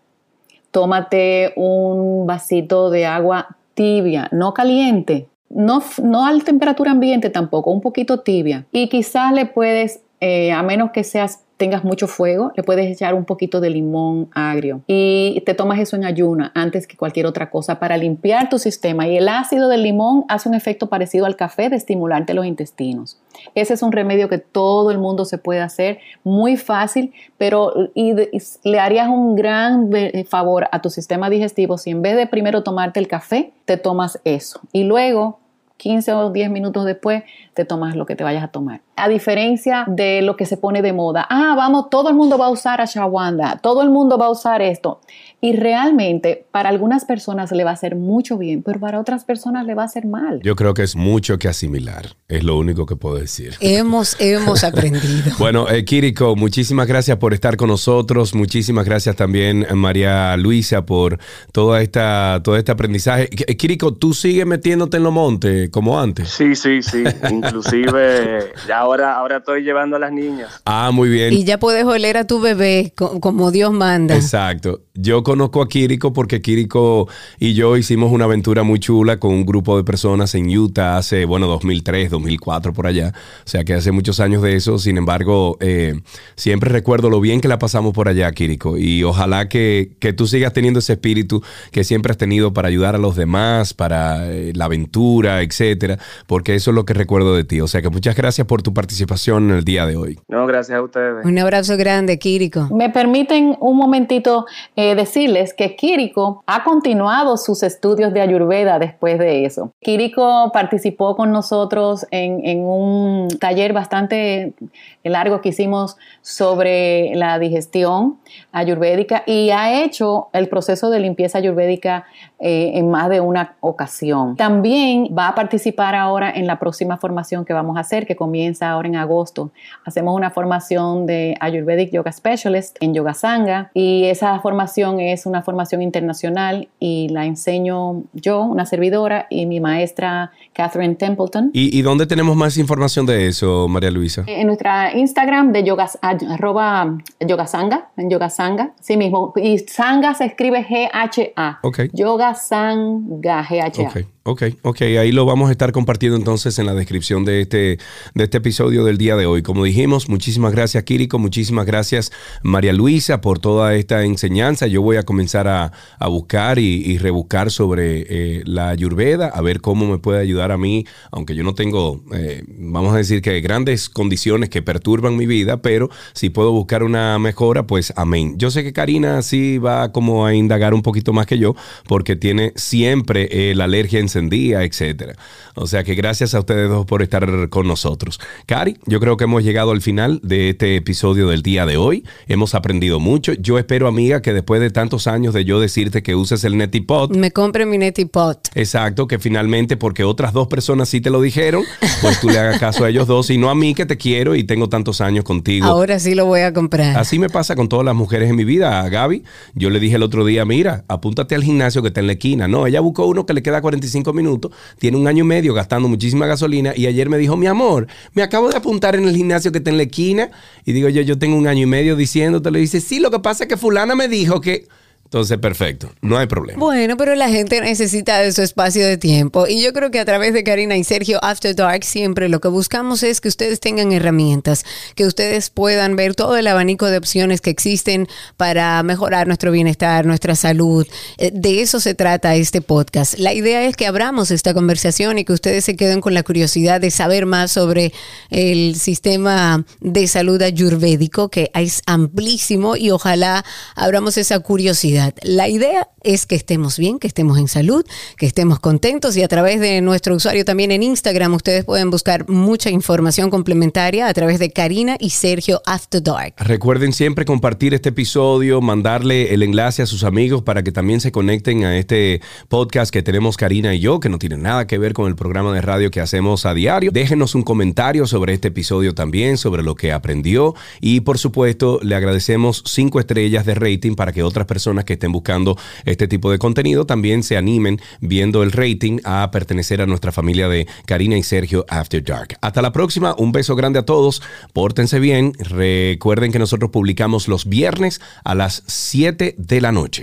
tómate 0.74 1.52
un 1.54 2.26
vasito 2.26 2.90
de 2.90 3.06
agua 3.06 3.56
tibia, 3.74 4.28
no 4.32 4.52
caliente, 4.52 5.28
no, 5.48 5.80
no 6.02 6.26
a 6.26 6.36
temperatura 6.40 6.90
ambiente 6.90 7.30
tampoco, 7.30 7.70
un 7.70 7.80
poquito 7.80 8.22
tibia. 8.22 8.66
Y 8.72 8.88
quizás 8.88 9.32
le 9.32 9.46
puedes, 9.46 10.02
eh, 10.18 10.50
a 10.50 10.64
menos 10.64 10.90
que 10.90 11.04
seas 11.04 11.43
tengas 11.56 11.84
mucho 11.84 12.08
fuego, 12.08 12.52
le 12.56 12.62
puedes 12.62 12.90
echar 12.90 13.14
un 13.14 13.24
poquito 13.24 13.60
de 13.60 13.70
limón 13.70 14.28
agrio 14.34 14.82
y 14.86 15.40
te 15.46 15.54
tomas 15.54 15.78
eso 15.78 15.96
en 15.96 16.04
ayuna 16.04 16.50
antes 16.54 16.86
que 16.86 16.96
cualquier 16.96 17.26
otra 17.26 17.50
cosa 17.50 17.78
para 17.78 17.96
limpiar 17.96 18.48
tu 18.48 18.58
sistema. 18.58 19.06
Y 19.06 19.16
el 19.16 19.28
ácido 19.28 19.68
del 19.68 19.82
limón 19.82 20.24
hace 20.28 20.48
un 20.48 20.54
efecto 20.54 20.88
parecido 20.88 21.26
al 21.26 21.36
café 21.36 21.68
de 21.68 21.76
estimularte 21.76 22.34
los 22.34 22.46
intestinos. 22.46 23.18
Ese 23.54 23.74
es 23.74 23.82
un 23.82 23.92
remedio 23.92 24.28
que 24.28 24.38
todo 24.38 24.90
el 24.90 24.98
mundo 24.98 25.24
se 25.24 25.38
puede 25.38 25.60
hacer, 25.60 25.98
muy 26.24 26.56
fácil, 26.56 27.12
pero 27.38 27.72
le 27.94 28.80
harías 28.80 29.08
un 29.08 29.36
gran 29.36 29.90
favor 30.28 30.68
a 30.72 30.82
tu 30.82 30.90
sistema 30.90 31.30
digestivo 31.30 31.78
si 31.78 31.90
en 31.90 32.02
vez 32.02 32.16
de 32.16 32.26
primero 32.26 32.62
tomarte 32.62 33.00
el 33.00 33.08
café, 33.08 33.52
te 33.64 33.76
tomas 33.76 34.20
eso. 34.24 34.60
Y 34.72 34.84
luego 34.84 35.38
15 35.76 36.12
o 36.12 36.30
10 36.30 36.50
minutos 36.50 36.84
después 36.84 37.24
te 37.54 37.64
tomas 37.64 37.96
lo 37.96 38.06
que 38.06 38.16
te 38.16 38.24
vayas 38.24 38.44
a 38.44 38.48
tomar. 38.48 38.82
A 38.96 39.08
diferencia 39.08 39.84
de 39.88 40.22
lo 40.22 40.36
que 40.36 40.46
se 40.46 40.56
pone 40.56 40.82
de 40.82 40.92
moda, 40.92 41.26
ah, 41.28 41.54
vamos, 41.56 41.88
todo 41.90 42.08
el 42.08 42.14
mundo 42.14 42.38
va 42.38 42.46
a 42.46 42.50
usar 42.50 42.80
ashwagandha, 42.80 43.58
todo 43.62 43.82
el 43.82 43.90
mundo 43.90 44.18
va 44.18 44.26
a 44.26 44.30
usar 44.30 44.62
esto. 44.62 45.00
Y 45.40 45.54
realmente 45.56 46.46
para 46.50 46.70
algunas 46.70 47.04
personas 47.04 47.52
le 47.52 47.64
va 47.64 47.70
a 47.70 47.74
hacer 47.74 47.96
mucho 47.96 48.38
bien, 48.38 48.62
pero 48.62 48.80
para 48.80 48.98
otras 48.98 49.24
personas 49.24 49.66
le 49.66 49.74
va 49.74 49.82
a 49.82 49.86
hacer 49.86 50.06
mal. 50.06 50.40
Yo 50.42 50.56
creo 50.56 50.72
que 50.72 50.82
es 50.82 50.96
mucho 50.96 51.38
que 51.38 51.48
asimilar, 51.48 52.16
es 52.28 52.42
lo 52.44 52.56
único 52.56 52.86
que 52.86 52.96
puedo 52.96 53.16
decir. 53.16 53.54
Hemos, 53.60 54.16
hemos 54.20 54.64
aprendido. 54.64 55.32
bueno, 55.38 55.68
eh, 55.68 55.84
Kiriko, 55.84 56.34
muchísimas 56.34 56.86
gracias 56.86 57.18
por 57.18 57.34
estar 57.34 57.56
con 57.56 57.68
nosotros, 57.68 58.34
muchísimas 58.34 58.84
gracias 58.84 59.16
también 59.16 59.66
María 59.74 60.36
Luisa 60.36 60.86
por 60.86 61.18
toda 61.52 61.82
esta, 61.82 62.40
todo 62.42 62.56
este 62.56 62.72
aprendizaje. 62.72 63.28
Eh, 63.46 63.56
Kiriko, 63.56 63.94
¿tú 63.94 64.14
sigues 64.14 64.46
metiéndote 64.46 64.96
en 64.96 65.02
los 65.02 65.12
montes 65.12 65.68
como 65.70 66.00
antes? 66.00 66.30
Sí, 66.30 66.54
sí, 66.54 66.82
sí, 66.82 67.04
inclusive 67.44 68.52
ahora, 68.74 69.16
ahora 69.16 69.38
estoy 69.38 69.62
llevando 69.62 69.96
a 69.96 69.98
las 69.98 70.12
niñas. 70.12 70.62
Ah, 70.64 70.90
muy 70.92 71.08
bien. 71.08 71.32
Y 71.32 71.44
ya 71.44 71.58
puedes 71.58 71.84
oler 71.84 72.16
a 72.16 72.26
tu 72.26 72.40
bebé 72.40 72.92
como 72.94 73.50
Dios 73.50 73.72
manda. 73.72 74.14
Exacto. 74.14 74.80
Yo 74.94 75.24
conozco 75.24 75.60
a 75.60 75.68
Kiriko 75.68 76.12
porque 76.12 76.40
Kiriko 76.40 77.08
y 77.40 77.54
yo 77.54 77.76
hicimos 77.76 78.12
una 78.12 78.26
aventura 78.26 78.62
muy 78.62 78.78
chula 78.78 79.18
con 79.18 79.32
un 79.32 79.44
grupo 79.44 79.76
de 79.76 79.82
personas 79.82 80.34
en 80.36 80.56
Utah 80.56 80.98
hace, 80.98 81.24
bueno, 81.24 81.48
2003, 81.48 82.10
2004 82.10 82.72
por 82.72 82.86
allá. 82.86 83.12
O 83.44 83.48
sea 83.48 83.64
que 83.64 83.74
hace 83.74 83.90
muchos 83.90 84.20
años 84.20 84.42
de 84.42 84.54
eso. 84.54 84.78
Sin 84.78 84.96
embargo, 84.96 85.56
eh, 85.60 86.00
siempre 86.36 86.70
recuerdo 86.70 87.10
lo 87.10 87.20
bien 87.20 87.40
que 87.40 87.48
la 87.48 87.58
pasamos 87.58 87.92
por 87.92 88.08
allá, 88.08 88.30
Kiriko. 88.30 88.78
Y 88.78 89.02
ojalá 89.02 89.48
que, 89.48 89.96
tú 90.16 90.26
sigas 90.26 90.52
teniendo 90.52 90.78
ese 90.78 90.92
espíritu 90.92 91.42
que 91.72 91.82
siempre 91.82 92.12
has 92.12 92.18
tenido 92.18 92.52
para 92.52 92.68
ayudar 92.68 92.94
a 92.94 92.98
los 92.98 93.16
demás, 93.16 93.74
para 93.74 94.30
eh, 94.30 94.52
la 94.54 94.66
aventura, 94.66 95.42
etcétera. 95.42 95.98
Porque 96.26 96.54
eso 96.54 96.70
es 96.70 96.74
lo 96.74 96.84
que 96.84 96.94
recuerdo 96.94 97.33
de 97.34 97.44
ti. 97.44 97.60
O 97.60 97.66
sea 97.66 97.82
que 97.82 97.90
muchas 97.90 98.16
gracias 98.16 98.46
por 98.46 98.62
tu 98.62 98.72
participación 98.72 99.50
en 99.50 99.56
el 99.56 99.64
día 99.64 99.86
de 99.86 99.96
hoy. 99.96 100.18
No, 100.28 100.46
gracias 100.46 100.78
a 100.78 100.82
ustedes. 100.82 101.24
Un 101.24 101.38
abrazo 101.38 101.76
grande, 101.76 102.18
Kiriko. 102.18 102.68
Me 102.70 102.90
permiten 102.90 103.56
un 103.60 103.76
momentito 103.76 104.46
eh, 104.76 104.94
decirles 104.94 105.54
que 105.54 105.76
Kiriko 105.76 106.42
ha 106.46 106.64
continuado 106.64 107.36
sus 107.36 107.62
estudios 107.62 108.12
de 108.12 108.20
Ayurveda 108.20 108.78
después 108.78 109.18
de 109.18 109.44
eso. 109.44 109.72
Kiriko 109.80 110.50
participó 110.52 111.16
con 111.16 111.32
nosotros 111.32 112.06
en, 112.10 112.44
en 112.44 112.60
un 112.60 113.28
taller 113.40 113.72
bastante 113.72 114.54
largo 115.02 115.40
que 115.40 115.50
hicimos 115.50 115.96
sobre 116.22 117.14
la 117.14 117.38
digestión 117.38 118.18
ayurvédica 118.52 119.22
y 119.26 119.50
ha 119.50 119.82
hecho 119.82 120.28
el 120.32 120.48
proceso 120.48 120.90
de 120.90 121.00
limpieza 121.00 121.38
ayurvédica 121.38 122.04
eh, 122.40 122.72
en 122.74 122.90
más 122.90 123.08
de 123.08 123.20
una 123.20 123.56
ocasión. 123.60 124.36
También 124.36 125.08
va 125.16 125.28
a 125.28 125.34
participar 125.34 125.94
ahora 125.94 126.30
en 126.30 126.46
la 126.46 126.58
próxima 126.58 126.96
formación 126.96 127.23
que 127.44 127.52
vamos 127.52 127.76
a 127.76 127.80
hacer, 127.80 128.06
que 128.06 128.16
comienza 128.16 128.70
ahora 128.70 128.88
en 128.88 128.96
agosto. 128.96 129.50
Hacemos 129.84 130.14
una 130.14 130.30
formación 130.30 131.06
de 131.06 131.36
Ayurvedic 131.40 131.90
Yoga 131.90 132.12
Specialist 132.12 132.76
en 132.80 132.94
Yoga 132.94 133.14
Sangha 133.14 133.70
y 133.74 134.04
esa 134.04 134.38
formación 134.40 135.00
es 135.00 135.26
una 135.26 135.42
formación 135.42 135.82
internacional 135.82 136.68
y 136.78 137.08
la 137.08 137.26
enseño 137.26 138.04
yo, 138.12 138.42
una 138.42 138.66
servidora, 138.66 139.26
y 139.30 139.46
mi 139.46 139.60
maestra 139.60 140.32
Catherine 140.52 140.94
Templeton. 140.94 141.50
¿Y, 141.52 141.82
dónde 141.82 142.06
tenemos 142.06 142.36
más 142.36 142.56
información 142.56 143.06
de 143.06 143.28
eso, 143.28 143.68
María 143.68 143.90
Luisa? 143.90 144.24
En 144.26 144.46
nuestra 144.46 144.96
Instagram 144.96 145.52
de 145.52 145.64
yogas, 145.64 145.98
arroba 146.02 146.98
yogasanga, 147.20 147.88
en 147.96 148.10
yogasanga, 148.10 148.72
sí 148.80 148.96
mismo. 148.96 149.32
Y 149.36 149.58
sanga 149.58 150.14
se 150.14 150.26
escribe 150.26 150.64
G-H-A. 150.66 151.58
Ok. 151.62 151.80
Yoga 151.92 152.34
Sanga, 152.34 153.44
G-H-A. 153.44 153.88
Okay. 153.88 154.06
Ok, 154.26 154.42
ok, 154.62 154.80
ahí 154.80 155.12
lo 155.12 155.26
vamos 155.26 155.50
a 155.50 155.52
estar 155.52 155.70
compartiendo 155.72 156.16
entonces 156.16 156.58
en 156.58 156.64
la 156.64 156.72
descripción 156.72 157.26
de 157.26 157.42
este, 157.42 157.78
de 158.14 158.24
este 158.24 158.38
episodio 158.38 158.82
del 158.82 158.96
día 158.96 159.16
de 159.16 159.26
hoy. 159.26 159.42
Como 159.42 159.64
dijimos, 159.64 160.08
muchísimas 160.08 160.52
gracias 160.52 160.82
Kiriko, 160.84 161.18
muchísimas 161.18 161.66
gracias 161.66 162.10
María 162.42 162.72
Luisa 162.72 163.20
por 163.20 163.38
toda 163.38 163.74
esta 163.74 164.02
enseñanza. 164.02 164.66
Yo 164.66 164.80
voy 164.80 164.96
a 164.96 165.02
comenzar 165.02 165.46
a, 165.46 165.72
buscar 166.08 166.58
y, 166.58 166.96
rebuscar 166.96 167.50
sobre 167.50 168.06
eh, 168.08 168.42
la 168.46 168.70
ayurveda, 168.70 169.28
a 169.28 169.42
ver 169.42 169.60
cómo 169.60 169.86
me 169.86 169.98
puede 169.98 170.20
ayudar 170.20 170.52
a 170.52 170.56
mí, 170.56 170.86
aunque 171.10 171.34
yo 171.34 171.44
no 171.44 171.54
tengo, 171.54 172.02
eh, 172.14 172.44
vamos 172.48 172.94
a 172.94 172.96
decir 172.96 173.20
que 173.20 173.38
grandes 173.42 173.90
condiciones 173.90 174.48
que 174.48 174.62
perturban 174.62 175.18
mi 175.18 175.26
vida, 175.26 175.60
pero 175.60 175.90
si 176.14 176.30
puedo 176.30 176.50
buscar 176.50 176.82
una 176.82 177.18
mejora, 177.18 177.66
pues 177.66 177.92
amén. 177.94 178.38
Yo 178.38 178.50
sé 178.50 178.64
que 178.64 178.72
Karina 178.72 179.20
sí 179.20 179.58
va 179.58 179.92
como 179.92 180.24
a 180.24 180.34
indagar 180.34 180.72
un 180.72 180.80
poquito 180.80 181.12
más 181.12 181.26
que 181.26 181.36
yo, 181.36 181.54
porque 181.86 182.16
tiene 182.16 182.54
siempre 182.56 183.28
eh, 183.30 183.54
la 183.54 183.64
alergia 183.64 184.00
en 184.00 184.13
encendía, 184.14 184.62
etcétera. 184.62 185.14
O 185.54 185.66
sea 185.66 185.84
que 185.84 185.94
gracias 185.94 186.34
a 186.34 186.40
ustedes 186.40 186.68
dos 186.68 186.86
por 186.86 187.02
estar 187.02 187.48
con 187.48 187.66
nosotros. 187.66 188.20
Cari, 188.46 188.76
yo 188.86 189.00
creo 189.00 189.16
que 189.16 189.24
hemos 189.24 189.42
llegado 189.42 189.72
al 189.72 189.80
final 189.80 190.20
de 190.22 190.50
este 190.50 190.76
episodio 190.76 191.28
del 191.28 191.42
día 191.42 191.66
de 191.66 191.76
hoy. 191.76 192.04
Hemos 192.26 192.54
aprendido 192.54 193.00
mucho. 193.00 193.32
Yo 193.34 193.58
espero, 193.58 193.88
amiga, 193.88 194.22
que 194.22 194.32
después 194.32 194.60
de 194.60 194.70
tantos 194.70 195.06
años 195.06 195.34
de 195.34 195.44
yo 195.44 195.60
decirte 195.60 196.02
que 196.02 196.14
uses 196.14 196.44
el 196.44 196.56
Netipot. 196.56 197.14
Me 197.16 197.30
compre 197.30 197.66
mi 197.66 197.78
Netipot. 197.78 198.48
Exacto, 198.54 199.06
que 199.06 199.18
finalmente, 199.18 199.76
porque 199.76 200.04
otras 200.04 200.32
dos 200.32 200.48
personas 200.48 200.88
sí 200.88 201.00
te 201.00 201.10
lo 201.10 201.20
dijeron, 201.20 201.64
pues 202.00 202.20
tú 202.20 202.30
le 202.30 202.38
hagas 202.38 202.58
caso 202.58 202.84
a 202.84 202.90
ellos 202.90 203.06
dos 203.06 203.30
y 203.30 203.38
no 203.38 203.50
a 203.50 203.54
mí 203.54 203.74
que 203.74 203.86
te 203.86 203.96
quiero 203.96 204.34
y 204.34 204.44
tengo 204.44 204.68
tantos 204.68 205.00
años 205.00 205.24
contigo. 205.24 205.66
Ahora 205.66 205.98
sí 205.98 206.14
lo 206.14 206.26
voy 206.26 206.40
a 206.40 206.52
comprar. 206.52 206.96
Así 206.96 207.18
me 207.18 207.28
pasa 207.28 207.56
con 207.56 207.68
todas 207.68 207.84
las 207.84 207.94
mujeres 207.94 208.30
en 208.30 208.36
mi 208.36 208.44
vida. 208.44 208.80
A 208.80 208.88
Gaby, 208.88 209.24
yo 209.54 209.70
le 209.70 209.80
dije 209.80 209.96
el 209.96 210.02
otro 210.02 210.24
día, 210.24 210.44
mira, 210.44 210.84
apúntate 210.88 211.34
al 211.34 211.44
gimnasio 211.44 211.82
que 211.82 211.88
está 211.88 212.00
en 212.00 212.06
la 212.06 212.14
esquina. 212.14 212.48
No, 212.48 212.66
ella 212.66 212.80
buscó 212.80 213.06
uno 213.06 213.26
que 213.26 213.34
le 213.34 213.42
queda 213.42 213.60
45 213.60 214.03
minutos, 214.12 214.52
tiene 214.78 214.96
un 214.96 215.06
año 215.06 215.24
y 215.24 215.26
medio 215.26 215.54
gastando 215.54 215.88
muchísima 215.88 216.26
gasolina 216.26 216.72
y 216.76 216.86
ayer 216.86 217.08
me 217.08 217.18
dijo, 217.18 217.36
mi 217.36 217.46
amor, 217.46 217.86
me 218.12 218.22
acabo 218.22 218.48
de 218.48 218.56
apuntar 218.56 218.96
en 218.96 219.08
el 219.08 219.16
gimnasio 219.16 219.52
que 219.52 219.58
está 219.58 219.70
en 219.70 219.76
la 219.76 219.84
esquina 219.84 220.30
y 220.64 220.72
digo 220.72 220.88
yo, 220.88 221.02
yo 221.02 221.18
tengo 221.18 221.36
un 221.36 221.46
año 221.46 221.62
y 221.62 221.66
medio 221.66 221.96
diciéndote, 221.96 222.50
le 222.50 222.58
dice, 222.58 222.80
sí, 222.80 223.00
lo 223.00 223.10
que 223.10 223.20
pasa 223.20 223.44
es 223.44 223.48
que 223.48 223.56
fulana 223.56 223.94
me 223.94 224.08
dijo 224.08 224.40
que... 224.40 224.66
Entonces, 225.14 225.38
perfecto, 225.38 225.92
no 226.02 226.18
hay 226.18 226.26
problema. 226.26 226.58
Bueno, 226.58 226.96
pero 226.96 227.14
la 227.14 227.28
gente 227.28 227.60
necesita 227.60 228.18
de 228.18 228.32
su 228.32 228.42
espacio 228.42 228.84
de 228.84 228.98
tiempo 228.98 229.46
y 229.46 229.62
yo 229.62 229.72
creo 229.72 229.92
que 229.92 230.00
a 230.00 230.04
través 230.04 230.34
de 230.34 230.42
Karina 230.42 230.76
y 230.76 230.82
Sergio 230.82 231.20
After 231.22 231.54
Dark 231.54 231.84
siempre 231.84 232.28
lo 232.28 232.40
que 232.40 232.48
buscamos 232.48 233.04
es 233.04 233.20
que 233.20 233.28
ustedes 233.28 233.60
tengan 233.60 233.92
herramientas, 233.92 234.64
que 234.96 235.06
ustedes 235.06 235.50
puedan 235.50 235.94
ver 235.94 236.16
todo 236.16 236.36
el 236.36 236.48
abanico 236.48 236.86
de 236.86 236.96
opciones 236.96 237.40
que 237.40 237.50
existen 237.50 238.08
para 238.36 238.82
mejorar 238.82 239.28
nuestro 239.28 239.52
bienestar, 239.52 240.04
nuestra 240.04 240.34
salud. 240.34 240.84
Eh, 241.18 241.30
de 241.32 241.62
eso 241.62 241.78
se 241.78 241.94
trata 241.94 242.34
este 242.34 242.60
podcast. 242.60 243.16
La 243.16 243.32
idea 243.32 243.62
es 243.62 243.76
que 243.76 243.86
abramos 243.86 244.32
esta 244.32 244.52
conversación 244.52 245.20
y 245.20 245.24
que 245.24 245.32
ustedes 245.32 245.64
se 245.64 245.76
queden 245.76 246.00
con 246.00 246.14
la 246.14 246.24
curiosidad 246.24 246.80
de 246.80 246.90
saber 246.90 247.24
más 247.24 247.52
sobre 247.52 247.92
el 248.30 248.74
sistema 248.74 249.64
de 249.80 250.08
salud 250.08 250.42
ayurvédico, 250.42 251.28
que 251.28 251.52
es 251.54 251.82
amplísimo 251.86 252.74
y 252.74 252.90
ojalá 252.90 253.44
abramos 253.76 254.18
esa 254.18 254.40
curiosidad 254.40 255.03
la 255.22 255.48
idea 255.48 255.88
es 256.02 256.26
que 256.26 256.34
estemos 256.34 256.78
bien, 256.78 256.98
que 256.98 257.06
estemos 257.06 257.38
en 257.38 257.48
salud, 257.48 257.84
que 258.16 258.26
estemos 258.26 258.60
contentos 258.60 259.16
y 259.16 259.22
a 259.22 259.28
través 259.28 259.60
de 259.60 259.80
nuestro 259.80 260.14
usuario 260.14 260.44
también 260.44 260.70
en 260.70 260.82
Instagram 260.82 261.34
ustedes 261.34 261.64
pueden 261.64 261.90
buscar 261.90 262.28
mucha 262.28 262.70
información 262.70 263.30
complementaria 263.30 264.06
a 264.06 264.14
través 264.14 264.38
de 264.38 264.50
Karina 264.50 264.96
y 265.00 265.10
Sergio 265.10 265.62
After 265.66 266.02
Dark. 266.02 266.34
Recuerden 266.38 266.92
siempre 266.92 267.24
compartir 267.24 267.74
este 267.74 267.88
episodio, 267.88 268.60
mandarle 268.60 269.34
el 269.34 269.42
enlace 269.42 269.82
a 269.82 269.86
sus 269.86 270.04
amigos 270.04 270.42
para 270.42 270.62
que 270.62 270.72
también 270.72 271.00
se 271.00 271.12
conecten 271.12 271.64
a 271.64 271.76
este 271.78 272.20
podcast 272.48 272.92
que 272.92 273.02
tenemos 273.02 273.36
Karina 273.36 273.74
y 273.74 273.80
yo, 273.80 274.00
que 274.00 274.08
no 274.08 274.18
tiene 274.18 274.36
nada 274.36 274.66
que 274.66 274.78
ver 274.78 274.92
con 274.92 275.08
el 275.08 275.16
programa 275.16 275.52
de 275.54 275.62
radio 275.62 275.90
que 275.90 276.00
hacemos 276.00 276.46
a 276.46 276.54
diario. 276.54 276.90
Déjenos 276.92 277.34
un 277.34 277.42
comentario 277.42 278.06
sobre 278.06 278.34
este 278.34 278.48
episodio 278.48 278.94
también, 278.94 279.38
sobre 279.38 279.62
lo 279.62 279.74
que 279.74 279.92
aprendió 279.92 280.54
y 280.80 281.00
por 281.00 281.18
supuesto 281.18 281.80
le 281.82 281.94
agradecemos 281.94 282.62
cinco 282.66 283.00
estrellas 283.00 283.46
de 283.46 283.54
rating 283.54 283.94
para 283.94 284.12
que 284.12 284.22
otras 284.22 284.46
personas 284.46 284.84
estén 284.94 285.12
buscando 285.12 285.56
este 285.84 286.08
tipo 286.08 286.30
de 286.30 286.38
contenido 286.38 286.86
también 286.86 287.22
se 287.22 287.36
animen 287.36 287.80
viendo 288.00 288.42
el 288.42 288.52
rating 288.52 288.98
a 289.04 289.30
pertenecer 289.30 289.80
a 289.80 289.86
nuestra 289.86 290.12
familia 290.12 290.48
de 290.48 290.66
Karina 290.86 291.16
y 291.16 291.22
Sergio 291.22 291.64
After 291.68 292.02
Dark. 292.02 292.36
Hasta 292.40 292.62
la 292.62 292.72
próxima, 292.72 293.14
un 293.18 293.32
beso 293.32 293.56
grande 293.56 293.78
a 293.78 293.84
todos, 293.84 294.22
pórtense 294.52 294.98
bien, 295.00 295.32
recuerden 295.38 296.32
que 296.32 296.38
nosotros 296.38 296.70
publicamos 296.70 297.28
los 297.28 297.46
viernes 297.46 298.00
a 298.24 298.34
las 298.34 298.62
7 298.66 299.34
de 299.38 299.60
la 299.60 299.72
noche. 299.72 300.02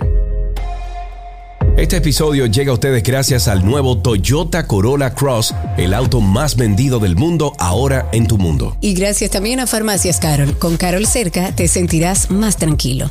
Este 1.76 1.96
episodio 1.96 2.46
llega 2.46 2.70
a 2.70 2.74
ustedes 2.74 3.02
gracias 3.02 3.48
al 3.48 3.64
nuevo 3.64 3.96
Toyota 3.98 4.66
Corolla 4.66 5.14
Cross, 5.14 5.54
el 5.78 5.94
auto 5.94 6.20
más 6.20 6.56
vendido 6.56 7.00
del 7.00 7.16
mundo 7.16 7.54
ahora 7.58 8.08
en 8.12 8.26
tu 8.26 8.36
mundo. 8.36 8.76
Y 8.80 8.92
gracias 8.94 9.30
también 9.30 9.58
a 9.58 9.66
Farmacias 9.66 10.20
Carol. 10.20 10.58
Con 10.58 10.76
Carol 10.76 11.06
cerca 11.06 11.54
te 11.56 11.68
sentirás 11.68 12.30
más 12.30 12.58
tranquilo. 12.58 13.10